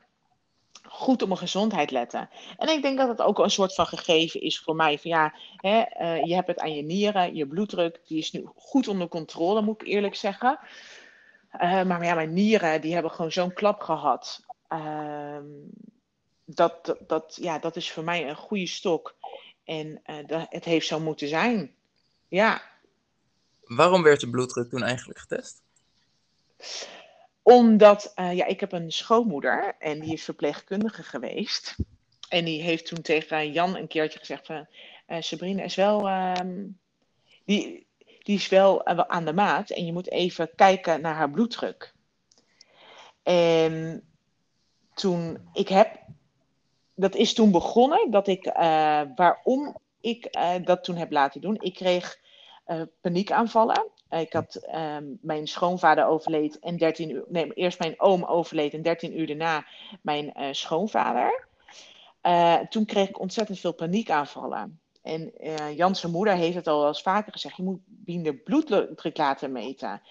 Goed 0.83 1.21
op 1.21 1.27
mijn 1.27 1.39
gezondheid 1.39 1.91
letten. 1.91 2.29
En 2.57 2.69
ik 2.69 2.81
denk 2.81 2.97
dat 2.97 3.07
het 3.07 3.21
ook 3.21 3.39
een 3.39 3.49
soort 3.49 3.73
van 3.73 3.85
gegeven 3.85 4.41
is 4.41 4.59
voor 4.59 4.75
mij. 4.75 4.99
Van 4.99 5.11
ja, 5.11 5.33
hè, 5.55 5.79
eh, 5.79 6.23
je 6.23 6.33
hebt 6.33 6.47
het 6.47 6.59
aan 6.59 6.75
je 6.75 6.83
nieren, 6.83 7.35
je 7.35 7.47
bloeddruk, 7.47 8.01
die 8.05 8.17
is 8.17 8.31
nu 8.31 8.49
goed 8.55 8.87
onder 8.87 9.07
controle, 9.07 9.61
moet 9.61 9.81
ik 9.81 9.87
eerlijk 9.87 10.15
zeggen. 10.15 10.59
Maar 11.59 12.03
ja, 12.03 12.13
mijn 12.15 12.33
nieren, 12.33 12.81
die 12.81 12.93
hebben 12.93 13.11
gewoon 13.11 13.31
zo'n 13.31 13.53
klap 13.53 13.81
gehad. 13.81 14.44
Ehm, 14.67 15.45
dat, 16.45 16.95
dat, 17.07 17.37
ja, 17.41 17.59
dat 17.59 17.75
is 17.75 17.91
voor 17.91 18.03
mij 18.03 18.29
een 18.29 18.35
goede 18.35 18.67
stok. 18.67 19.15
En 19.63 19.99
eh, 20.03 20.15
dat, 20.27 20.45
het 20.49 20.65
heeft 20.65 20.87
zo 20.87 20.99
moeten 20.99 21.27
zijn. 21.27 21.75
Ja, 22.27 22.61
Waarom 23.65 24.03
werd 24.03 24.19
de 24.19 24.29
bloeddruk 24.29 24.69
toen 24.69 24.83
eigenlijk 24.83 25.19
getest? 25.19 25.61
Omdat, 27.41 28.11
eh, 28.15 28.33
ja, 28.33 28.45
ik 28.45 28.59
heb 28.59 28.71
een 28.71 28.91
schoonmoeder 28.91 29.75
en 29.79 29.99
die 29.99 30.13
is 30.13 30.23
verpleegkundige 30.23 31.03
geweest. 31.03 31.75
En 32.29 32.45
die 32.45 32.61
heeft 32.61 32.85
toen 32.85 33.01
tegen 33.01 33.51
Jan 33.51 33.75
een 33.75 33.87
keertje 33.87 34.19
gezegd 34.19 34.45
van, 34.45 34.67
eh 35.05 35.21
Sabrina 35.21 35.63
is 35.63 35.75
wel, 35.75 36.07
ehm, 36.07 36.65
die, 37.45 37.87
die 38.23 38.35
is 38.35 38.47
wel 38.47 38.83
wel 38.83 39.09
aan 39.09 39.25
de 39.25 39.33
maat 39.33 39.69
en 39.69 39.85
je 39.85 39.93
moet 39.93 40.11
even 40.11 40.49
kijken 40.55 41.01
naar 41.01 41.15
haar 41.15 41.29
bloeddruk. 41.29 41.93
En 43.23 44.03
toen, 44.95 45.37
ik 45.53 45.67
heb, 45.67 45.99
dat 46.93 47.15
is 47.15 47.33
toen 47.33 47.51
begonnen, 47.51 48.11
dat 48.11 48.27
ik, 48.27 48.45
eh, 48.45 49.01
waarom 49.15 49.77
ik 50.01 50.25
eh, 50.25 50.53
dat 50.63 50.83
toen 50.83 50.95
heb 50.95 51.11
laten 51.11 51.41
doen. 51.41 51.57
Ik 51.59 51.73
kreeg 51.73 52.19
eh, 52.65 52.81
paniekaanvallen. 53.01 53.89
Ik 54.09 54.33
had 54.33 54.55
ehm, 54.55 55.03
mijn 55.21 55.47
schoonvader 55.47 56.05
overleed 56.05 56.59
en 56.59 56.77
13 56.77 57.09
uur, 57.09 57.25
nee, 57.27 57.53
eerst 57.53 57.79
mijn 57.79 57.99
oom 57.99 58.23
overleed 58.23 58.73
en 58.73 58.81
13 58.81 59.19
uur 59.19 59.27
daarna 59.27 59.65
mijn 60.01 60.55
schoonvader. 60.55 61.47
Toen 62.69 62.85
kreeg 62.85 63.09
ik 63.09 63.19
ontzettend 63.19 63.59
veel 63.59 63.73
paniekaanvallen. 63.73 64.79
En 65.01 65.37
eh 65.37 65.77
Jan 65.77 65.95
zijn 65.95 66.11
moeder 66.11 66.33
heeft 66.33 66.55
het 66.55 66.67
al 66.67 66.79
wel 66.79 66.87
eens 66.87 67.01
vaker 67.01 67.31
gezegd: 67.31 67.57
je 67.57 67.63
moet 67.63 67.79
Bien 67.85 68.23
de 68.23 68.35
bloeddruk 68.35 69.17
laten 69.17 69.51
meten. 69.51 70.01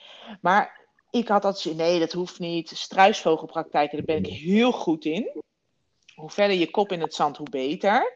Maar 0.40 0.83
ik 1.14 1.28
had 1.28 1.42
dat 1.42 1.60
ze, 1.60 1.74
nee, 1.74 1.98
dat 1.98 2.12
hoeft 2.12 2.38
niet. 2.38 2.68
Struisvogelpraktijken, 2.68 3.96
daar 3.96 4.16
ben 4.16 4.24
ik 4.24 4.38
heel 4.38 4.72
goed 4.72 5.04
in. 5.04 5.42
Hoe 6.14 6.30
verder 6.30 6.56
je 6.56 6.70
kop 6.70 6.92
in 6.92 7.00
het 7.00 7.14
zand, 7.14 7.36
hoe 7.36 7.50
beter. 7.50 8.12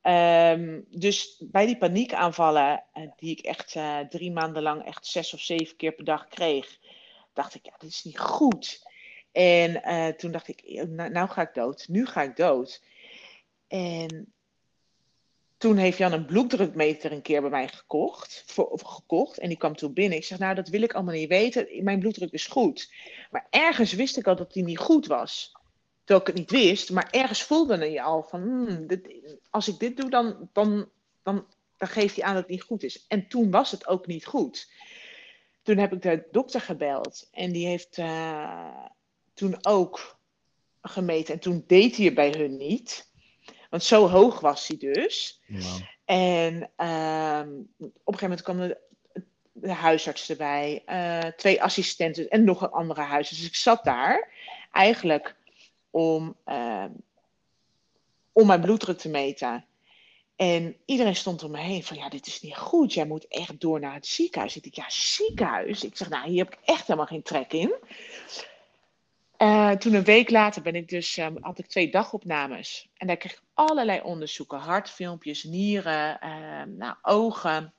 Ehm, 0.00 0.80
dus 0.88 1.42
bij 1.50 1.66
die 1.66 1.78
paniekaanvallen, 1.78 2.84
eh, 2.92 3.02
die 3.16 3.30
ik 3.30 3.40
echt 3.40 3.74
eh, 3.74 3.98
drie 3.98 4.32
maanden 4.32 4.62
lang 4.62 4.84
echt 4.84 5.06
zes 5.06 5.34
of 5.34 5.40
zeven 5.40 5.76
keer 5.76 5.92
per 5.92 6.04
dag 6.04 6.28
kreeg, 6.28 6.78
dacht 7.32 7.54
ik, 7.54 7.66
ja, 7.66 7.74
dit 7.78 7.90
is 7.90 8.04
niet 8.04 8.18
goed. 8.18 8.88
En 9.32 9.82
eh, 9.82 10.08
toen 10.08 10.30
dacht 10.30 10.48
ik, 10.48 10.86
nou, 10.88 11.10
nou 11.10 11.28
ga 11.28 11.42
ik 11.42 11.54
dood. 11.54 11.88
Nu 11.88 12.06
ga 12.06 12.22
ik 12.22 12.36
dood. 12.36 12.82
En 13.68 14.32
toen 15.60 15.76
heeft 15.76 15.98
Jan 15.98 16.12
een 16.12 16.24
bloeddrukmeter 16.24 17.12
een 17.12 17.22
keer 17.22 17.40
bij 17.40 17.50
mij 17.50 17.68
gekocht, 17.68 18.44
gekocht. 18.76 19.38
En 19.38 19.48
die 19.48 19.58
kwam 19.58 19.76
toen 19.76 19.92
binnen. 19.92 20.18
Ik 20.18 20.24
zeg, 20.24 20.38
nou, 20.38 20.54
dat 20.54 20.68
wil 20.68 20.82
ik 20.82 20.92
allemaal 20.92 21.14
niet 21.14 21.28
weten. 21.28 21.84
Mijn 21.84 21.98
bloeddruk 21.98 22.32
is 22.32 22.46
goed. 22.46 22.92
Maar 23.30 23.46
ergens 23.50 23.92
wist 23.92 24.16
ik 24.16 24.26
al 24.26 24.36
dat 24.36 24.52
die 24.52 24.64
niet 24.64 24.78
goed 24.78 25.06
was. 25.06 25.52
Terwijl 26.04 26.20
ik 26.20 26.26
het 26.26 26.36
niet 26.36 26.50
wist. 26.50 26.90
Maar 26.90 27.08
ergens 27.10 27.42
voelde 27.42 27.90
je 27.90 28.02
al 28.02 28.22
van, 28.22 28.40
hmm, 28.40 28.86
dit, 28.86 29.36
als 29.50 29.68
ik 29.68 29.78
dit 29.78 29.96
doe, 29.96 30.10
dan, 30.10 30.48
dan, 30.52 30.88
dan, 31.22 31.46
dan 31.76 31.88
geeft 31.88 32.16
hij 32.16 32.24
aan 32.24 32.34
dat 32.34 32.42
het 32.42 32.52
niet 32.52 32.62
goed 32.62 32.82
is. 32.82 33.04
En 33.08 33.28
toen 33.28 33.50
was 33.50 33.70
het 33.70 33.86
ook 33.86 34.06
niet 34.06 34.26
goed. 34.26 34.70
Toen 35.62 35.76
heb 35.76 35.92
ik 35.92 36.02
de 36.02 36.28
dokter 36.30 36.60
gebeld. 36.60 37.28
En 37.32 37.52
die 37.52 37.66
heeft 37.66 37.98
eh, 37.98 38.86
toen 39.34 39.56
ook 39.66 40.18
gemeten. 40.82 41.34
En 41.34 41.40
toen 41.40 41.64
deed 41.66 41.96
hij 41.96 42.04
het 42.04 42.14
bij 42.14 42.34
hun 42.36 42.56
niet. 42.56 43.09
Want 43.70 43.84
zo 43.84 44.08
hoog 44.08 44.40
was 44.40 44.66
hij 44.66 44.76
dus. 44.76 45.40
En 46.04 46.70
ehm, 46.76 47.50
op 47.78 48.14
een 48.14 48.18
gegeven 48.18 48.20
moment 48.20 48.42
kwam 48.42 48.58
de, 48.58 48.78
de 49.52 49.72
huisarts 49.72 50.30
erbij, 50.30 50.82
eh, 50.86 51.32
twee 51.36 51.62
assistenten 51.62 52.28
en 52.28 52.44
nog 52.44 52.60
een 52.60 52.70
andere 52.70 53.00
huisarts. 53.00 53.38
Dus 53.38 53.48
ik 53.48 53.56
zat 53.56 53.84
daar 53.84 54.28
eigenlijk 54.72 55.36
om, 55.90 56.36
ehm, 56.44 56.90
om 58.32 58.46
mijn 58.46 58.60
bloeddruk 58.60 58.98
te 58.98 59.08
meten. 59.08 59.64
En 60.36 60.76
iedereen 60.84 61.16
stond 61.16 61.42
om 61.42 61.50
me 61.50 61.58
heen 61.58 61.84
van, 61.84 61.96
ja, 61.96 62.08
dit 62.08 62.26
is 62.26 62.40
niet 62.40 62.56
goed. 62.56 62.94
Jij 62.94 63.06
moet 63.06 63.28
echt 63.28 63.60
door 63.60 63.80
naar 63.80 63.94
het 63.94 64.06
ziekenhuis. 64.06 64.56
Ik 64.56 64.62
dacht, 64.62 64.76
ja, 64.76 64.84
ziekenhuis? 64.88 65.84
Ik 65.84 65.96
zeg, 65.96 66.08
nou, 66.08 66.28
hier 66.28 66.44
heb 66.44 66.52
ik 66.52 66.58
echt 66.64 66.86
helemaal 66.86 67.06
geen 67.06 67.22
trek 67.22 67.52
in. 67.52 67.74
Uh, 69.42 69.70
toen 69.70 69.94
een 69.94 70.04
week 70.04 70.30
later 70.30 70.62
ben 70.62 70.74
ik 70.74 70.88
dus, 70.88 71.16
um, 71.16 71.36
had 71.40 71.58
ik 71.58 71.66
twee 71.66 71.90
dagopnames. 71.90 72.90
En 72.96 73.06
daar 73.06 73.16
kreeg 73.16 73.32
ik 73.32 73.42
allerlei 73.54 74.00
onderzoeken. 74.00 74.58
Hartfilmpjes, 74.58 75.44
nieren, 75.44 76.18
uh, 76.24 76.62
nou, 76.76 76.96
ogen. 77.02 77.74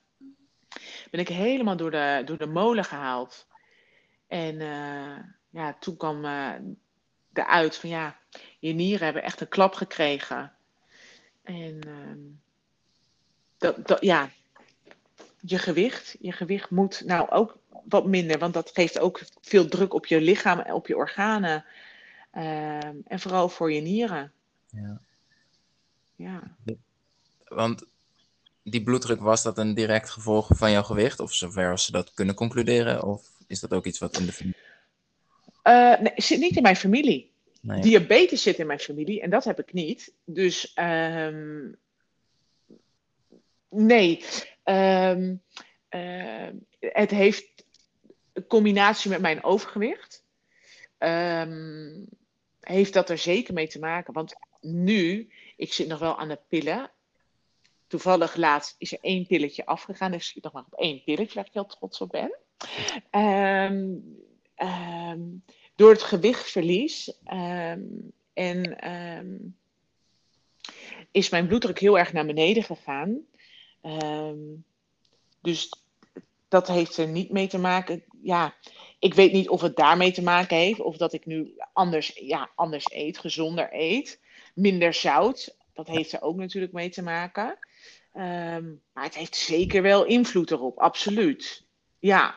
Ben 1.10 1.20
ik 1.20 1.28
helemaal 1.28 1.76
door 1.76 1.90
de, 1.90 2.22
door 2.24 2.38
de 2.38 2.46
molen 2.46 2.84
gehaald. 2.84 3.46
En 4.26 4.54
uh, 4.54 5.18
ja, 5.50 5.76
toen 5.80 5.96
kwam 5.96 6.24
eruit 7.32 7.76
van, 7.76 7.90
ja, 7.90 8.18
je 8.58 8.72
nieren 8.72 9.04
hebben 9.04 9.22
echt 9.22 9.40
een 9.40 9.48
klap 9.48 9.74
gekregen. 9.74 10.52
En 11.42 11.80
ehm, 11.80 12.18
dat, 13.58 13.86
dat, 13.86 14.00
ja, 14.00 14.30
je 15.40 15.58
gewicht, 15.58 16.16
je 16.20 16.32
gewicht 16.32 16.70
moet 16.70 17.02
nou 17.04 17.30
ook 17.30 17.58
wat 17.84 18.06
minder, 18.06 18.38
want 18.38 18.54
dat 18.54 18.70
geeft 18.74 18.98
ook 18.98 19.20
veel 19.40 19.68
druk 19.68 19.94
op 19.94 20.06
je 20.06 20.20
lichaam 20.20 20.58
en 20.58 20.74
op 20.74 20.86
je 20.86 20.96
organen. 20.96 21.64
Ehm, 22.30 22.96
en 23.06 23.20
vooral 23.20 23.48
voor 23.48 23.72
je 23.72 23.80
nieren. 23.80 24.32
Ja. 24.70 25.00
ja. 26.16 26.56
Want 27.48 27.84
die 28.62 28.82
bloeddruk, 28.82 29.20
was 29.20 29.42
dat 29.42 29.58
een 29.58 29.74
direct 29.74 30.10
gevolg 30.10 30.48
van 30.50 30.70
jouw 30.70 30.82
gewicht? 30.82 31.20
Of 31.20 31.32
zover 31.32 31.70
als 31.70 31.84
ze 31.84 31.92
dat 31.92 32.14
kunnen 32.14 32.34
concluderen? 32.34 33.02
Of 33.02 33.30
is 33.46 33.60
dat 33.60 33.72
ook 33.72 33.86
iets 33.86 33.98
wat 33.98 34.18
in 34.18 34.26
de 34.26 34.32
familie... 34.32 34.60
Uh, 35.64 35.98
nee, 36.00 36.12
zit 36.16 36.38
niet 36.38 36.56
in 36.56 36.62
mijn 36.62 36.76
familie. 36.76 37.30
Nee. 37.60 37.80
Diabetes 37.80 38.42
zit 38.42 38.58
in 38.58 38.66
mijn 38.66 38.78
familie 38.78 39.20
en 39.20 39.30
dat 39.30 39.44
heb 39.44 39.58
ik 39.58 39.72
niet. 39.72 40.12
Dus 40.24 40.76
um, 40.76 41.76
nee, 43.68 44.24
um, 44.64 45.42
uh, 45.90 46.48
het 46.90 47.10
heeft 47.10 47.64
een 48.32 48.46
combinatie 48.46 49.10
met 49.10 49.20
mijn 49.20 49.44
overgewicht. 49.44 50.24
Um, 50.98 52.06
heeft 52.60 52.92
dat 52.92 53.10
er 53.10 53.18
zeker 53.18 53.54
mee 53.54 53.68
te 53.68 53.78
maken. 53.78 54.12
Want 54.12 54.34
nu, 54.60 55.30
ik 55.56 55.72
zit 55.72 55.88
nog 55.88 55.98
wel 55.98 56.18
aan 56.18 56.28
de 56.28 56.38
pillen. 56.48 56.90
Toevallig 57.86 58.36
laatst 58.36 58.74
is 58.78 58.92
er 58.92 58.98
één 59.00 59.26
pilletje 59.26 59.66
afgegaan. 59.66 60.10
Dus 60.10 60.26
ik 60.26 60.32
zit 60.32 60.42
nog 60.42 60.52
maar 60.52 60.64
op 60.70 60.78
één 60.78 61.02
pilletje 61.04 61.34
waar 61.34 61.46
ik 61.46 61.52
heel 61.52 61.66
trots 61.66 62.00
op 62.00 62.10
ben. 62.10 62.36
Um, 63.10 64.16
um, 64.56 65.44
door 65.76 65.90
het 65.90 66.02
gewichtverlies 66.02 67.18
en 68.32 68.76
is 71.10 71.28
mijn 71.28 71.46
bloeddruk 71.46 71.78
heel 71.78 71.98
erg 71.98 72.12
naar 72.12 72.26
beneden 72.26 72.62
gegaan. 72.62 73.26
Dus 75.40 75.81
dat 76.52 76.68
heeft 76.68 76.96
er 76.96 77.08
niet 77.08 77.30
mee 77.30 77.46
te 77.46 77.58
maken. 77.58 78.02
Ja, 78.22 78.54
ik 78.98 79.14
weet 79.14 79.32
niet 79.32 79.48
of 79.48 79.60
het 79.60 79.76
daarmee 79.76 80.12
te 80.12 80.22
maken 80.22 80.56
heeft. 80.56 80.80
Of 80.80 80.96
dat 80.96 81.12
ik 81.12 81.26
nu 81.26 81.54
anders, 81.72 82.12
ja, 82.14 82.50
anders 82.54 82.92
eet, 82.92 83.18
gezonder 83.18 83.68
eet. 83.70 84.20
Minder 84.54 84.94
zout. 84.94 85.56
Dat 85.72 85.88
heeft 85.88 86.12
er 86.12 86.22
ook 86.22 86.36
natuurlijk 86.36 86.72
mee 86.72 86.90
te 86.90 87.02
maken. 87.02 87.58
Um, 88.14 88.80
maar 88.92 89.04
het 89.04 89.14
heeft 89.14 89.36
zeker 89.36 89.82
wel 89.82 90.04
invloed 90.04 90.50
erop, 90.50 90.78
absoluut. 90.78 91.64
Ja. 91.98 92.34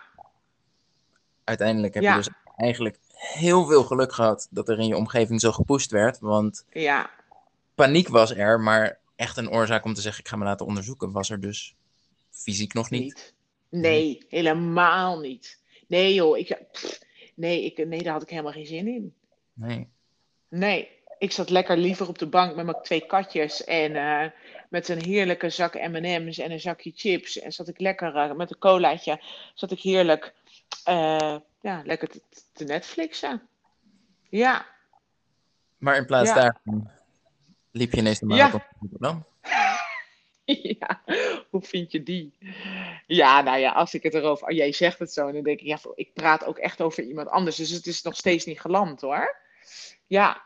Uiteindelijk 1.44 1.94
heb 1.94 2.04
ja. 2.04 2.12
je 2.12 2.18
dus 2.18 2.30
eigenlijk 2.56 2.98
heel 3.14 3.66
veel 3.66 3.84
geluk 3.84 4.14
gehad 4.14 4.48
dat 4.50 4.70
er 4.70 4.80
in 4.80 4.88
je 4.88 4.98
omgeving 4.98 5.42
zo 5.42 5.52
gepusht 5.52 5.92
werd. 5.92 6.20
Want 6.20 6.66
ja. 6.72 7.10
paniek 7.76 8.08
was 8.08 8.32
er, 8.32 8.60
maar 8.60 9.00
echt 9.16 9.38
een 9.38 9.52
oorzaak 9.52 9.86
om 9.86 9.94
te 9.94 10.02
zeggen: 10.02 10.24
ik 10.24 10.30
ga 10.30 10.36
me 10.36 10.44
laten 10.44 10.66
onderzoeken, 10.66 11.12
was 11.12 11.30
er 11.30 11.40
dus 11.40 11.76
fysiek 12.32 12.74
nog 12.74 12.90
niet. 12.90 13.02
niet. 13.02 13.35
Nee, 13.76 14.26
helemaal 14.30 15.20
niet. 15.20 15.60
Nee, 15.88 16.14
joh, 16.14 16.38
ik, 16.38 16.58
pff, 16.72 17.02
nee, 17.36 17.66
ik, 17.66 17.88
nee, 17.88 18.04
daar 18.04 18.14
had 18.14 18.22
ik 18.22 18.30
helemaal 18.30 18.52
geen 18.52 18.66
zin 18.66 18.88
in. 18.88 19.14
Nee. 19.54 19.88
Nee, 20.50 20.90
ik 21.18 21.32
zat 21.32 21.50
lekker 21.50 21.78
liever 21.78 22.08
op 22.08 22.18
de 22.18 22.28
bank 22.28 22.56
met 22.56 22.66
mijn 22.66 22.82
twee 22.82 23.06
katjes 23.06 23.64
en 23.64 23.92
uh, 23.92 24.26
met 24.70 24.90
een 24.90 25.04
heerlijke 25.04 25.50
zak 25.50 25.74
M&M's 25.74 26.38
en 26.38 26.52
een 26.52 26.60
zakje 26.60 26.92
chips. 26.96 27.40
En 27.40 27.52
zat 27.52 27.68
ik 27.68 27.80
lekker 27.80 28.16
uh, 28.16 28.34
met 28.34 28.52
een 28.52 28.58
colaatje, 28.58 29.22
zat 29.54 29.72
ik 29.72 29.80
heerlijk 29.80 30.34
uh, 30.90 31.36
ja, 31.62 31.82
lekker 31.84 32.08
te, 32.08 32.22
te 32.54 32.64
Netflixen. 32.64 33.42
Ja. 34.30 34.66
Maar 35.78 35.96
in 35.96 36.06
plaats 36.06 36.30
ja. 36.30 36.36
daarvan 36.36 36.90
liep 37.72 37.92
je 37.92 37.98
ineens 37.98 38.20
de 38.20 38.26
marathon 38.26 38.62
ja. 38.64 38.78
Rotterdam? 38.80 39.26
ja, 40.80 41.04
hoe 41.50 41.62
vind 41.62 41.92
je 41.92 42.04
die? 42.04 42.34
Ja, 43.08 43.42
nou 43.42 43.58
ja, 43.58 43.72
als 43.72 43.94
ik 43.94 44.04
het 44.04 44.14
erover... 44.14 44.54
Jij 44.54 44.72
zegt 44.72 45.00
het 45.00 45.14
zo 45.14 45.28
en 45.28 45.34
dan 45.34 45.44
denk 45.44 45.60
ik... 45.60 45.66
Ja, 45.66 45.80
ik 45.96 46.14
praat 46.14 46.46
ook 46.46 46.58
echt 46.58 46.82
over 46.82 47.04
iemand 47.04 47.30
anders. 47.30 47.56
Dus 47.56 47.70
het 47.70 47.86
is 47.86 48.02
nog 48.02 48.16
steeds 48.16 48.46
niet 48.46 48.62
geland, 48.62 49.02
hoor. 49.02 49.36
Ja. 50.08 50.42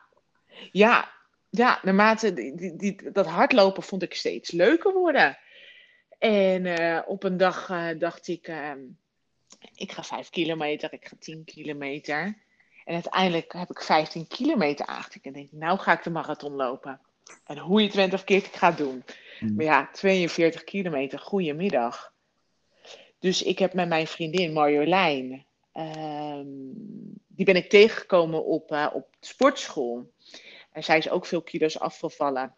Ja. 0.71 1.11
Ja, 1.49 1.79
naarmate 1.83 2.33
die, 2.33 2.75
die, 2.75 3.11
dat 3.11 3.25
hardlopen 3.25 3.83
vond 3.83 4.03
ik 4.03 4.13
steeds 4.13 4.51
leuker 4.51 4.93
worden. 4.93 5.37
En 6.19 6.65
uh, 6.65 7.01
op 7.05 7.23
een 7.23 7.37
dag 7.37 7.69
uh, 7.69 7.89
dacht 7.97 8.27
ik... 8.27 8.47
Uh, 8.47 8.71
ik 9.75 9.91
ga 9.91 10.03
5 10.03 10.29
kilometer, 10.29 10.93
ik 10.93 11.07
ga 11.07 11.15
10 11.19 11.43
kilometer. 11.43 12.37
En 12.85 12.93
uiteindelijk 12.93 13.53
heb 13.53 13.69
ik 13.69 13.81
15 13.81 14.27
kilometer 14.27 14.85
aangetikt. 14.85 15.25
En 15.25 15.33
denk, 15.33 15.51
nou 15.51 15.79
ga 15.79 15.91
ik 15.93 16.03
de 16.03 16.09
marathon 16.09 16.53
lopen. 16.53 16.99
En 17.45 17.57
hoe 17.57 17.79
je 17.79 17.85
het 17.85 17.95
went 17.95 18.13
of 18.13 18.23
keert, 18.23 18.45
ik 18.45 18.55
ga 18.55 18.67
het 18.67 18.77
doen. 18.77 19.03
Mm. 19.39 19.55
Maar 19.55 19.65
ja, 19.65 19.89
42 19.93 20.63
kilometer, 20.63 21.19
goedemiddag. 21.19 22.13
Dus 23.19 23.43
ik 23.43 23.59
heb 23.59 23.73
met 23.73 23.87
mijn 23.87 24.07
vriendin 24.07 24.53
Marjolein, 24.53 25.45
um, 25.73 26.73
die 27.27 27.45
ben 27.45 27.55
ik 27.55 27.69
tegengekomen 27.69 28.45
op, 28.45 28.71
uh, 28.71 28.87
op 28.93 29.07
sportschool. 29.19 30.11
En 30.71 30.83
zij 30.83 30.97
is 30.97 31.09
ook 31.09 31.25
veel 31.25 31.41
kilo's 31.41 31.79
afgevallen. 31.79 32.53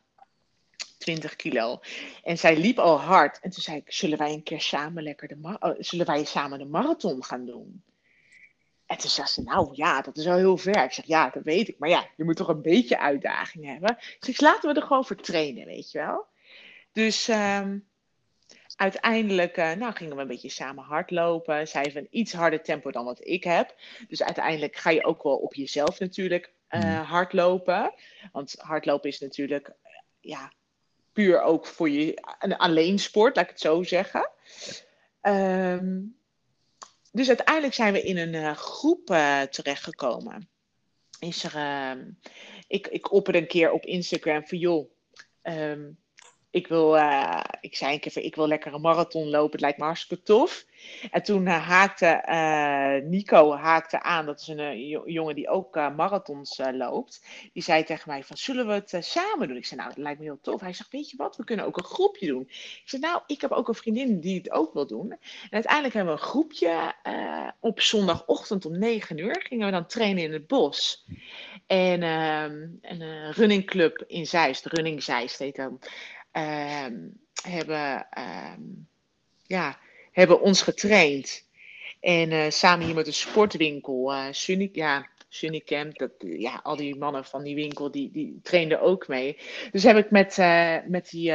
20 0.98 1.36
kilo. 1.36 1.80
En 2.24 2.38
zij 2.38 2.58
liep 2.58 2.80
al 2.80 3.00
hard. 3.00 3.40
En 3.40 3.50
toen 3.50 3.64
zei 3.64 3.78
ik, 3.78 3.92
zullen 3.92 4.18
wij 4.18 4.34
een 4.34 4.44
keer 4.44 4.62
samen 4.62 5.04
lekker 5.04 5.28
de, 5.28 5.38
oh, 5.60 5.74
zullen 5.78 6.06
wij 6.06 6.26
samen 6.26 6.60
de 6.60 6.66
marathon 6.66 7.24
gaan 7.24 7.46
doen? 7.46 7.84
En 8.92 8.98
toen 8.98 9.10
zei 9.10 9.28
ze, 9.28 9.42
nou 9.42 9.70
ja, 9.74 10.02
dat 10.02 10.18
is 10.18 10.28
al 10.28 10.38
heel 10.38 10.58
ver. 10.58 10.84
Ik 10.84 10.92
zeg, 10.92 11.06
ja, 11.06 11.30
dat 11.30 11.44
weet 11.44 11.68
ik. 11.68 11.80
Maar 11.80 11.89
ja, 11.89 12.08
je 12.16 12.24
moet 12.24 12.36
toch 12.36 12.48
een 12.48 12.62
beetje 12.62 13.00
uitdaging 13.00 13.66
hebben. 13.66 13.98
Ik 13.98 14.18
zeg, 14.20 14.39
laten 14.39 14.74
we 14.74 14.80
er 14.80 14.88
gewoon 14.88 15.06
voor 15.06 15.16
trainen, 15.16 15.66
weet 15.66 15.92
je 15.92 15.98
wel. 15.98 16.26
Dus 16.92 17.28
um, 17.28 17.88
uiteindelijk 18.76 19.58
uh, 19.58 19.72
nou, 19.72 19.94
gingen 19.94 20.16
we 20.16 20.22
een 20.22 20.28
beetje 20.28 20.50
samen 20.50 20.84
hardlopen. 20.84 21.68
Zij 21.68 21.82
heeft 21.82 21.96
een 21.96 22.08
iets 22.10 22.34
harder 22.34 22.62
tempo 22.62 22.92
dan 22.92 23.06
wat 23.06 23.28
ik 23.28 23.44
heb. 23.44 23.76
Dus 24.08 24.24
uiteindelijk 24.24 24.76
ga 24.76 24.89
je 24.89 25.06
ook 25.06 25.24
wel 25.24 25.38
op 25.38 25.54
jezelf 25.54 26.00
natuurlijk 26.00 26.54
uh, 26.70 27.10
hardlopen. 27.10 27.94
Want 28.32 28.56
hardlopen 28.58 29.10
is 29.10 29.20
natuurlijk, 29.20 29.74
ja, 30.20 30.52
puur 31.14 31.42
ook 31.42 31.66
voor 31.66 31.89
je 31.89 32.24
een 32.39 32.58
alleen 32.58 33.00
sport, 33.00 33.36
laat 33.36 33.46
ik 33.46 33.52
het 33.52 33.60
zo 33.60 33.84
zeggen. 33.84 34.30
Um, 35.22 36.20
dus 37.12 37.28
uiteindelijk 37.28 37.74
zijn 37.74 37.93
we 37.93 38.01
in 38.01 38.18
een 38.18 38.34
uh, 38.34 38.55
groep 38.55 39.09
uh, 39.09 39.41
terechtgekomen. 39.41 40.49
Is 41.20 41.43
er, 41.43 41.55
uh, 41.55 42.05
ik, 42.68 42.88
ik 42.88 43.12
opperde 43.12 43.39
een 43.39 43.47
keer 43.47 43.72
op 43.72 43.86
Instagram 43.86 44.47
van 44.47 44.57
joh, 44.57 44.91
um, 45.43 45.97
ik 46.52 46.68
wil, 46.68 46.97
uh, 46.97 47.39
ik 47.62 47.76
zei 47.76 47.93
een 47.93 47.99
keer 47.99 48.18
ik 48.18 48.36
wil 48.36 48.47
lekker 48.47 48.74
een 48.74 48.82
marathon 48.82 49.30
lopen, 49.30 49.52
het 49.52 49.62
lijkt 49.62 49.78
me 49.78 49.84
hartstikke 49.84 50.24
tof. 50.24 50.66
En 51.12 51.24
toen 51.24 51.45
uh, 51.45 51.68
haakte 51.68 52.24
uh, 52.30 53.10
Nico 53.10 53.54
haakte 53.54 54.02
aan, 54.02 54.26
dat 54.26 54.39
is 54.39 54.47
een 54.47 54.80
jongen 55.06 55.36
die 55.36 55.49
ook 55.49 55.76
marathons 55.76 56.62
loopt. 56.72 57.26
Die 57.54 57.64
zei 57.64 57.84
tegen 57.84 58.10
mij 58.10 58.24
van, 58.24 58.38
zullen 58.38 58.68
we 58.68 58.74
het 58.74 58.95
samen 58.99 59.47
doen? 59.47 59.58
Ik 59.58 59.66
zei, 59.66 59.80
nou, 59.80 59.93
dat 59.93 60.04
lijkt 60.04 60.20
me 60.20 60.26
heel 60.26 60.39
tof. 60.41 60.62
Hij 60.62 60.74
zegt, 60.74 60.91
weet 60.91 61.10
je 61.10 61.18
wat, 61.18 61.36
we 61.36 61.43
kunnen 61.43 61.66
ook 61.66 61.78
een 61.78 61.84
groepje 61.84 62.28
doen. 62.28 62.41
Ik 62.49 62.82
zei, 62.86 63.02
nou, 63.02 63.22
ik 63.28 63.41
heb 63.41 63.52
ook 63.52 63.68
een 63.68 63.74
vriendin 63.74 64.20
die 64.20 64.38
het 64.38 64.52
ook 64.52 64.74
wil 64.74 64.88
doen. 64.88 65.12
En 65.12 65.20
uiteindelijk 65.49 65.93
hebben 65.93 66.14
we 66.14 66.20
een 66.20 66.28
groepje 66.28 66.93
op 67.60 67.82
zondagochtend 67.82 68.66
om 68.66 68.80
9 68.80 69.18
uur. 69.18 69.45
Gingen 69.47 69.66
we 69.66 69.72
dan 69.72 69.86
trainen 69.88 70.24
in 70.24 70.34
het 70.34 70.47
bos. 70.47 71.06
En 71.68 72.04
ehm, 72.04 72.68
een 72.82 73.32
runningclub 73.32 74.04
in 74.08 74.28
Zeist, 74.28 74.66
Running 74.66 75.04
Zeist 75.04 75.39
heet 75.39 75.58
um, 75.58 75.80
hebben, 77.44 78.08
um, 78.18 78.88
ja, 79.46 79.78
hebben 80.12 80.42
ons 80.42 80.62
getraind. 80.62 81.50
En 82.00 82.32
uh, 82.32 82.50
samen 82.50 82.86
hier 82.86 82.96
met 82.96 83.08
een 83.08 83.14
sportwinkel, 83.14 84.14
uh, 84.14 84.26
Sunny, 84.32 84.70
ja, 84.74 85.08
Sunnycamp, 85.30 85.98
dat, 85.98 86.12
ja, 86.20 86.60
al 86.64 86.76
die 86.76 86.96
mannen 86.96 87.26
van 87.26 87.44
die 87.44 87.56
winkel, 87.56 87.92
die, 87.92 88.12
die 88.12 88.40
trainden 88.44 88.82
ook 88.82 89.08
mee. 89.08 89.38
Dus 89.72 89.84
heb 89.84 89.98
ik 89.98 90.12
met, 90.12 90.38
uh, 90.38 90.78
met, 90.88 91.10
die, 91.10 91.34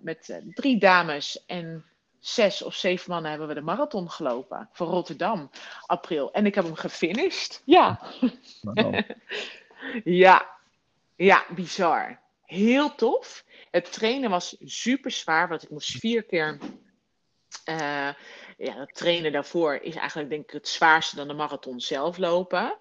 met 0.00 0.40
drie 0.54 0.78
dames 0.78 1.44
en 1.46 1.84
zes 2.20 2.62
of 2.62 2.74
zeven 2.74 3.10
mannen 3.10 3.30
hebben 3.30 3.48
we 3.48 3.54
de 3.54 3.60
marathon 3.60 4.10
gelopen 4.10 4.68
voor 4.72 4.86
Rotterdam, 4.86 5.50
april. 5.86 6.32
En 6.32 6.46
ik 6.46 6.54
heb 6.54 6.64
hem 6.64 6.74
gefinished. 6.74 7.62
Ja. 7.64 8.00
Wow. 8.62 9.00
ja, 10.24 10.48
ja, 11.16 11.44
bizar. 11.54 12.20
Heel 12.48 12.94
tof. 12.94 13.44
Het 13.70 13.92
trainen 13.92 14.30
was 14.30 14.56
super 14.64 15.10
zwaar, 15.10 15.48
want 15.48 15.62
ik 15.62 15.70
moest 15.70 15.90
vier 15.90 16.22
keer. 16.22 16.58
Uh, 17.68 18.10
ja, 18.56 18.86
trainen 18.92 19.32
daarvoor 19.32 19.74
is 19.74 19.94
eigenlijk 19.94 20.30
denk 20.30 20.44
ik 20.44 20.50
het 20.50 20.68
zwaarste 20.68 21.16
dan 21.16 21.28
de 21.28 21.34
marathon 21.34 21.80
zelf 21.80 22.16
lopen. 22.16 22.78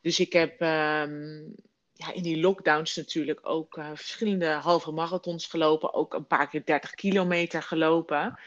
Dus 0.00 0.20
ik 0.20 0.32
heb 0.32 0.60
um, 0.60 1.54
ja, 1.92 2.12
in 2.12 2.22
die 2.22 2.40
lockdowns 2.40 2.96
natuurlijk 2.96 3.40
ook 3.42 3.76
uh, 3.76 3.90
verschillende 3.94 4.46
halve 4.46 4.90
marathons 4.90 5.46
gelopen. 5.46 5.94
Ook 5.94 6.14
een 6.14 6.26
paar 6.26 6.48
keer 6.48 6.64
30 6.64 6.94
kilometer 6.94 7.62
gelopen. 7.62 8.38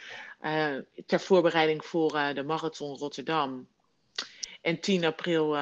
Uh, 0.41 0.75
ter 1.05 1.19
voorbereiding 1.19 1.85
voor 1.85 2.11
de 2.33 2.43
marathon 2.43 2.97
Rotterdam. 2.97 3.67
En 4.61 4.79
10 4.79 5.05
april, 5.05 5.55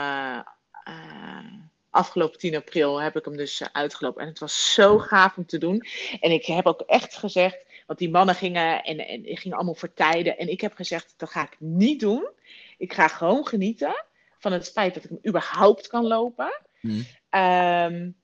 afgelopen 1.93 2.39
10 2.39 2.55
april, 2.55 3.01
heb 3.01 3.15
ik 3.15 3.25
hem 3.25 3.37
dus 3.37 3.63
uitgelopen. 3.71 4.21
En 4.21 4.27
het 4.27 4.39
was 4.39 4.73
zo 4.73 4.97
gaaf 4.97 5.37
om 5.37 5.45
te 5.45 5.57
doen. 5.57 5.85
En 6.19 6.31
ik 6.31 6.45
heb 6.45 6.65
ook 6.65 6.81
echt 6.81 7.17
gezegd, 7.17 7.65
want 7.87 7.99
die 7.99 8.09
mannen 8.09 8.35
gingen 8.35 8.83
en, 8.83 9.07
en 9.07 9.37
gingen 9.37 9.57
allemaal 9.57 9.75
voor 9.75 9.93
tijden. 9.93 10.37
En 10.37 10.47
ik 10.49 10.61
heb 10.61 10.73
gezegd, 10.73 11.13
dat 11.17 11.29
ga 11.29 11.41
ik 11.41 11.55
niet 11.59 11.99
doen. 11.99 12.29
Ik 12.77 12.93
ga 12.93 13.07
gewoon 13.07 13.47
genieten 13.47 14.05
van 14.39 14.51
het 14.51 14.71
feit 14.71 14.93
dat 14.93 15.03
ik 15.03 15.09
hem 15.09 15.19
überhaupt 15.27 15.87
kan 15.87 16.07
lopen. 16.07 16.61
Mm. 16.81 17.05
Um, 17.29 18.15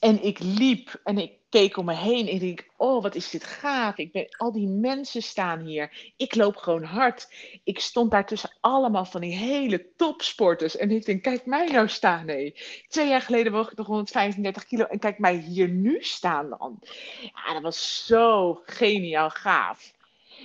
en 0.00 0.22
ik 0.22 0.38
liep 0.38 1.00
en 1.04 1.18
ik 1.18 1.32
keek 1.50 1.76
om 1.76 1.84
me 1.84 1.94
heen 1.94 2.28
en 2.28 2.34
ik 2.34 2.40
denk, 2.40 2.66
oh 2.76 3.02
wat 3.02 3.14
is 3.14 3.30
dit 3.30 3.44
gaaf. 3.44 3.96
Ik 3.96 4.12
ben, 4.12 4.26
al 4.36 4.52
die 4.52 4.68
mensen 4.68 5.22
staan 5.22 5.60
hier. 5.60 6.12
Ik 6.16 6.34
loop 6.34 6.56
gewoon 6.56 6.82
hard. 6.82 7.28
Ik 7.64 7.80
stond 7.80 8.10
daar 8.10 8.26
tussen 8.26 8.56
allemaal 8.60 9.04
van 9.04 9.20
die 9.20 9.36
hele 9.36 9.86
topsporters. 9.96 10.76
En 10.76 10.90
ik 10.90 11.04
denk, 11.04 11.22
kijk 11.22 11.46
mij 11.46 11.66
nou 11.66 11.88
staan. 11.88 12.26
Nee. 12.26 12.54
Twee 12.88 13.08
jaar 13.08 13.20
geleden 13.20 13.52
woog 13.52 13.70
ik 13.70 13.76
nog 13.76 13.86
135 13.86 14.66
kilo. 14.66 14.84
En 14.84 14.98
kijk 14.98 15.18
mij 15.18 15.36
hier 15.36 15.68
nu 15.68 16.02
staan 16.02 16.48
dan. 16.48 16.82
Ja, 17.20 17.52
dat 17.52 17.62
was 17.62 18.06
zo 18.06 18.60
geniaal 18.64 19.30
gaaf. 19.30 19.92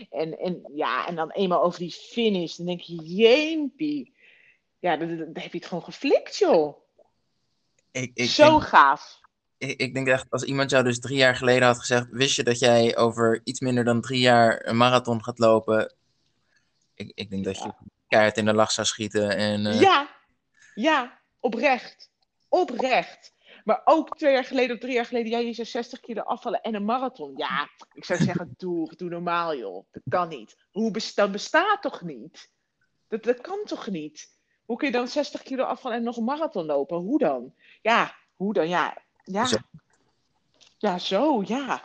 En, 0.09 0.39
en, 0.39 0.71
ja, 0.75 1.07
en 1.07 1.15
dan 1.15 1.31
eenmaal 1.31 1.63
over 1.63 1.79
die 1.79 1.91
finish. 1.91 2.55
Dan 2.55 2.65
denk 2.65 2.81
je, 2.81 2.95
jeempie. 2.95 4.13
Ja, 4.79 4.97
dan, 4.97 5.17
dan 5.17 5.29
heb 5.33 5.51
je 5.51 5.57
het 5.57 5.67
gewoon 5.67 5.83
geflikt, 5.83 6.37
joh. 6.37 6.77
Ik, 7.91 8.11
ik, 8.13 8.29
Zo 8.29 8.59
gaaf. 8.59 9.23
Ik, 9.57 9.79
ik, 9.79 9.93
denk 9.93 10.07
echt, 10.07 10.29
als 10.29 10.43
iemand 10.43 10.69
jou 10.69 10.83
dus 10.83 10.99
drie 10.99 11.17
jaar 11.17 11.35
geleden 11.35 11.67
had 11.67 11.79
gezegd, 11.79 12.07
wist 12.09 12.35
je 12.35 12.43
dat 12.43 12.59
jij 12.59 12.97
over 12.97 13.41
iets 13.43 13.59
minder 13.59 13.83
dan 13.83 14.01
drie 14.01 14.19
jaar 14.19 14.65
een 14.65 14.77
marathon 14.77 15.23
gaat 15.23 15.39
lopen? 15.39 15.93
Ik, 16.93 17.11
ik 17.15 17.29
denk 17.29 17.45
dat 17.45 17.57
je 17.57 17.73
keihard 18.07 18.37
in 18.37 18.45
de 18.45 18.53
lach 18.53 18.71
zou 18.71 18.87
schieten. 18.87 19.35
En, 19.37 19.65
uh... 19.65 19.81
Ja, 19.81 20.09
ja, 20.75 21.19
oprecht. 21.39 22.11
Oprecht. 22.49 23.33
Maar 23.63 23.81
ook 23.85 24.17
twee 24.17 24.33
jaar 24.33 24.43
geleden 24.43 24.75
of 24.75 24.81
drie 24.81 24.93
jaar 24.93 25.05
geleden, 25.05 25.31
jij 25.31 25.45
je 25.45 25.63
60 25.63 25.99
kilo 25.99 26.21
afvallen 26.21 26.61
en 26.61 26.75
een 26.75 26.85
marathon. 26.85 27.33
Ja, 27.35 27.69
ik 27.93 28.05
zou 28.05 28.23
zeggen, 28.23 28.53
doe, 28.57 28.95
doe 28.95 29.09
normaal 29.09 29.55
joh. 29.55 29.85
Dat 29.91 30.03
kan 30.09 30.27
niet. 30.27 30.55
Hoe 30.71 30.91
bestaat, 30.91 31.15
dat 31.15 31.31
bestaat 31.31 31.81
toch 31.81 32.01
niet? 32.01 32.51
Dat, 33.07 33.23
dat 33.23 33.41
kan 33.41 33.61
toch 33.63 33.87
niet? 33.87 34.33
Hoe 34.65 34.77
kun 34.77 34.87
je 34.87 34.93
dan 34.93 35.07
60 35.07 35.41
kilo 35.41 35.63
afvallen 35.63 35.97
en 35.97 36.03
nog 36.03 36.17
een 36.17 36.23
marathon 36.23 36.65
lopen? 36.65 36.97
Hoe 36.97 37.19
dan? 37.19 37.53
Ja, 37.81 38.15
hoe 38.35 38.53
dan? 38.53 38.69
Ja, 38.69 39.04
ja. 39.25 39.45
Zo. 39.45 39.57
Ja, 40.77 40.97
zo, 40.99 41.43
ja. 41.45 41.83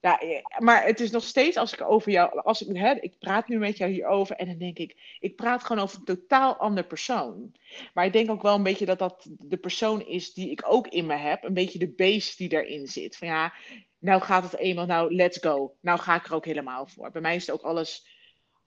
Ja, 0.00 0.20
maar 0.58 0.84
het 0.84 1.00
is 1.00 1.10
nog 1.10 1.24
steeds 1.24 1.56
als 1.56 1.72
ik 1.72 1.80
over 1.80 2.12
jou, 2.12 2.40
als 2.40 2.62
ik, 2.62 2.76
hè, 2.76 2.92
ik 2.92 3.18
praat 3.18 3.48
nu 3.48 3.58
met 3.58 3.76
jou 3.76 3.90
hierover 3.90 4.36
en 4.36 4.46
dan 4.46 4.58
denk 4.58 4.78
ik, 4.78 5.16
ik 5.20 5.36
praat 5.36 5.64
gewoon 5.64 5.82
over 5.82 5.98
een 5.98 6.04
totaal 6.04 6.56
ander 6.56 6.84
persoon. 6.84 7.54
Maar 7.94 8.04
ik 8.04 8.12
denk 8.12 8.30
ook 8.30 8.42
wel 8.42 8.54
een 8.54 8.62
beetje 8.62 8.86
dat 8.86 8.98
dat 8.98 9.26
de 9.38 9.56
persoon 9.56 10.06
is 10.06 10.32
die 10.32 10.50
ik 10.50 10.62
ook 10.66 10.86
in 10.86 11.06
me 11.06 11.14
heb, 11.14 11.44
een 11.44 11.54
beetje 11.54 11.78
de 11.78 11.88
beest 11.88 12.38
die 12.38 12.48
daarin 12.48 12.86
zit. 12.86 13.16
Van 13.16 13.28
ja, 13.28 13.52
nou 13.98 14.22
gaat 14.22 14.42
het 14.42 14.56
eenmaal, 14.56 14.86
nou 14.86 15.14
let's 15.14 15.38
go. 15.40 15.74
Nou 15.80 15.98
ga 15.98 16.14
ik 16.14 16.26
er 16.26 16.34
ook 16.34 16.44
helemaal 16.44 16.86
voor. 16.86 17.10
Bij 17.10 17.22
mij 17.22 17.34
is 17.34 17.46
het 17.46 17.54
ook 17.54 17.62
alles, 17.62 18.06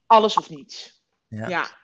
alles 0.05 0.37
of 0.37 0.49
niets. 0.49 1.03
Ja. 1.27 1.47
ja. 1.47 1.83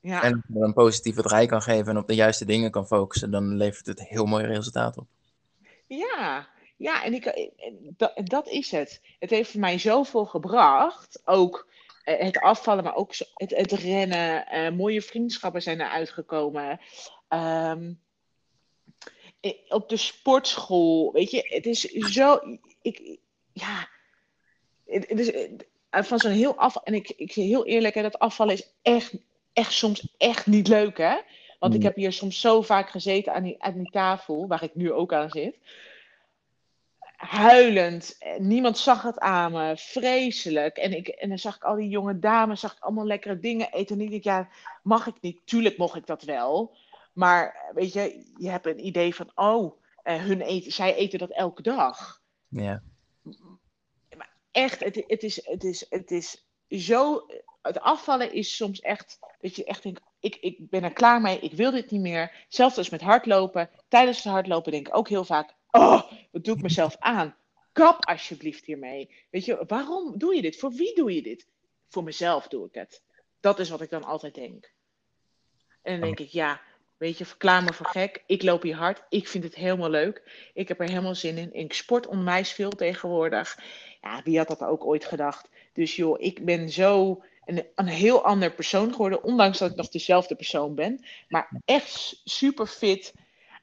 Ja. 0.00 0.22
En 0.22 0.32
als 0.32 0.42
je 0.46 0.60
een 0.60 0.72
positieve 0.72 1.22
draai 1.22 1.46
kan 1.46 1.62
geven 1.62 1.86
en 1.86 1.96
op 1.96 2.08
de 2.08 2.14
juiste 2.14 2.44
dingen 2.44 2.70
kan 2.70 2.86
focussen, 2.86 3.30
dan 3.30 3.56
levert 3.56 3.86
het 3.86 4.08
heel 4.08 4.24
mooi 4.24 4.44
resultaat 4.44 4.96
op. 4.96 5.06
Ja, 5.96 6.48
ja 6.76 7.04
en 7.04 7.14
ik, 7.14 7.50
dat, 7.96 8.20
dat 8.24 8.48
is 8.48 8.70
het. 8.70 9.00
Het 9.18 9.30
heeft 9.30 9.54
mij 9.54 9.78
zoveel 9.78 10.24
gebracht. 10.24 11.22
Ook 11.24 11.68
eh, 12.04 12.18
het 12.18 12.38
afvallen, 12.38 12.84
maar 12.84 12.94
ook 12.94 13.14
het, 13.34 13.50
het 13.50 13.72
rennen. 13.72 14.76
Mooie 14.76 15.02
vriendschappen 15.02 15.62
zijn 15.62 15.80
eruit 15.80 16.10
gekomen. 16.10 16.80
Um, 17.28 18.00
op 19.68 19.88
de 19.88 19.96
sportschool, 19.96 21.12
weet 21.12 21.30
je, 21.30 21.46
het 21.48 21.66
is 21.66 21.80
zo. 21.90 22.40
Ik, 22.82 23.18
ja, 23.52 23.88
het, 24.86 25.10
is 25.10 25.32
eh, 25.32 26.02
van 26.02 26.18
zo'n 26.18 26.30
heel 26.30 26.56
afval. 26.56 26.82
En 26.82 26.94
ik, 26.94 27.08
ik 27.08 27.32
heel 27.32 27.66
eerlijk, 27.66 27.94
hè, 27.94 28.02
dat 28.02 28.18
afvallen 28.18 28.54
is 28.54 28.72
echt 28.82 29.14
echt 29.52 29.72
soms 29.72 30.14
echt 30.18 30.46
niet 30.46 30.68
leuk, 30.68 30.98
hè? 30.98 31.16
Want 31.60 31.74
ik 31.74 31.80
mm. 31.80 31.86
heb 31.86 31.96
hier 31.96 32.12
soms 32.12 32.40
zo 32.40 32.62
vaak 32.62 32.90
gezeten 32.90 33.34
aan 33.34 33.42
die, 33.42 33.62
aan 33.62 33.74
die 33.74 33.90
tafel, 33.90 34.46
waar 34.46 34.62
ik 34.62 34.74
nu 34.74 34.92
ook 34.92 35.12
aan 35.12 35.30
zit. 35.30 35.56
Huilend. 37.16 38.18
Niemand 38.38 38.78
zag 38.78 39.02
het 39.02 39.18
aan 39.18 39.52
me. 39.52 39.76
Vreselijk. 39.76 40.76
En, 40.76 40.92
ik, 40.92 41.08
en 41.08 41.28
dan 41.28 41.38
zag 41.38 41.56
ik 41.56 41.64
al 41.64 41.76
die 41.76 41.88
jonge 41.88 42.18
dames, 42.18 42.60
zag 42.60 42.72
ik 42.72 42.82
allemaal 42.82 43.06
lekkere 43.06 43.38
dingen 43.38 43.72
eten. 43.72 44.00
En 44.00 44.04
ik 44.04 44.10
dacht, 44.10 44.24
ja, 44.24 44.48
mag 44.82 45.06
ik 45.06 45.14
niet? 45.20 45.40
Tuurlijk 45.44 45.76
mocht 45.76 45.96
ik 45.96 46.06
dat 46.06 46.22
wel. 46.22 46.76
Maar 47.12 47.70
weet 47.74 47.92
je, 47.92 48.32
je 48.36 48.50
hebt 48.50 48.66
een 48.66 48.86
idee 48.86 49.14
van, 49.14 49.30
oh, 49.34 49.76
uh, 50.04 50.24
hun 50.24 50.40
eten, 50.40 50.72
zij 50.72 50.94
eten 50.94 51.18
dat 51.18 51.30
elke 51.30 51.62
dag. 51.62 52.22
Ja. 52.48 52.82
Maar 54.16 54.30
echt, 54.50 54.84
het, 54.84 55.04
het, 55.06 55.22
is, 55.22 55.46
het, 55.46 55.64
is, 55.64 55.86
het 55.88 56.10
is 56.10 56.46
zo. 56.68 57.26
Het 57.62 57.80
afvallen 57.80 58.32
is 58.32 58.56
soms 58.56 58.80
echt 58.80 59.18
dat 59.40 59.56
je 59.56 59.64
echt 59.64 59.82
denkt, 59.82 60.00
ik, 60.20 60.36
ik 60.40 60.70
ben 60.70 60.84
er 60.84 60.92
klaar 60.92 61.20
mee, 61.20 61.40
ik 61.40 61.52
wil 61.52 61.70
dit 61.70 61.90
niet 61.90 62.00
meer. 62.00 62.44
Zelfs 62.48 62.76
als 62.76 62.90
met 62.90 63.00
hardlopen. 63.00 63.70
Tijdens 63.88 64.16
het 64.16 64.32
hardlopen 64.32 64.72
denk 64.72 64.88
ik 64.88 64.96
ook 64.96 65.08
heel 65.08 65.24
vaak, 65.24 65.54
oh, 65.70 66.02
wat 66.30 66.44
doe 66.44 66.56
ik 66.56 66.62
mezelf 66.62 66.96
aan? 66.98 67.36
Kap 67.72 68.06
alsjeblieft 68.06 68.64
hiermee. 68.64 69.10
Weet 69.30 69.44
je, 69.44 69.64
waarom 69.66 70.18
doe 70.18 70.34
je 70.34 70.42
dit? 70.42 70.56
Voor 70.56 70.72
wie 70.72 70.94
doe 70.94 71.14
je 71.14 71.22
dit? 71.22 71.46
Voor 71.88 72.04
mezelf 72.04 72.48
doe 72.48 72.66
ik 72.66 72.74
het. 72.74 73.02
Dat 73.40 73.58
is 73.58 73.70
wat 73.70 73.80
ik 73.80 73.90
dan 73.90 74.04
altijd 74.04 74.34
denk. 74.34 74.72
En 75.82 75.92
dan 75.92 76.00
denk 76.00 76.20
ik, 76.20 76.28
ja, 76.28 76.60
weet 76.96 77.18
je, 77.18 77.24
verklaar 77.24 77.62
me 77.62 77.72
voor 77.72 77.86
gek. 77.86 78.22
Ik 78.26 78.42
loop 78.42 78.62
hier 78.62 78.76
hard. 78.76 79.02
Ik 79.08 79.28
vind 79.28 79.44
het 79.44 79.54
helemaal 79.54 79.90
leuk. 79.90 80.48
Ik 80.54 80.68
heb 80.68 80.80
er 80.80 80.88
helemaal 80.88 81.14
zin 81.14 81.38
in. 81.38 81.54
Ik 81.54 81.72
sport 81.72 82.06
onwijs 82.06 82.52
veel 82.52 82.70
tegenwoordig. 82.70 83.58
Ja, 84.00 84.20
wie 84.24 84.38
had 84.38 84.48
dat 84.48 84.62
ook 84.62 84.84
ooit 84.84 85.04
gedacht? 85.04 85.48
Dus 85.72 85.96
joh, 85.96 86.20
ik 86.20 86.44
ben 86.44 86.68
zo 86.68 87.22
een, 87.50 87.66
een 87.74 87.86
heel 87.86 88.24
ander 88.24 88.52
persoon 88.52 88.92
geworden, 88.92 89.22
ondanks 89.22 89.58
dat 89.58 89.70
ik 89.70 89.76
nog 89.76 89.88
dezelfde 89.88 90.34
persoon 90.34 90.74
ben. 90.74 91.04
Maar 91.28 91.62
echt 91.64 92.20
super 92.24 92.66
fit. 92.66 93.14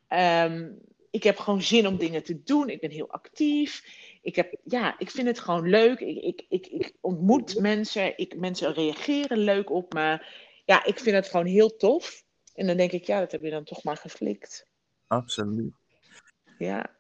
Ehm, 0.07 0.69
ik 1.11 1.23
heb 1.23 1.38
gewoon 1.38 1.61
zin 1.61 1.88
om 1.88 1.97
dingen 1.97 2.23
te 2.23 2.43
doen. 2.43 2.69
Ik 2.69 2.79
ben 2.79 2.91
heel 2.91 3.11
actief. 3.11 3.83
Ik, 4.21 4.35
heb, 4.35 4.55
ja, 4.63 4.99
ik 4.99 5.11
vind 5.11 5.27
het 5.27 5.39
gewoon 5.39 5.69
leuk. 5.69 5.99
Ik, 5.99 6.17
ik, 6.17 6.45
ik, 6.49 6.67
ik 6.67 6.93
ontmoet 7.01 7.59
mensen. 7.59 8.17
Ik, 8.17 8.35
mensen 8.35 8.73
reageren 8.73 9.38
leuk 9.38 9.69
op 9.69 9.93
me. 9.93 10.25
Ja, 10.65 10.85
ik 10.85 10.99
vind 10.99 11.15
het 11.15 11.27
gewoon 11.27 11.45
heel 11.45 11.75
tof. 11.75 12.23
En 12.53 12.67
dan 12.67 12.77
denk 12.77 12.91
ik, 12.91 13.03
ja, 13.03 13.19
dat 13.19 13.31
heb 13.31 13.41
je 13.41 13.49
dan 13.49 13.63
toch 13.63 13.83
maar 13.83 13.97
geflikt. 13.97 14.65
Absoluut. 15.07 15.73
Ja. 16.57 16.95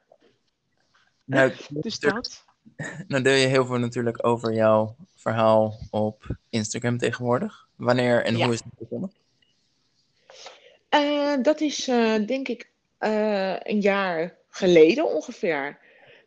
Nou, 1.23 1.51
dus 1.69 1.99
dat. 1.99 2.45
Nou 3.07 3.23
deel 3.23 3.33
je 3.33 3.47
heel 3.47 3.65
veel 3.65 3.77
natuurlijk 3.77 4.25
over 4.25 4.53
jouw 4.53 4.95
verhaal 5.15 5.79
op 5.91 6.37
Instagram 6.49 6.97
tegenwoordig. 6.97 7.67
Wanneer 7.75 8.25
en 8.25 8.35
hoe 8.35 8.53
is 8.53 8.59
het 8.63 8.77
begonnen? 8.77 9.11
Uh, 10.95 11.43
dat 11.43 11.61
is 11.61 11.87
uh, 11.87 12.25
denk 12.25 12.47
ik 12.47 12.69
uh, 12.99 13.55
een 13.59 13.81
jaar 13.81 14.35
geleden 14.49 15.13
ongeveer. 15.13 15.79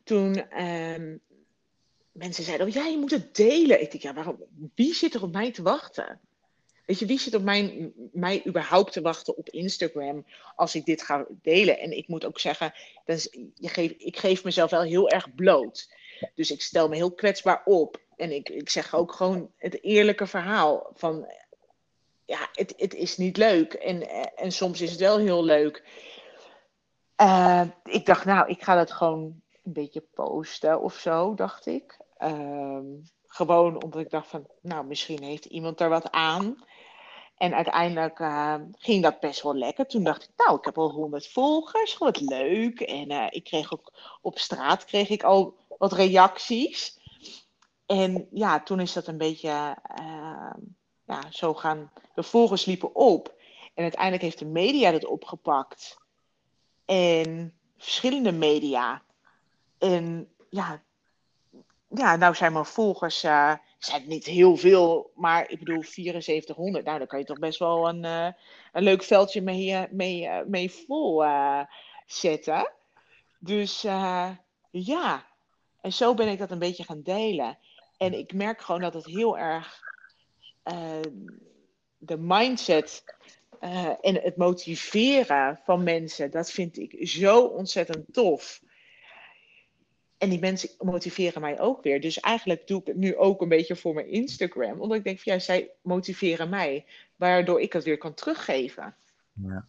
Toen 0.04 0.48
ehm, 0.50 1.16
mensen 2.12 2.44
zeiden, 2.44 2.66
oh 2.66 2.72
ja, 2.72 2.86
je 2.86 2.98
moet 2.98 3.10
het 3.10 3.36
delen. 3.36 3.80
Ik 3.80 3.90
dacht, 3.90 4.02
ja, 4.02 4.14
waarom, 4.14 4.36
wie 4.74 4.94
zit 4.94 5.14
er 5.14 5.22
op 5.22 5.32
mij 5.32 5.52
te 5.52 5.62
wachten? 5.62 6.20
Weet 6.86 6.98
je, 6.98 7.06
wie 7.06 7.18
zit 7.18 7.34
op 7.34 7.42
mij, 7.42 7.92
mij 8.12 8.42
überhaupt 8.46 8.92
te 8.92 9.00
wachten 9.00 9.36
op 9.36 9.48
Instagram 9.48 10.24
als 10.56 10.74
ik 10.74 10.84
dit 10.84 11.02
ga 11.02 11.26
delen? 11.42 11.78
En 11.78 11.96
ik 11.96 12.08
moet 12.08 12.24
ook 12.24 12.40
zeggen, 12.40 12.72
dat 13.04 13.16
is, 13.16 13.28
je 13.54 13.68
geef, 13.68 13.90
ik 13.90 14.18
geef 14.18 14.44
mezelf 14.44 14.70
wel 14.70 14.82
heel 14.82 15.08
erg 15.08 15.34
bloot. 15.34 15.88
Dus 16.34 16.50
ik 16.50 16.62
stel 16.62 16.88
me 16.88 16.96
heel 16.96 17.12
kwetsbaar 17.12 17.62
op. 17.64 18.00
En 18.16 18.32
ik, 18.32 18.48
ik 18.48 18.68
zeg 18.68 18.94
ook 18.94 19.12
gewoon 19.12 19.50
het 19.56 19.82
eerlijke 19.82 20.26
verhaal 20.26 20.90
van 20.94 21.26
ja, 22.24 22.48
het, 22.52 22.74
het 22.76 22.94
is 22.94 23.16
niet 23.16 23.36
leuk. 23.36 23.72
En, 23.72 24.08
en 24.36 24.52
soms 24.52 24.80
is 24.80 24.90
het 24.90 25.00
wel 25.00 25.18
heel 25.18 25.44
leuk. 25.44 25.84
Uh, 27.20 27.62
ik 27.84 28.06
dacht, 28.06 28.24
nou, 28.24 28.48
ik 28.48 28.62
ga 28.62 28.74
dat 28.74 28.92
gewoon 28.92 29.20
een 29.64 29.72
beetje 29.72 30.04
posten 30.14 30.80
of 30.80 30.94
zo, 30.94 31.34
dacht 31.34 31.66
ik. 31.66 31.98
Uh, 32.18 32.78
gewoon 33.26 33.82
omdat 33.82 34.00
ik 34.00 34.10
dacht 34.10 34.28
van, 34.28 34.46
nou, 34.62 34.86
misschien 34.86 35.22
heeft 35.22 35.44
iemand 35.44 35.80
er 35.80 35.88
wat 35.88 36.10
aan. 36.10 36.64
En 37.36 37.54
uiteindelijk 37.54 38.18
uh, 38.18 38.54
ging 38.72 39.02
dat 39.02 39.20
best 39.20 39.42
wel 39.42 39.54
lekker. 39.54 39.86
Toen 39.86 40.04
dacht 40.04 40.22
ik, 40.22 40.30
nou, 40.36 40.58
ik 40.58 40.64
heb 40.64 40.78
al 40.78 40.90
100 40.90 41.28
volgers, 41.28 41.98
wat 41.98 42.20
leuk. 42.20 42.80
En 42.80 43.10
uh, 43.10 43.26
ik 43.30 43.44
kreeg 43.44 43.72
ook 43.72 43.92
op 44.20 44.38
straat 44.38 44.84
kreeg 44.84 45.08
ik 45.08 45.22
al 45.22 45.56
wat 45.80 45.92
reacties. 45.92 46.98
En 47.86 48.28
ja, 48.32 48.60
toen 48.60 48.80
is 48.80 48.92
dat 48.92 49.06
een 49.06 49.18
beetje 49.18 49.76
uh, 50.00 50.54
ja, 51.06 51.22
zo 51.30 51.54
gaan. 51.54 51.92
De 52.14 52.22
volgers 52.22 52.64
liepen 52.64 52.94
op. 52.94 53.34
En 53.74 53.82
uiteindelijk 53.82 54.22
heeft 54.22 54.38
de 54.38 54.46
media 54.46 54.90
dat 54.90 55.06
opgepakt. 55.06 55.98
En 56.84 57.54
verschillende 57.78 58.32
media. 58.32 59.02
En 59.78 60.28
ja, 60.50 60.82
ja 61.88 62.16
nou 62.16 62.34
zijn 62.34 62.52
mijn 62.52 62.64
volgers 62.64 63.24
uh, 63.24 63.54
zijn 63.78 64.08
niet 64.08 64.26
heel 64.26 64.56
veel, 64.56 65.10
maar 65.14 65.50
ik 65.50 65.58
bedoel 65.58 65.82
7400. 65.82 66.84
Nou, 66.84 66.98
dan 66.98 67.06
kan 67.06 67.18
je 67.18 67.24
toch 67.24 67.38
best 67.38 67.58
wel 67.58 67.88
een, 67.88 68.04
uh, 68.04 68.28
een 68.72 68.82
leuk 68.82 69.02
veldje 69.02 69.42
mee, 69.42 69.86
mee, 69.90 70.44
mee 70.46 70.70
vol 70.70 71.24
zetten. 72.06 72.72
Dus 73.38 73.80
ja, 74.70 75.29
en 75.80 75.92
zo 75.92 76.14
ben 76.14 76.28
ik 76.28 76.38
dat 76.38 76.50
een 76.50 76.58
beetje 76.58 76.84
gaan 76.84 77.02
delen. 77.02 77.58
En 77.96 78.18
ik 78.18 78.32
merk 78.32 78.60
gewoon 78.60 78.80
dat 78.80 78.94
het 78.94 79.06
heel 79.06 79.38
erg 79.38 79.80
de 81.98 82.18
mindset 82.18 83.04
uh, 83.60 83.88
en 84.00 84.14
het 84.14 84.36
motiveren 84.36 85.60
van 85.64 85.82
mensen, 85.82 86.30
dat 86.30 86.50
vind 86.50 86.78
ik 86.78 87.08
zo 87.08 87.40
ontzettend 87.40 88.12
tof. 88.12 88.62
En 90.18 90.30
die 90.30 90.38
mensen 90.38 90.70
motiveren 90.78 91.40
mij 91.40 91.60
ook 91.60 91.82
weer. 91.82 92.00
Dus 92.00 92.20
eigenlijk 92.20 92.66
doe 92.66 92.80
ik 92.80 92.86
het 92.86 92.96
nu 92.96 93.16
ook 93.16 93.42
een 93.42 93.48
beetje 93.48 93.76
voor 93.76 93.94
mijn 93.94 94.10
Instagram. 94.10 94.80
Omdat 94.80 94.98
ik 94.98 95.04
denk 95.04 95.20
van 95.20 95.32
ja, 95.32 95.38
zij 95.38 95.70
motiveren 95.82 96.48
mij. 96.48 96.86
Waardoor 97.16 97.60
ik 97.60 97.72
het 97.72 97.84
weer 97.84 97.98
kan 97.98 98.14
teruggeven. 98.14 98.94
Ja, 99.32 99.66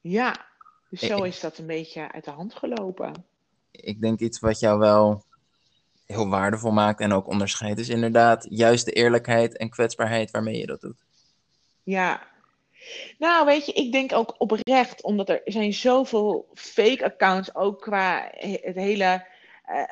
ja 0.00 0.46
dus 0.90 1.00
zo 1.00 1.22
is 1.22 1.40
dat 1.40 1.58
een 1.58 1.66
beetje 1.66 2.12
uit 2.12 2.24
de 2.24 2.30
hand 2.30 2.54
gelopen. 2.54 3.24
Ik 3.70 4.00
denk 4.00 4.20
iets 4.20 4.38
wat 4.38 4.60
jou 4.60 4.78
wel 4.78 5.24
heel 6.08 6.28
waardevol 6.28 6.70
maakt 6.70 7.00
en 7.00 7.12
ook 7.12 7.26
onderscheidt, 7.26 7.80
is 7.80 7.88
inderdaad 7.88 8.46
juist 8.50 8.84
de 8.84 8.92
eerlijkheid 8.92 9.56
en 9.56 9.70
kwetsbaarheid 9.70 10.30
waarmee 10.30 10.58
je 10.58 10.66
dat 10.66 10.80
doet. 10.80 11.04
Ja, 11.82 12.22
nou, 13.18 13.46
weet 13.46 13.66
je, 13.66 13.72
ik 13.72 13.92
denk 13.92 14.12
ook 14.12 14.34
oprecht, 14.38 15.02
omdat 15.02 15.28
er 15.28 15.40
zijn 15.44 15.72
zoveel 15.72 16.48
fake 16.54 17.04
accounts, 17.04 17.54
ook 17.54 17.80
qua 17.80 18.30
het 18.36 18.74
hele 18.74 19.26
uh, 19.70 19.82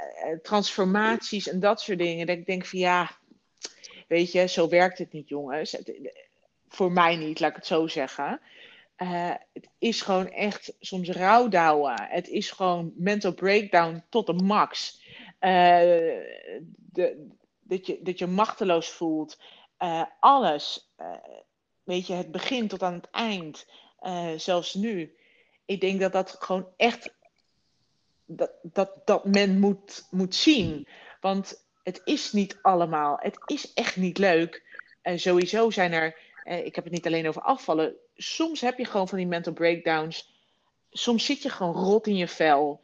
transformaties 0.43 1.49
en 1.49 1.61
dat 1.61 1.81
soort 1.81 1.99
dingen. 1.99 2.27
Dat 2.27 2.37
ik 2.37 2.47
denk 2.47 2.67
van 2.67 2.79
ja, 2.79 3.11
weet 4.09 4.33
je, 4.33 4.47
zo 4.49 4.69
werkt 4.69 4.99
het 4.99 5.13
niet, 5.13 5.29
jongens. 5.29 5.77
voor 6.69 6.93
mij 6.93 7.17
niet, 7.17 7.41
laat 7.41 7.51
ik 7.51 7.57
het 7.57 7.67
zo 7.67 7.87
zeggen. 7.87 8.41
Het 9.53 9.69
is 9.79 10.01
gewoon 10.03 10.31
echt 10.31 10.73
soms 10.81 11.09
rouwdouwen. 11.09 11.95
Het 12.03 12.29
is 12.29 12.51
gewoon 12.51 12.93
mental 12.97 13.33
breakdown 13.33 14.03
tot 14.09 14.27
de 14.27 14.33
max. 14.33 15.01
De, 16.93 17.29
dat, 17.61 17.87
je, 17.87 17.99
dat 18.03 18.19
je 18.19 18.27
machteloos 18.27 18.89
voelt. 18.89 19.41
alles 20.21 20.95
weet 21.85 22.07
je, 22.07 22.13
het 22.13 22.31
begin 22.31 22.69
tot 22.69 22.83
aan 22.83 22.95
het 22.95 23.11
eind, 23.11 23.67
zelfs 24.37 24.75
nu. 24.75 25.17
Ik 25.65 25.81
denk 25.81 26.01
dat 26.01 26.13
dat 26.13 26.37
gewoon 26.39 26.69
echt, 26.77 27.15
dat, 28.25 28.51
dat, 28.63 28.93
dat 29.05 29.25
men 29.25 29.59
moet, 29.59 30.07
moet 30.11 30.35
zien. 30.35 30.89
Want 31.21 31.67
het 31.87 32.01
is 32.05 32.33
niet 32.33 32.59
allemaal, 32.63 33.17
het 33.21 33.39
is 33.47 33.73
echt 33.73 33.97
niet 33.97 34.19
leuk. 34.19 34.63
En 35.03 35.19
sowieso 35.19 35.71
zijn 35.71 35.93
er, 35.93 36.17
eh, 36.45 36.65
ik 36.65 36.75
heb 36.75 36.85
het 36.85 36.93
niet 36.93 37.07
alleen 37.07 37.29
over 37.29 37.43
afvallen, 37.43 37.95
soms 38.15 38.61
heb 38.61 38.79
je 38.79 38.85
gewoon 38.85 39.09
van 39.09 39.19
die 39.19 39.27
mental 39.27 39.53
breakdowns. 39.53 40.35
Soms 40.91 41.25
zit 41.25 41.43
je 41.43 41.49
gewoon 41.49 41.75
rot 41.75 42.07
in 42.07 42.17
je 42.17 42.29
vel. 42.29 42.81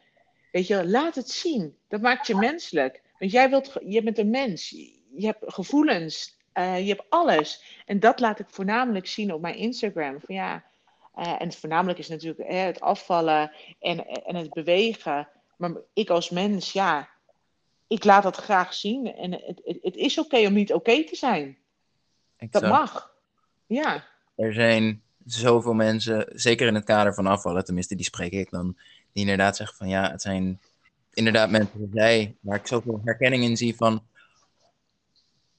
Weet 0.53 0.67
je, 0.67 0.87
laat 0.87 1.15
het 1.15 1.29
zien. 1.29 1.77
Dat 1.87 2.01
maakt 2.01 2.27
je 2.27 2.35
menselijk. 2.35 3.01
Want 3.19 3.31
jij 3.31 3.49
wilt, 3.49 3.77
je 3.85 4.03
bent 4.03 4.17
een 4.17 4.29
mens. 4.29 4.69
Je 5.15 5.25
hebt 5.25 5.53
gevoelens. 5.53 6.37
Uh, 6.53 6.79
je 6.79 6.87
hebt 6.87 7.09
alles. 7.09 7.81
En 7.85 7.99
dat 7.99 8.19
laat 8.19 8.39
ik 8.39 8.45
voornamelijk 8.49 9.07
zien 9.07 9.33
op 9.33 9.41
mijn 9.41 9.55
Instagram. 9.55 10.19
Van 10.19 10.35
ja, 10.35 10.63
uh, 11.17 11.41
en 11.41 11.53
voornamelijk 11.53 11.99
is 11.99 12.07
natuurlijk 12.07 12.49
hè, 12.49 12.57
het 12.57 12.79
afvallen 12.79 13.51
en, 13.79 14.05
en 14.05 14.35
het 14.35 14.53
bewegen. 14.53 15.27
Maar 15.57 15.71
ik 15.93 16.09
als 16.09 16.29
mens, 16.29 16.71
ja, 16.71 17.09
ik 17.87 18.03
laat 18.03 18.23
dat 18.23 18.37
graag 18.37 18.73
zien. 18.73 19.15
En 19.15 19.31
het, 19.31 19.61
het, 19.63 19.77
het 19.81 19.95
is 19.95 20.17
oké 20.17 20.35
okay 20.35 20.45
om 20.45 20.53
niet 20.53 20.73
oké 20.73 20.89
okay 20.91 21.05
te 21.05 21.15
zijn. 21.15 21.57
Exact. 22.37 22.65
Dat 22.65 22.71
mag. 22.71 23.15
Ja. 23.65 24.03
Er 24.35 24.53
zijn 24.53 25.01
zoveel 25.25 25.73
mensen, 25.73 26.29
zeker 26.33 26.67
in 26.67 26.75
het 26.75 26.85
kader 26.85 27.13
van 27.13 27.27
afvallen, 27.27 27.65
tenminste 27.65 27.95
die 27.95 28.05
spreek 28.05 28.31
ik 28.31 28.51
dan, 28.51 28.77
die 29.13 29.23
inderdaad 29.23 29.55
zeggen 29.55 29.77
van 29.77 29.89
ja, 29.89 30.11
het 30.11 30.21
zijn 30.21 30.59
inderdaad 31.13 31.49
mensen 31.49 31.73
zoals 31.77 31.93
jij, 31.93 32.35
waar 32.39 32.59
ik 32.59 32.67
zoveel 32.67 33.01
herkenning 33.03 33.43
in 33.43 33.57
zie 33.57 33.75
van 33.75 34.03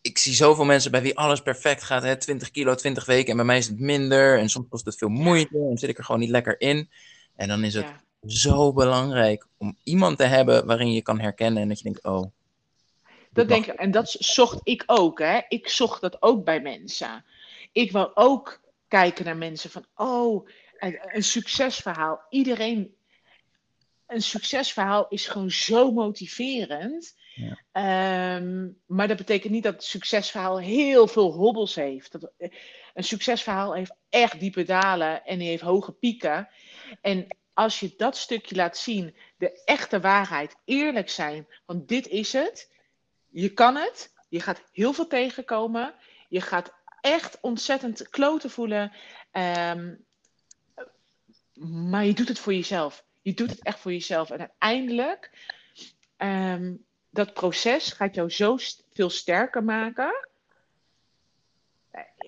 ik 0.04 0.18
zie 0.18 0.34
zoveel 0.34 0.64
mensen 0.64 0.90
bij 0.90 1.02
wie 1.02 1.18
alles 1.18 1.42
perfect 1.42 1.82
gaat. 1.82 2.02
Hè? 2.02 2.16
20 2.16 2.50
kilo, 2.50 2.74
20 2.74 3.04
weken. 3.04 3.30
En 3.30 3.36
bij 3.36 3.44
mij 3.44 3.56
is 3.56 3.66
het 3.66 3.78
minder. 3.78 4.38
En 4.38 4.48
soms 4.48 4.66
kost 4.68 4.84
het 4.84 4.96
veel 4.96 5.08
moeite. 5.08 5.58
En 5.70 5.78
zit 5.78 5.88
ik 5.88 5.98
er 5.98 6.04
gewoon 6.04 6.20
niet 6.20 6.30
lekker 6.30 6.60
in. 6.60 6.90
En 7.36 7.48
dan 7.48 7.64
is 7.64 7.74
het 7.74 7.86
zo 8.26 8.72
belangrijk 8.72 9.46
om 9.56 9.76
iemand 9.82 10.18
te 10.18 10.24
hebben 10.24 10.66
waarin 10.66 10.92
je 10.92 11.02
kan 11.02 11.20
herkennen. 11.20 11.62
En 11.62 11.68
dat 11.68 11.78
je 11.78 11.84
denkt, 11.84 12.04
oh. 12.04 12.24
Dat 13.30 13.48
denk 13.48 13.66
ik. 13.66 13.74
En 13.74 13.90
dat 13.90 14.16
zocht 14.18 14.60
ik 14.62 14.82
ook. 14.86 15.18
Hè? 15.18 15.40
Ik 15.48 15.68
zocht 15.68 16.00
dat 16.00 16.22
ook 16.22 16.44
bij 16.44 16.60
mensen. 16.60 17.24
Ik 17.72 17.92
wil 17.92 18.16
ook 18.16 18.60
kijken 18.88 19.24
naar 19.24 19.36
mensen 19.36 19.70
van, 19.70 19.84
oh, 19.94 20.48
een 21.12 21.24
succesverhaal. 21.24 22.20
Iedereen. 22.30 22.94
Een 24.06 24.22
succesverhaal 24.22 25.06
is 25.08 25.26
gewoon 25.26 25.50
zo 25.50 25.92
motiverend. 25.92 27.14
Ja. 27.34 27.58
Ehm, 27.72 28.68
maar 28.86 29.08
dat 29.08 29.16
betekent 29.16 29.52
niet 29.52 29.62
dat 29.62 29.74
het 29.74 29.84
succesverhaal 29.84 30.58
heel 30.60 31.06
veel 31.06 31.32
hobbels 31.32 31.74
heeft. 31.74 32.12
Dat, 32.12 32.32
eh, 32.36 32.50
een 32.94 33.04
succesverhaal 33.04 33.74
heeft 33.74 33.94
echt 34.08 34.40
diepe 34.40 34.62
dalen 34.62 35.24
en 35.24 35.38
die 35.38 35.48
heeft 35.48 35.62
hoge 35.62 35.92
pieken. 35.92 36.48
En 37.00 37.26
als 37.52 37.80
je 37.80 37.94
dat 37.96 38.16
stukje 38.16 38.54
laat 38.54 38.76
zien, 38.76 39.16
de 39.36 39.62
echte 39.64 40.00
waarheid, 40.00 40.56
eerlijk 40.64 41.10
zijn, 41.10 41.46
want 41.66 41.88
dit 41.88 42.06
is 42.08 42.32
het. 42.32 42.72
Je 43.30 43.52
kan 43.52 43.76
het, 43.76 44.12
je 44.28 44.40
gaat 44.40 44.62
heel 44.72 44.92
veel 44.92 45.06
tegenkomen, 45.06 45.94
je 46.28 46.40
gaat 46.40 46.72
echt 47.00 47.38
ontzettend 47.40 48.08
kloten 48.08 48.50
voelen. 48.50 48.92
Um, 49.32 50.04
maar 51.88 52.04
je 52.04 52.14
doet 52.14 52.28
het 52.28 52.38
voor 52.38 52.54
jezelf. 52.54 53.04
Je 53.24 53.34
doet 53.34 53.50
het 53.50 53.62
echt 53.62 53.78
voor 53.78 53.92
jezelf. 53.92 54.30
En 54.30 54.38
uiteindelijk 54.38 55.30
um, 56.18 56.84
dat 57.10 57.34
proces 57.34 57.92
gaat 57.92 58.14
jou 58.14 58.30
zo 58.30 58.56
veel 58.92 59.10
sterker 59.10 59.64
maken. 59.64 60.28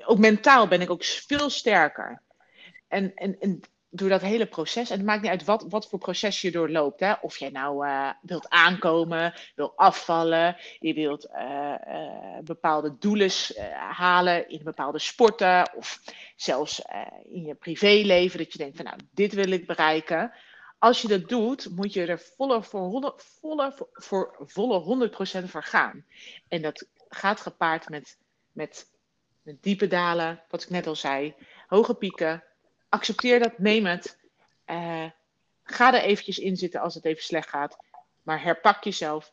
Ook 0.05 0.19
mentaal 0.19 0.69
ben 0.69 0.81
ik 0.81 0.91
ook 0.91 1.05
veel 1.05 1.51
sterker. 1.51 2.23
En, 2.89 3.15
en, 3.15 3.41
en 3.41 3.61
door 3.91 4.09
dat 4.09 4.21
hele 4.21 4.47
proces, 4.47 4.91
en 4.91 4.97
het 4.97 5.07
maakt 5.07 5.23
niet 5.23 5.31
uit 5.31 5.45
wat, 5.45 5.67
wat 5.69 5.89
voor 5.89 5.99
proces 5.99 6.41
je 6.41 6.51
doorloopt. 6.51 7.01
Hè? 7.01 7.13
Of 7.21 7.37
jij 7.37 7.51
nou 7.51 7.87
uh, 7.87 8.11
wilt 8.23 8.49
aankomen, 8.49 9.35
wil 9.55 9.73
afvallen, 9.77 10.57
je 10.79 10.95
wilt 10.95 11.29
uh, 11.35 11.75
bepaalde 12.45 12.97
doelen 12.99 13.31
halen 13.91 14.49
in 14.49 14.61
bepaalde 14.65 14.99
sporten, 14.99 15.75
of 15.75 16.01
zelfs 16.37 16.83
in 17.25 17.45
je 17.45 17.55
privéleven, 17.55 18.39
dat 18.39 18.53
je 18.53 18.59
denkt 18.59 18.77
van 18.77 18.85
nou, 18.85 18.99
dit 19.11 19.33
wil 19.33 19.51
ik 19.51 19.67
bereiken. 19.67 20.33
Als 20.79 21.03
je 21.03 21.09
dat 21.09 21.29
doet, 21.29 21.71
moet 21.71 21.93
je 21.93 22.07
er 22.07 22.19
volle 22.19 22.63
voor, 22.63 23.15
volle, 23.17 23.89
voor 23.93 24.37
volle 24.41 25.11
100% 25.45 25.45
voor 25.45 25.63
gaan. 25.63 26.05
En 26.49 26.63
dat 26.63 26.87
gaat 27.09 27.41
gepaard 27.41 27.89
met, 27.89 28.19
met, 28.53 28.91
met 29.43 29.63
diepe 29.63 29.87
dalen, 29.87 30.43
wat 30.49 30.63
ik 30.63 30.71
net 30.71 30.87
al 30.87 30.97
zei, 30.97 31.35
hoge 31.67 31.95
pieken. 31.95 32.45
Accepteer 32.89 33.39
dat, 33.39 33.59
neem 33.59 33.87
het. 33.87 34.19
Uh, 34.67 35.11
ga 35.63 35.95
er 35.95 36.03
eventjes 36.03 36.39
in 36.39 36.57
zitten 36.57 36.81
als 36.81 36.95
het 36.95 37.05
even 37.05 37.23
slecht 37.23 37.49
gaat. 37.49 37.77
Maar 38.23 38.43
herpak 38.43 38.85
jezelf. 38.85 39.33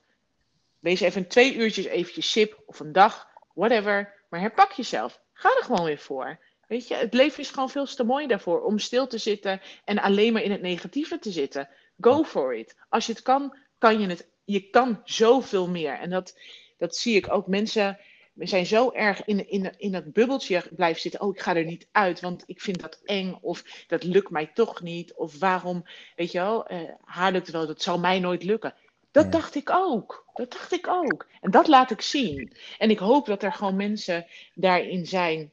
Wees 0.80 1.00
even 1.00 1.28
twee 1.28 1.56
uurtjes 1.56 1.86
eventjes 1.86 2.32
sip 2.32 2.64
of 2.66 2.80
een 2.80 2.92
dag, 2.92 3.28
whatever. 3.54 4.14
Maar 4.30 4.40
herpak 4.40 4.72
jezelf. 4.72 5.22
Ga 5.34 5.50
er 5.50 5.64
gewoon 5.64 5.86
weer 5.86 5.98
voor. 5.98 6.40
Weet 6.74 6.88
je, 6.88 6.96
het 6.96 7.14
leven 7.14 7.40
is 7.40 7.50
gewoon 7.50 7.70
veel 7.70 7.86
te 7.86 8.04
mooi 8.04 8.28
daarvoor 8.28 8.62
om 8.62 8.80
stil 8.80 9.08
te 9.08 9.18
zitten 9.18 9.62
en 9.84 10.00
alleen 10.00 10.34
maar 10.34 10.42
in 10.42 10.52
het 10.52 10.62
negatieve 10.62 11.20
te 11.20 11.32
zitten. 11.32 11.70
Go 12.00 12.24
for 12.24 12.56
it. 12.56 12.76
Als 12.90 13.06
je 13.06 13.12
het 13.12 13.22
kan, 13.22 13.58
kan 13.78 14.00
je 14.00 14.08
het. 14.08 14.28
Je 14.44 14.70
kan 14.70 15.02
zoveel 15.04 15.70
meer. 15.70 16.00
En 16.00 16.10
dat, 16.10 16.40
dat 16.78 16.96
zie 16.96 17.16
ik 17.16 17.34
ook. 17.34 17.48
Mensen 17.48 18.00
zijn 18.36 18.66
zo 18.66 18.92
erg 18.92 19.26
in, 19.26 19.50
in, 19.50 19.74
in 19.78 19.92
dat 19.92 20.14
bubbeltje 20.14 20.64
blijven 20.76 21.02
zitten. 21.02 21.22
Oh, 21.22 21.36
ik 21.36 21.42
ga 21.42 21.56
er 21.56 21.66
niet 21.66 21.88
uit, 21.92 22.20
want 22.20 22.44
ik 22.46 22.62
vind 22.62 22.82
dat 22.82 23.02
eng. 23.04 23.38
Of 23.42 23.84
dat 23.88 24.04
lukt 24.04 24.30
mij 24.30 24.52
toch 24.54 24.82
niet. 24.82 25.14
Of 25.14 25.40
waarom, 25.40 25.84
weet 26.16 26.32
je 26.32 26.40
wel, 26.40 26.72
uh, 26.72 26.90
haar 27.04 27.32
lukt 27.32 27.52
wel, 27.52 27.68
dat 27.68 27.82
zal 27.82 28.00
mij 28.00 28.20
nooit 28.20 28.44
lukken. 28.44 28.74
Dat 29.12 29.32
dacht 29.32 29.56
ik 29.56 29.70
ook. 29.70 30.26
Dat 30.34 30.52
dacht 30.52 30.72
ik 30.72 30.88
ook. 30.88 31.28
En 31.42 31.52
dat 31.52 31.68
laat 31.68 31.92
ik 31.92 32.02
zien. 32.02 32.56
En 32.78 32.90
ik 32.90 33.00
hoop 33.00 33.26
dat 33.26 33.44
er 33.44 33.54
gewoon 33.54 33.76
mensen 33.76 34.26
daarin 34.54 35.06
zijn 35.06 35.53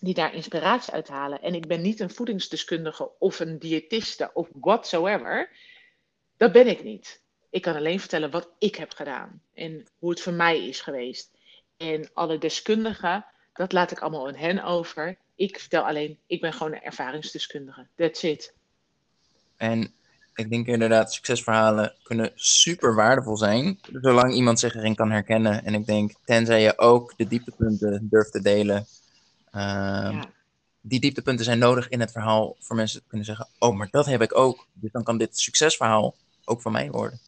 die 0.00 0.14
daar 0.14 0.34
inspiratie 0.34 0.92
uithalen. 0.92 1.42
En 1.42 1.54
ik 1.54 1.66
ben 1.66 1.82
niet 1.82 2.00
een 2.00 2.10
voedingsdeskundige 2.10 3.10
of 3.18 3.40
een 3.40 3.58
diëtiste 3.58 4.30
of 4.34 4.48
whatsoever. 4.52 5.50
Dat 6.36 6.52
ben 6.52 6.66
ik 6.66 6.84
niet. 6.84 7.20
Ik 7.50 7.62
kan 7.62 7.76
alleen 7.76 8.00
vertellen 8.00 8.30
wat 8.30 8.48
ik 8.58 8.76
heb 8.76 8.92
gedaan 8.92 9.42
en 9.54 9.86
hoe 9.98 10.10
het 10.10 10.20
voor 10.20 10.32
mij 10.32 10.68
is 10.68 10.80
geweest. 10.80 11.30
En 11.76 12.10
alle 12.14 12.38
deskundigen, 12.38 13.26
dat 13.52 13.72
laat 13.72 13.90
ik 13.90 14.00
allemaal 14.00 14.28
aan 14.28 14.34
hen 14.34 14.64
over. 14.64 15.18
Ik 15.34 15.58
vertel 15.58 15.82
alleen, 15.82 16.18
ik 16.26 16.40
ben 16.40 16.52
gewoon 16.52 16.72
een 16.72 16.82
ervaringsdeskundige. 16.82 17.86
That's 17.94 18.22
it. 18.22 18.54
En 19.56 19.94
ik 20.34 20.50
denk 20.50 20.66
inderdaad, 20.66 21.12
succesverhalen 21.12 21.94
kunnen 22.02 22.32
super 22.34 22.94
waardevol 22.94 23.36
zijn, 23.36 23.78
zolang 24.00 24.34
iemand 24.34 24.60
zich 24.60 24.74
erin 24.74 24.94
kan 24.94 25.10
herkennen. 25.10 25.64
En 25.64 25.74
ik 25.74 25.86
denk, 25.86 26.12
tenzij 26.24 26.62
je 26.62 26.78
ook 26.78 27.16
de 27.16 27.26
dieptepunten 27.26 28.06
durft 28.10 28.32
te 28.32 28.42
delen, 28.42 28.86
uh, 29.56 30.22
die 30.80 31.00
dieptepunten 31.00 31.44
zijn 31.44 31.58
nodig 31.58 31.88
in 31.88 32.00
het 32.00 32.12
verhaal 32.12 32.56
voor 32.58 32.76
mensen 32.76 33.00
te 33.00 33.08
kunnen 33.08 33.26
zeggen, 33.26 33.48
oh, 33.58 33.76
maar 33.76 33.88
dat 33.90 34.06
heb 34.06 34.22
ik 34.22 34.36
ook. 34.36 34.66
Dus 34.72 34.92
dan 34.92 35.04
kan 35.04 35.18
dit 35.18 35.38
succesverhaal 35.38 36.14
ook 36.44 36.60
van 36.60 36.72
mij 36.72 36.90
worden. 36.90 37.20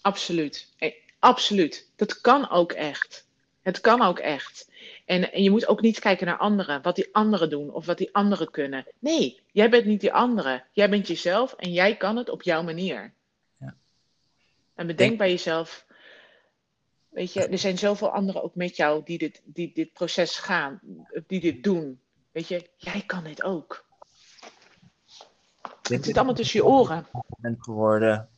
Absoluut. 0.00 0.68
Eh, 0.78 0.92
absoluut. 1.18 1.88
Dat 1.96 2.20
kan 2.20 2.50
ook 2.50 2.72
echt. 2.72 3.26
Het 3.62 3.80
kan 3.80 4.02
ook 4.02 4.18
echt. 4.18 4.68
En, 5.04 5.32
en 5.32 5.42
je 5.42 5.50
moet 5.50 5.68
ook 5.68 5.80
niet 5.80 5.98
kijken 5.98 6.26
naar 6.26 6.36
anderen, 6.36 6.82
wat 6.82 6.96
die 6.96 7.08
anderen 7.12 7.50
doen 7.50 7.70
of 7.70 7.86
wat 7.86 7.98
die 7.98 8.14
anderen 8.14 8.50
kunnen. 8.50 8.86
Nee, 8.98 9.40
jij 9.52 9.70
bent 9.70 9.84
niet 9.84 10.00
die 10.00 10.12
anderen. 10.12 10.64
Jij 10.72 10.90
bent 10.90 11.06
jezelf 11.06 11.52
en 11.52 11.72
jij 11.72 11.96
kan 11.96 12.16
het 12.16 12.28
op 12.28 12.42
jouw 12.42 12.62
manier. 12.62 13.12
Ja. 13.60 13.74
En 14.74 14.86
bedenk 14.86 15.18
bij 15.18 15.30
jezelf, 15.30 15.84
weet 17.14 17.32
je, 17.32 17.46
er 17.46 17.58
zijn 17.58 17.78
zoveel 17.78 18.10
anderen 18.10 18.42
ook 18.42 18.54
met 18.54 18.76
jou 18.76 19.04
die 19.04 19.18
dit, 19.18 19.42
die 19.44 19.70
dit 19.74 19.92
proces 19.92 20.38
gaan, 20.38 20.80
die 21.26 21.40
dit 21.40 21.62
doen. 21.62 22.00
Weet 22.32 22.48
je, 22.48 22.70
jij 22.76 23.02
kan 23.06 23.24
dit 23.24 23.42
ook. 23.42 23.84
Het 25.82 26.04
zit 26.04 26.16
allemaal 26.16 26.34
tussen 26.34 26.60
je 26.60 26.66
oren. 26.66 27.06
bent 27.38 27.62
geworden 27.62 28.28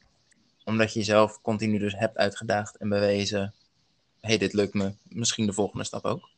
omdat 0.64 0.92
je 0.92 0.98
jezelf 0.98 1.40
continu 1.40 1.78
dus 1.78 1.94
hebt 1.94 2.16
uitgedaagd 2.16 2.76
en 2.76 2.88
bewezen, 2.88 3.54
hey, 4.20 4.38
dit 4.38 4.52
lukt 4.52 4.74
me. 4.74 4.94
Misschien 5.02 5.46
de 5.46 5.52
volgende 5.52 5.84
stap 5.84 6.04
ook. 6.04 6.30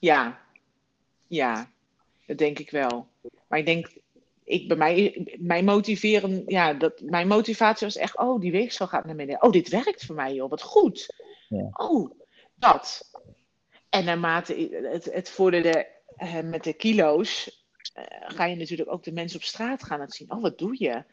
Ja, 0.00 0.40
ja, 1.26 1.70
dat 2.26 2.38
denk 2.38 2.58
ik 2.58 2.70
wel. 2.70 3.08
Maar 3.48 3.58
ik 3.58 3.66
denk, 3.66 3.96
ik, 4.48 4.68
bij 4.68 4.76
mij, 4.76 5.26
mijn 5.38 5.64
motiveren, 5.64 6.42
ja, 6.46 6.74
dat, 6.74 7.00
mijn 7.00 7.26
motivatie 7.26 7.86
was 7.86 7.96
echt, 7.96 8.18
oh, 8.18 8.40
die 8.40 8.52
weegschaal 8.52 8.86
gaat 8.86 9.04
naar 9.04 9.16
beneden. 9.16 9.42
Oh, 9.42 9.50
dit 9.50 9.68
werkt 9.68 10.04
voor 10.04 10.14
mij, 10.14 10.34
joh, 10.34 10.50
wat 10.50 10.62
goed. 10.62 11.14
Ja. 11.48 11.68
Oh, 11.72 12.10
dat. 12.54 13.10
En 13.88 14.04
naarmate 14.04 14.80
het, 14.92 15.04
het 15.04 15.30
vorderde 15.30 15.86
uh, 16.18 16.40
met 16.40 16.64
de 16.64 16.72
kilo's, 16.72 17.64
uh, 17.98 18.04
ga 18.18 18.44
je 18.44 18.56
natuurlijk 18.56 18.90
ook 18.90 19.04
de 19.04 19.12
mensen 19.12 19.38
op 19.38 19.44
straat 19.44 19.84
gaan 19.84 19.98
laten 19.98 20.16
zien. 20.16 20.32
Oh, 20.32 20.42
wat 20.42 20.58
doe 20.58 20.76
je? 20.78 21.04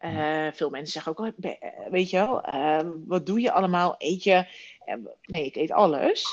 Uh, 0.00 0.52
veel 0.52 0.70
mensen 0.70 0.92
zeggen 0.92 1.12
ook, 1.12 1.18
oh, 1.18 1.50
weet 1.90 2.10
je 2.10 2.16
wel, 2.16 2.42
wat 3.06 3.26
doe 3.26 3.40
je 3.40 3.52
allemaal? 3.52 3.94
Eet 3.98 4.22
je? 4.22 4.46
nee, 5.22 5.44
ik 5.44 5.56
eet 5.56 5.70
alles. 5.70 6.24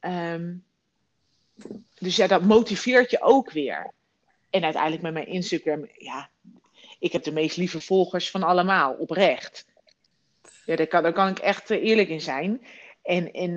Um, 0.00 0.64
dus 1.98 2.16
ja, 2.16 2.26
dat 2.26 2.42
motiveert 2.42 3.10
je 3.10 3.22
ook 3.22 3.50
weer. 3.50 3.92
En 4.54 4.64
uiteindelijk 4.64 5.02
met 5.02 5.12
mijn 5.12 5.26
Instagram, 5.26 5.88
ja, 5.98 6.30
ik 6.98 7.12
heb 7.12 7.22
de 7.22 7.32
meest 7.32 7.56
lieve 7.56 7.80
volgers 7.80 8.30
van 8.30 8.42
allemaal, 8.42 8.92
oprecht. 8.92 9.66
Ja, 10.64 10.76
daar 10.76 10.86
kan, 10.86 11.02
daar 11.02 11.12
kan 11.12 11.28
ik 11.28 11.38
echt 11.38 11.70
eh, 11.70 11.84
eerlijk 11.84 12.08
in 12.08 12.20
zijn. 12.20 12.66
En, 13.02 13.32
en 13.32 13.56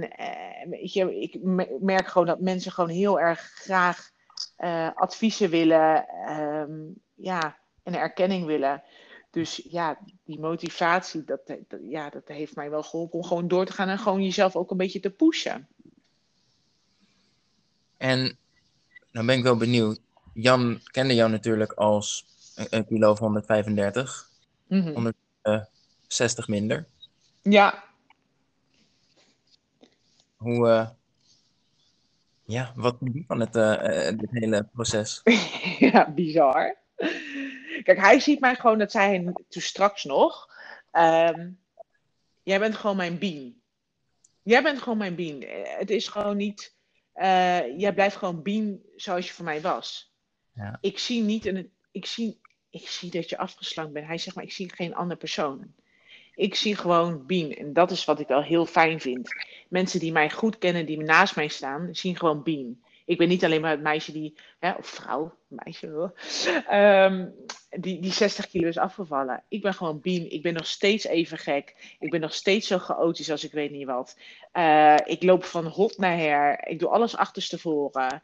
weet 0.69 0.93
je, 0.93 1.19
ik 1.19 1.37
merk 1.79 2.07
gewoon 2.07 2.27
dat 2.27 2.39
mensen 2.39 2.71
gewoon 2.71 2.89
heel 2.89 3.19
erg 3.19 3.39
graag 3.39 4.11
uh, 4.59 4.89
adviezen 4.95 5.49
willen, 5.49 6.05
um, 6.29 6.95
ja, 7.15 7.57
en 7.83 7.95
erkenning 7.95 8.45
willen. 8.45 8.83
Dus 9.31 9.61
ja, 9.69 9.99
die 10.23 10.39
motivatie, 10.39 11.23
dat, 11.23 11.47
dat, 11.47 11.79
ja, 11.81 12.09
dat 12.09 12.27
heeft 12.27 12.55
mij 12.55 12.69
wel 12.69 12.83
geholpen 12.83 13.19
om 13.19 13.25
gewoon 13.25 13.47
door 13.47 13.65
te 13.65 13.73
gaan 13.73 13.89
en 13.89 13.99
gewoon 13.99 14.23
jezelf 14.23 14.55
ook 14.55 14.71
een 14.71 14.77
beetje 14.77 14.99
te 14.99 15.09
pushen. 15.09 15.67
En 17.97 18.37
dan 19.11 19.25
ben 19.25 19.37
ik 19.37 19.43
wel 19.43 19.57
benieuwd. 19.57 20.05
Jan 20.39 20.81
kende 20.91 21.15
jou 21.15 21.29
natuurlijk 21.31 21.73
als 21.73 22.25
een, 22.69 22.85
kilo 22.85 23.11
of 23.11 23.19
135. 23.19 24.29
Mm 24.67 25.15
160 25.43 26.47
minder. 26.47 26.87
Ja. 27.41 27.83
Hoe, 30.35 30.67
uh, 30.67 30.89
ja, 32.45 32.71
wat 32.75 32.97
van 33.27 33.39
het, 33.39 33.55
uh, 33.55 34.07
dit 34.17 34.29
hele 34.31 34.67
proces? 34.73 35.21
ja, 35.91 36.09
bizar. 36.09 36.77
Kijk, 37.83 37.97
hij 37.97 38.19
ziet 38.19 38.39
mij 38.39 38.55
gewoon, 38.55 38.77
dat 38.77 38.91
zei 38.91 39.09
hij 39.09 39.33
toen 39.49 39.61
straks 39.61 40.03
nog. 40.03 40.49
Um, 40.91 41.59
jij 42.43 42.59
bent 42.59 42.75
gewoon 42.75 42.97
mijn 42.97 43.17
beam. 43.17 43.55
Jij 44.43 44.63
bent 44.63 44.81
gewoon 44.81 44.97
mijn 44.97 45.15
beam. 45.15 45.41
Het 45.77 45.89
is 45.89 46.07
gewoon 46.07 46.37
niet 46.37 46.75
uh, 47.15 47.79
jij 47.79 47.93
blijft 47.93 48.15
gewoon 48.15 48.43
beam 48.43 48.81
zoals 48.95 49.27
je 49.27 49.33
voor 49.33 49.45
mij 49.45 49.61
was. 49.61 50.15
Ik 50.81 50.99
zie 50.99 51.21
niet 51.21 51.45
een, 51.45 51.71
ik 51.91 52.05
zie, 52.05 52.39
ik 52.69 52.87
zie 52.87 53.11
dat 53.11 53.29
je 53.29 53.37
afgeslankt 53.37 53.93
bent. 53.93 54.07
Hij 54.07 54.17
zegt 54.17 54.35
maar, 54.35 54.45
ik 54.45 54.51
zie 54.51 54.73
geen 54.73 54.95
andere 54.95 55.19
persoon. 55.19 55.73
Ik 56.35 56.55
zie 56.55 56.75
gewoon 56.75 57.25
Beam. 57.25 57.51
En 57.51 57.73
dat 57.73 57.91
is 57.91 58.05
wat 58.05 58.19
ik 58.19 58.27
wel 58.27 58.43
heel 58.43 58.65
fijn 58.65 58.99
vind. 58.99 59.29
Mensen 59.69 59.99
die 59.99 60.11
mij 60.11 60.29
goed 60.29 60.57
kennen, 60.57 60.85
die 60.85 61.03
naast 61.03 61.35
mij 61.35 61.47
staan, 61.47 61.89
zien 61.91 62.15
gewoon 62.15 62.43
Beam. 62.43 62.79
Ik 63.05 63.17
ben 63.17 63.27
niet 63.27 63.45
alleen 63.45 63.61
maar 63.61 63.71
het 63.71 63.81
meisje 63.81 64.11
die, 64.11 64.37
hè, 64.59 64.71
of 64.71 64.87
vrouw, 64.87 65.37
meisje, 65.47 66.13
um, 66.71 67.35
die, 67.69 67.99
die 67.99 68.11
60 68.11 68.47
kilo 68.47 68.67
is 68.67 68.77
afgevallen. 68.77 69.43
Ik 69.47 69.61
ben 69.61 69.73
gewoon 69.73 70.01
Beam. 70.01 70.25
Ik 70.25 70.41
ben 70.41 70.53
nog 70.53 70.67
steeds 70.67 71.05
even 71.05 71.37
gek. 71.37 71.95
Ik 71.99 72.11
ben 72.11 72.21
nog 72.21 72.33
steeds 72.33 72.67
zo 72.67 72.77
chaotisch 72.77 73.31
als 73.31 73.43
ik 73.43 73.51
weet 73.51 73.71
niet 73.71 73.85
wat. 73.85 74.17
Uh, 74.53 74.97
ik 75.05 75.23
loop 75.23 75.43
van 75.43 75.65
hot 75.65 75.97
naar 75.97 76.17
her. 76.17 76.67
Ik 76.67 76.79
doe 76.79 76.89
alles 76.89 77.17
achterstevoren. 77.17 78.21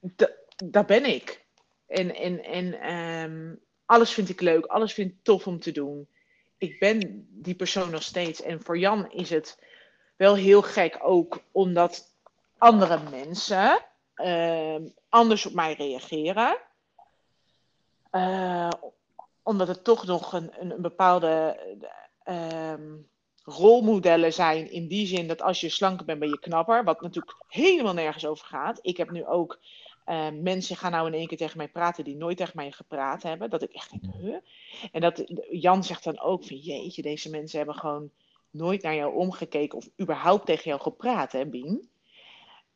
Dat, 0.00 0.41
dat 0.70 0.86
ben 0.86 1.04
ik. 1.04 1.44
En, 1.86 2.14
en, 2.14 2.44
en 2.44 2.94
um, 2.94 3.60
alles 3.84 4.12
vind 4.12 4.28
ik 4.28 4.40
leuk. 4.40 4.66
Alles 4.66 4.92
vind 4.92 5.10
ik 5.10 5.16
tof 5.22 5.46
om 5.46 5.60
te 5.60 5.72
doen. 5.72 6.08
Ik 6.58 6.78
ben 6.78 7.26
die 7.30 7.54
persoon 7.54 7.90
nog 7.90 8.02
steeds. 8.02 8.42
En 8.42 8.62
voor 8.62 8.78
Jan 8.78 9.10
is 9.10 9.30
het 9.30 9.62
wel 10.16 10.34
heel 10.34 10.62
gek 10.62 10.98
ook, 11.02 11.42
omdat 11.52 12.14
andere 12.58 12.98
mensen 13.10 13.84
uh, 14.16 14.76
anders 15.08 15.46
op 15.46 15.52
mij 15.52 15.74
reageren. 15.74 16.56
Uh, 18.12 18.68
omdat 19.42 19.68
het 19.68 19.84
toch 19.84 20.06
nog 20.06 20.32
een, 20.32 20.50
een, 20.58 20.82
bepaalde 20.82 21.58
uh, 22.24 22.74
rolmodellen 23.44 24.32
zijn. 24.32 24.70
In 24.70 24.88
die 24.88 25.06
zin 25.06 25.28
dat 25.28 25.42
als 25.42 25.60
je 25.60 25.68
slanker 25.68 26.06
bent, 26.06 26.18
ben 26.18 26.28
je 26.28 26.38
knapper. 26.38 26.84
Wat 26.84 27.00
natuurlijk 27.00 27.36
helemaal 27.48 27.94
nergens 27.94 28.26
over 28.26 28.46
gaat. 28.46 28.78
Ik 28.82 28.96
heb 28.96 29.10
nu 29.10 29.26
ook 29.26 29.58
ehm, 30.04 30.42
mensen 30.42 30.76
gaan 30.76 30.90
nou 30.90 31.06
in 31.06 31.14
één 31.14 31.26
keer 31.26 31.38
tegen 31.38 31.56
mij 31.56 31.68
praten 31.68 32.04
die 32.04 32.16
nooit 32.16 32.36
tegen 32.36 32.56
mij 32.56 32.70
gepraat 32.70 33.22
hebben. 33.22 33.50
Dat 33.50 33.62
ik 33.62 33.72
echt 33.72 33.90
denk, 33.90 34.14
huh? 34.14 34.36
En 34.92 35.00
dat 35.00 35.24
Jan 35.50 35.84
zegt 35.84 36.04
dan 36.04 36.20
ook 36.20 36.44
van 36.44 36.56
jeetje, 36.56 37.02
deze 37.02 37.30
mensen 37.30 37.58
hebben 37.58 37.76
gewoon 37.76 38.10
nooit 38.50 38.82
naar 38.82 38.94
jou 38.94 39.14
omgekeken 39.14 39.78
of 39.78 39.88
überhaupt 40.00 40.46
tegen 40.46 40.64
jou 40.64 40.80
gepraat, 40.80 41.32
hè, 41.32 41.46
Bien? 41.46 41.88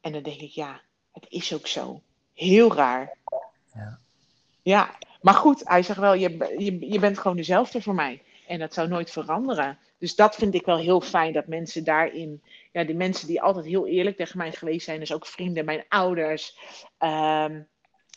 En 0.01 0.13
dan 0.13 0.23
denk 0.23 0.41
ik, 0.41 0.51
ja, 0.51 0.81
het 1.13 1.27
is 1.29 1.55
ook 1.55 1.67
zo. 1.67 2.03
Heel 2.35 2.75
raar. 2.75 3.17
Ja. 3.75 3.99
Ja, 4.63 4.99
maar 5.23 5.35
goed, 5.35 5.69
hij 5.69 5.83
zegt 5.83 5.99
wel, 5.99 6.15
je, 6.15 6.55
je, 6.59 6.91
je 6.91 6.99
bent 6.99 7.19
gewoon 7.19 7.37
dezelfde 7.37 7.83
voor 7.83 7.95
mij. 7.95 8.23
En 8.47 8.59
dat 8.59 8.75
zou 8.75 8.89
nooit 8.89 9.11
veranderen. 9.11 9.79
Dus 9.99 10.15
dat 10.15 10.35
vind 10.35 10.55
ik 10.55 10.67
wel 10.67 10.79
heel 10.79 11.01
fijn, 11.01 11.33
dat 11.33 11.47
mensen 11.47 11.85
daarin, 11.85 12.43
ja, 12.73 12.85
die 12.85 12.95
mensen 12.95 13.27
die 13.27 13.43
altijd 13.43 13.67
heel 13.67 13.87
eerlijk 13.87 14.17
tegen 14.17 14.39
mij 14.39 14.53
geweest 14.53 14.85
zijn, 14.85 15.01
dus 15.01 15.13
ook 15.13 15.27
vrienden, 15.27 15.65
mijn 15.65 15.85
ouders, 15.89 16.59
um, 16.99 17.67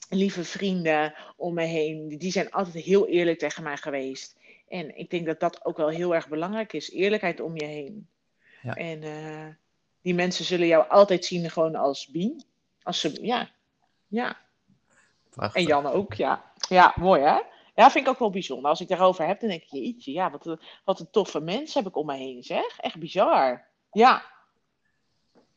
lieve 0.09 0.43
vrienden 0.43 1.13
om 1.35 1.53
me 1.53 1.63
heen, 1.63 2.17
die 2.17 2.31
zijn 2.31 2.51
altijd 2.51 2.83
heel 2.83 3.07
eerlijk 3.07 3.39
tegen 3.39 3.63
mij 3.63 3.77
geweest. 3.77 4.37
En 4.67 4.97
ik 4.97 5.09
denk 5.09 5.25
dat 5.25 5.39
dat 5.39 5.65
ook 5.65 5.77
wel 5.77 5.89
heel 5.89 6.15
erg 6.15 6.27
belangrijk 6.27 6.73
is, 6.73 6.91
eerlijkheid 6.91 7.39
om 7.39 7.57
je 7.57 7.65
heen. 7.65 8.07
Ja. 8.61 8.73
En 8.73 9.01
uh, 9.01 9.47
die 10.01 10.13
mensen 10.13 10.45
zullen 10.45 10.67
jou 10.67 10.89
altijd 10.89 11.25
zien 11.25 11.49
gewoon 11.49 11.75
als 11.75 12.07
Bien. 12.07 12.43
Als 12.83 12.99
ze, 12.99 13.19
ja, 13.21 13.49
ja. 14.07 14.37
Prachtig. 15.29 15.61
En 15.61 15.67
Jan 15.67 15.85
ook, 15.85 16.13
ja. 16.13 16.51
Ja, 16.69 16.93
mooi 16.95 17.21
hè? 17.21 17.39
Ja, 17.79 17.91
vind 17.91 18.05
ik 18.05 18.11
ook 18.11 18.19
wel 18.19 18.29
bijzonder. 18.29 18.69
Als 18.69 18.81
ik 18.81 18.87
daarover 18.87 19.27
heb, 19.27 19.39
dan 19.39 19.49
denk 19.49 19.61
ik, 19.61 19.69
jeetje, 19.69 20.11
ja, 20.11 20.31
wat 20.31 20.45
een, 20.45 20.59
wat 20.85 20.99
een 20.99 21.09
toffe 21.11 21.39
mens 21.39 21.73
heb 21.73 21.87
ik 21.87 21.95
om 21.95 22.05
me 22.05 22.15
heen, 22.15 22.43
zeg. 22.43 22.77
Echt 22.77 22.99
bizar. 22.99 23.67
Ja. 23.91 24.25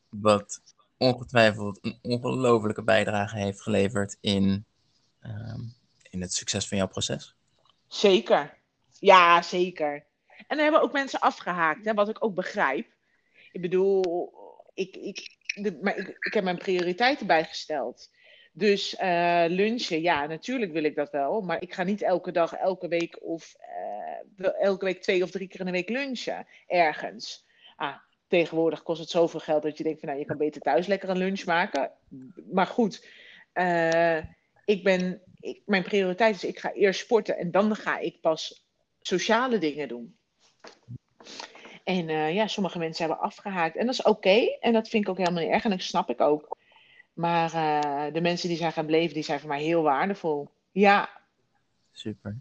Wat 0.09 0.61
ongetwijfeld 0.97 1.79
een 1.81 1.99
ongelofelijke 2.01 2.83
bijdrage 2.83 3.37
heeft 3.37 3.61
geleverd 3.61 4.17
in, 4.21 4.65
um, 5.21 5.73
in 6.09 6.21
het 6.21 6.33
succes 6.33 6.67
van 6.67 6.77
jouw 6.77 6.87
proces. 6.87 7.35
Zeker. 7.87 8.57
Ja, 8.99 9.41
zeker. 9.41 10.05
En 10.47 10.57
er 10.57 10.63
hebben 10.63 10.81
ook 10.81 10.93
mensen 10.93 11.19
afgehaakt, 11.19 11.85
hè, 11.85 11.93
wat 11.93 12.09
ik 12.09 12.23
ook 12.23 12.35
begrijp. 12.35 12.87
Ik 13.51 13.61
bedoel, 13.61 14.33
ik, 14.73 14.95
ik, 14.95 15.37
de, 15.53 15.79
maar 15.81 15.97
ik, 15.97 16.07
ik 16.19 16.33
heb 16.33 16.43
mijn 16.43 16.57
prioriteiten 16.57 17.27
bijgesteld. 17.27 18.09
Dus 18.55 18.95
uh, 18.99 19.43
lunchen, 19.47 20.01
ja, 20.01 20.25
natuurlijk 20.25 20.71
wil 20.71 20.83
ik 20.83 20.95
dat 20.95 21.11
wel. 21.11 21.41
Maar 21.41 21.61
ik 21.61 21.73
ga 21.73 21.83
niet 21.83 22.01
elke 22.01 22.31
dag, 22.31 22.53
elke 22.53 22.87
week 22.87 23.23
of 23.23 23.55
uh, 24.37 24.61
elke 24.61 24.85
week 24.85 25.01
twee 25.01 25.23
of 25.23 25.31
drie 25.31 25.47
keer 25.47 25.59
in 25.59 25.65
de 25.65 25.71
week 25.71 25.89
lunchen 25.89 26.47
ergens. 26.67 27.45
Ah, 27.75 27.95
tegenwoordig 28.27 28.83
kost 28.83 28.99
het 28.99 29.09
zoveel 29.09 29.39
geld 29.39 29.63
dat 29.63 29.77
je 29.77 29.83
denkt 29.83 29.99
van 29.99 30.09
nou, 30.09 30.21
je 30.21 30.27
kan 30.27 30.37
beter 30.37 30.61
thuis 30.61 30.87
lekker 30.87 31.09
een 31.09 31.17
lunch 31.17 31.45
maken. 31.45 31.91
Maar 32.51 32.67
goed, 32.67 33.07
uh, 33.53 34.17
ik 34.65 34.83
ben, 34.83 35.21
ik, 35.39 35.61
mijn 35.65 35.83
prioriteit 35.83 36.35
is 36.35 36.43
ik 36.43 36.59
ga 36.59 36.73
eerst 36.73 36.99
sporten 36.99 37.37
en 37.37 37.51
dan 37.51 37.75
ga 37.75 37.97
ik 37.97 38.21
pas 38.21 38.67
sociale 39.01 39.57
dingen 39.57 39.87
doen. 39.87 40.17
En 41.83 42.33
ja, 42.33 42.47
sommige 42.47 42.79
mensen 42.79 43.05
hebben 43.05 43.23
afgehaakt. 43.23 43.75
En 43.75 43.85
dat 43.85 43.93
is 43.93 44.03
oké. 44.03 44.57
En 44.59 44.73
dat 44.73 44.89
vind 44.89 45.03
ik 45.03 45.09
ook 45.09 45.17
helemaal 45.17 45.43
niet 45.43 45.51
erg. 45.51 45.63
En 45.63 45.69
dat 45.69 45.81
snap 45.81 46.09
ik 46.09 46.21
ook. 46.21 46.52
Maar 47.13 47.53
uh, 47.53 48.13
de 48.13 48.21
mensen 48.21 48.49
die 48.49 48.57
zijn 48.57 48.71
gebleven, 48.71 49.13
die 49.13 49.23
zijn 49.23 49.39
voor 49.39 49.49
mij 49.49 49.63
heel 49.63 49.81
waardevol. 49.81 50.49
Ja. 50.71 51.09
Super. 51.91 52.39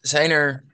Zijn 0.00 0.30
er 0.30 0.64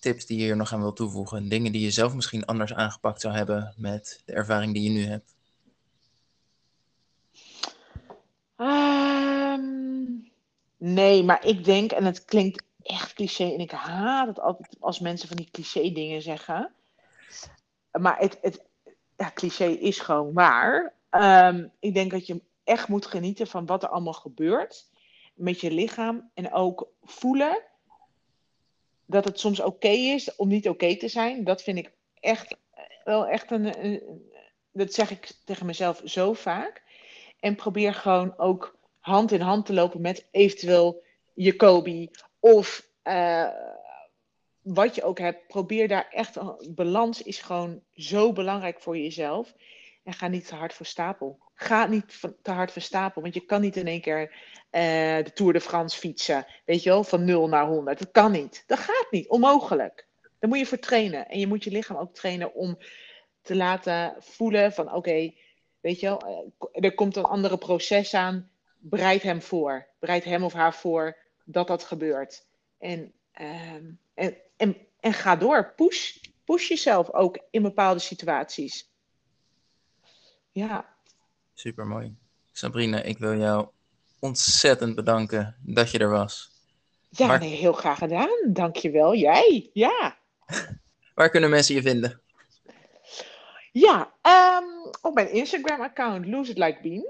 tips 0.00 0.26
die 0.26 0.38
je 0.38 0.44
hier 0.44 0.56
nog 0.56 0.72
aan 0.72 0.80
wil 0.80 0.92
toevoegen? 0.92 1.48
Dingen 1.48 1.72
die 1.72 1.80
je 1.80 1.90
zelf 1.90 2.14
misschien 2.14 2.44
anders 2.44 2.74
aangepakt 2.74 3.20
zou 3.20 3.34
hebben 3.34 3.74
met 3.76 4.22
de 4.24 4.32
ervaring 4.32 4.74
die 4.74 4.82
je 4.82 4.90
nu 4.90 5.04
hebt? 5.04 5.36
Um, 8.56 10.30
nee, 10.76 11.24
maar 11.24 11.46
ik 11.46 11.64
denk, 11.64 11.92
en 11.92 12.04
het 12.04 12.24
klinkt 12.24 12.64
echt 12.82 13.12
cliché, 13.12 13.44
en 13.44 13.60
ik 13.60 13.70
haat 13.70 14.26
het 14.26 14.40
altijd 14.40 14.76
als 14.80 15.00
mensen 15.00 15.28
van 15.28 15.36
die 15.36 15.48
cliché 15.50 15.92
dingen 15.92 16.22
zeggen. 16.22 16.72
Maar 18.00 18.18
het, 18.18 18.38
het 18.42 18.62
ja, 19.18 19.30
cliché 19.34 19.66
is 19.66 19.98
gewoon 19.98 20.32
waar. 20.32 20.94
Um, 21.10 21.72
ik 21.80 21.94
denk 21.94 22.10
dat 22.10 22.26
je 22.26 22.42
echt 22.64 22.88
moet 22.88 23.06
genieten 23.06 23.46
van 23.46 23.66
wat 23.66 23.82
er 23.82 23.88
allemaal 23.88 24.12
gebeurt 24.12 24.86
met 25.34 25.60
je 25.60 25.70
lichaam. 25.70 26.30
En 26.34 26.52
ook 26.52 26.88
voelen 27.02 27.62
dat 29.06 29.24
het 29.24 29.40
soms 29.40 29.60
oké 29.60 29.88
is 29.88 30.36
om 30.36 30.48
niet 30.48 30.68
oké 30.68 30.96
te 30.96 31.08
zijn. 31.08 31.44
Dat 31.44 31.62
vind 31.62 31.78
ik 31.78 31.92
echt 32.20 32.56
wel 33.04 33.26
echt 33.26 33.50
een, 33.50 34.02
Dat 34.72 34.92
zeg 34.92 35.10
ik 35.10 35.32
tegen 35.44 35.66
mezelf 35.66 36.00
zo 36.04 36.32
vaak. 36.32 36.82
En 37.40 37.54
probeer 37.54 37.94
gewoon 37.94 38.38
ook 38.38 38.76
hand 38.98 39.32
in 39.32 39.40
hand 39.40 39.66
te 39.66 39.72
lopen 39.72 40.00
met 40.00 40.26
eventueel 40.30 41.02
je 41.34 41.56
Kobe 41.56 42.10
of 42.40 42.88
uh, 43.04 43.48
wat 44.74 44.94
je 44.94 45.02
ook 45.02 45.18
hebt. 45.18 45.46
Probeer 45.46 45.88
daar 45.88 46.08
echt. 46.10 46.38
Balans 46.74 47.22
is 47.22 47.40
gewoon 47.40 47.82
zo 47.92 48.32
belangrijk 48.32 48.80
voor 48.80 48.98
jezelf. 48.98 49.54
En 50.04 50.12
ga 50.12 50.28
niet 50.28 50.46
te 50.46 50.54
hard 50.54 50.74
voor 50.74 50.86
stapel. 50.86 51.38
Ga 51.54 51.86
niet 51.86 52.20
te 52.42 52.50
hard 52.50 52.72
voor 52.72 52.82
stapel, 52.82 53.22
want 53.22 53.34
je 53.34 53.40
kan 53.40 53.60
niet 53.60 53.76
in 53.76 53.86
één 53.86 54.00
keer 54.00 54.22
uh, 54.30 54.30
de 55.24 55.30
Tour 55.34 55.52
de 55.52 55.60
France 55.60 55.98
fietsen. 55.98 56.46
Weet 56.64 56.82
je 56.82 56.90
wel, 56.90 57.04
van 57.04 57.24
0 57.24 57.48
naar 57.48 57.66
100. 57.66 57.98
Dat 57.98 58.10
kan 58.10 58.32
niet. 58.32 58.64
Dat 58.66 58.78
gaat 58.78 59.06
niet. 59.10 59.28
Onmogelijk. 59.28 60.06
Daar 60.38 60.50
moet 60.50 60.58
je 60.58 60.66
voor 60.66 60.78
trainen. 60.78 61.28
En 61.28 61.38
je 61.38 61.46
moet 61.46 61.64
je 61.64 61.70
lichaam 61.70 61.96
ook 61.96 62.14
trainen 62.14 62.54
om 62.54 62.78
te 63.42 63.56
laten 63.56 64.14
voelen 64.18 64.72
van 64.72 64.92
oké, 64.92 65.34
weet 65.80 66.00
je 66.00 66.06
wel, 66.06 66.48
er 66.72 66.94
komt 66.94 67.16
een 67.16 67.24
andere 67.24 67.58
proces 67.58 68.14
aan. 68.14 68.50
Bereid 68.78 69.22
hem 69.22 69.42
voor. 69.42 69.86
Bereid 69.98 70.24
hem 70.24 70.44
of 70.44 70.52
haar 70.52 70.74
voor 70.74 71.16
dat 71.44 71.66
dat 71.66 71.84
gebeurt. 71.84 72.46
En, 72.78 73.12
uh, 73.40 73.72
en, 74.14 74.36
en, 74.58 74.76
en 75.00 75.12
ga 75.12 75.36
door. 75.36 75.72
Push. 75.76 76.16
Push 76.44 76.68
jezelf 76.68 77.12
ook 77.12 77.38
in 77.50 77.62
bepaalde 77.62 78.00
situaties. 78.00 78.90
Ja. 80.52 80.96
Super 81.54 81.86
mooi. 81.86 82.16
Sabrina, 82.52 83.02
ik 83.02 83.18
wil 83.18 83.36
jou 83.36 83.68
ontzettend 84.18 84.94
bedanken 84.94 85.56
dat 85.60 85.90
je 85.90 85.98
er 85.98 86.10
was. 86.10 86.50
Ja, 87.08 87.26
Waar... 87.26 87.38
nee, 87.38 87.56
heel 87.56 87.72
graag 87.72 87.98
gedaan. 87.98 88.28
Dankjewel. 88.46 89.14
Jij, 89.14 89.70
ja. 89.72 90.18
Waar 91.14 91.30
kunnen 91.30 91.50
mensen 91.50 91.74
je 91.74 91.82
vinden? 91.82 92.20
Ja, 93.72 94.12
um, 94.22 94.90
op 95.00 95.14
mijn 95.14 95.32
Instagram-account 95.32 96.26
Lose 96.26 96.50
It 96.50 96.58
Like 96.58 96.78
Bean. 96.82 97.06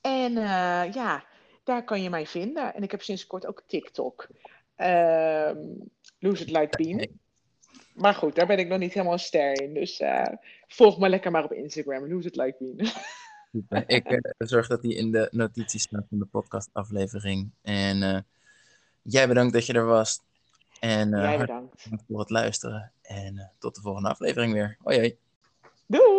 En 0.00 0.32
uh, 0.32 0.92
ja, 0.92 1.24
daar 1.64 1.84
kan 1.84 2.02
je 2.02 2.10
mij 2.10 2.26
vinden. 2.26 2.74
En 2.74 2.82
ik 2.82 2.90
heb 2.90 3.02
sinds 3.02 3.26
kort 3.26 3.46
ook 3.46 3.62
TikTok. 3.66 4.26
Um, 4.76 5.90
Lose 6.18 6.42
It 6.42 6.50
Like 6.50 6.82
Bean. 6.82 7.06
Maar 7.94 8.14
goed, 8.14 8.34
daar 8.34 8.46
ben 8.46 8.58
ik 8.58 8.68
nog 8.68 8.78
niet 8.78 8.92
helemaal 8.92 9.12
een 9.12 9.18
ster 9.18 9.62
in. 9.62 9.74
Dus 9.74 10.00
uh, 10.00 10.26
volg 10.66 10.98
me 10.98 11.08
lekker 11.08 11.30
maar 11.30 11.44
op 11.44 11.52
Instagram. 11.52 12.08
Lose 12.08 12.28
It 12.28 12.36
Like 12.36 12.56
Bean. 12.58 12.90
Super. 13.52 13.84
Ik 13.86 14.10
uh, 14.10 14.18
zorg 14.38 14.66
dat 14.66 14.82
die 14.82 14.94
in 14.94 15.12
de 15.12 15.28
notities 15.30 15.82
staat 15.82 16.06
van 16.08 16.18
de 16.18 16.24
podcastaflevering. 16.24 17.50
En 17.62 18.02
uh, 18.02 18.18
jij 19.02 19.28
bedankt 19.28 19.52
dat 19.52 19.66
je 19.66 19.72
er 19.72 19.86
was. 19.86 20.20
En 20.80 21.10
jij 21.10 21.38
bedankt 21.38 21.86
voor 22.08 22.18
het 22.18 22.30
luisteren. 22.30 22.92
En 23.02 23.52
tot 23.58 23.74
de 23.74 23.80
volgende 23.80 24.08
aflevering 24.08 24.52
weer. 24.52 24.76
Hoi 24.82 24.96
hoi. 24.96 25.16
Doei! 25.86 26.17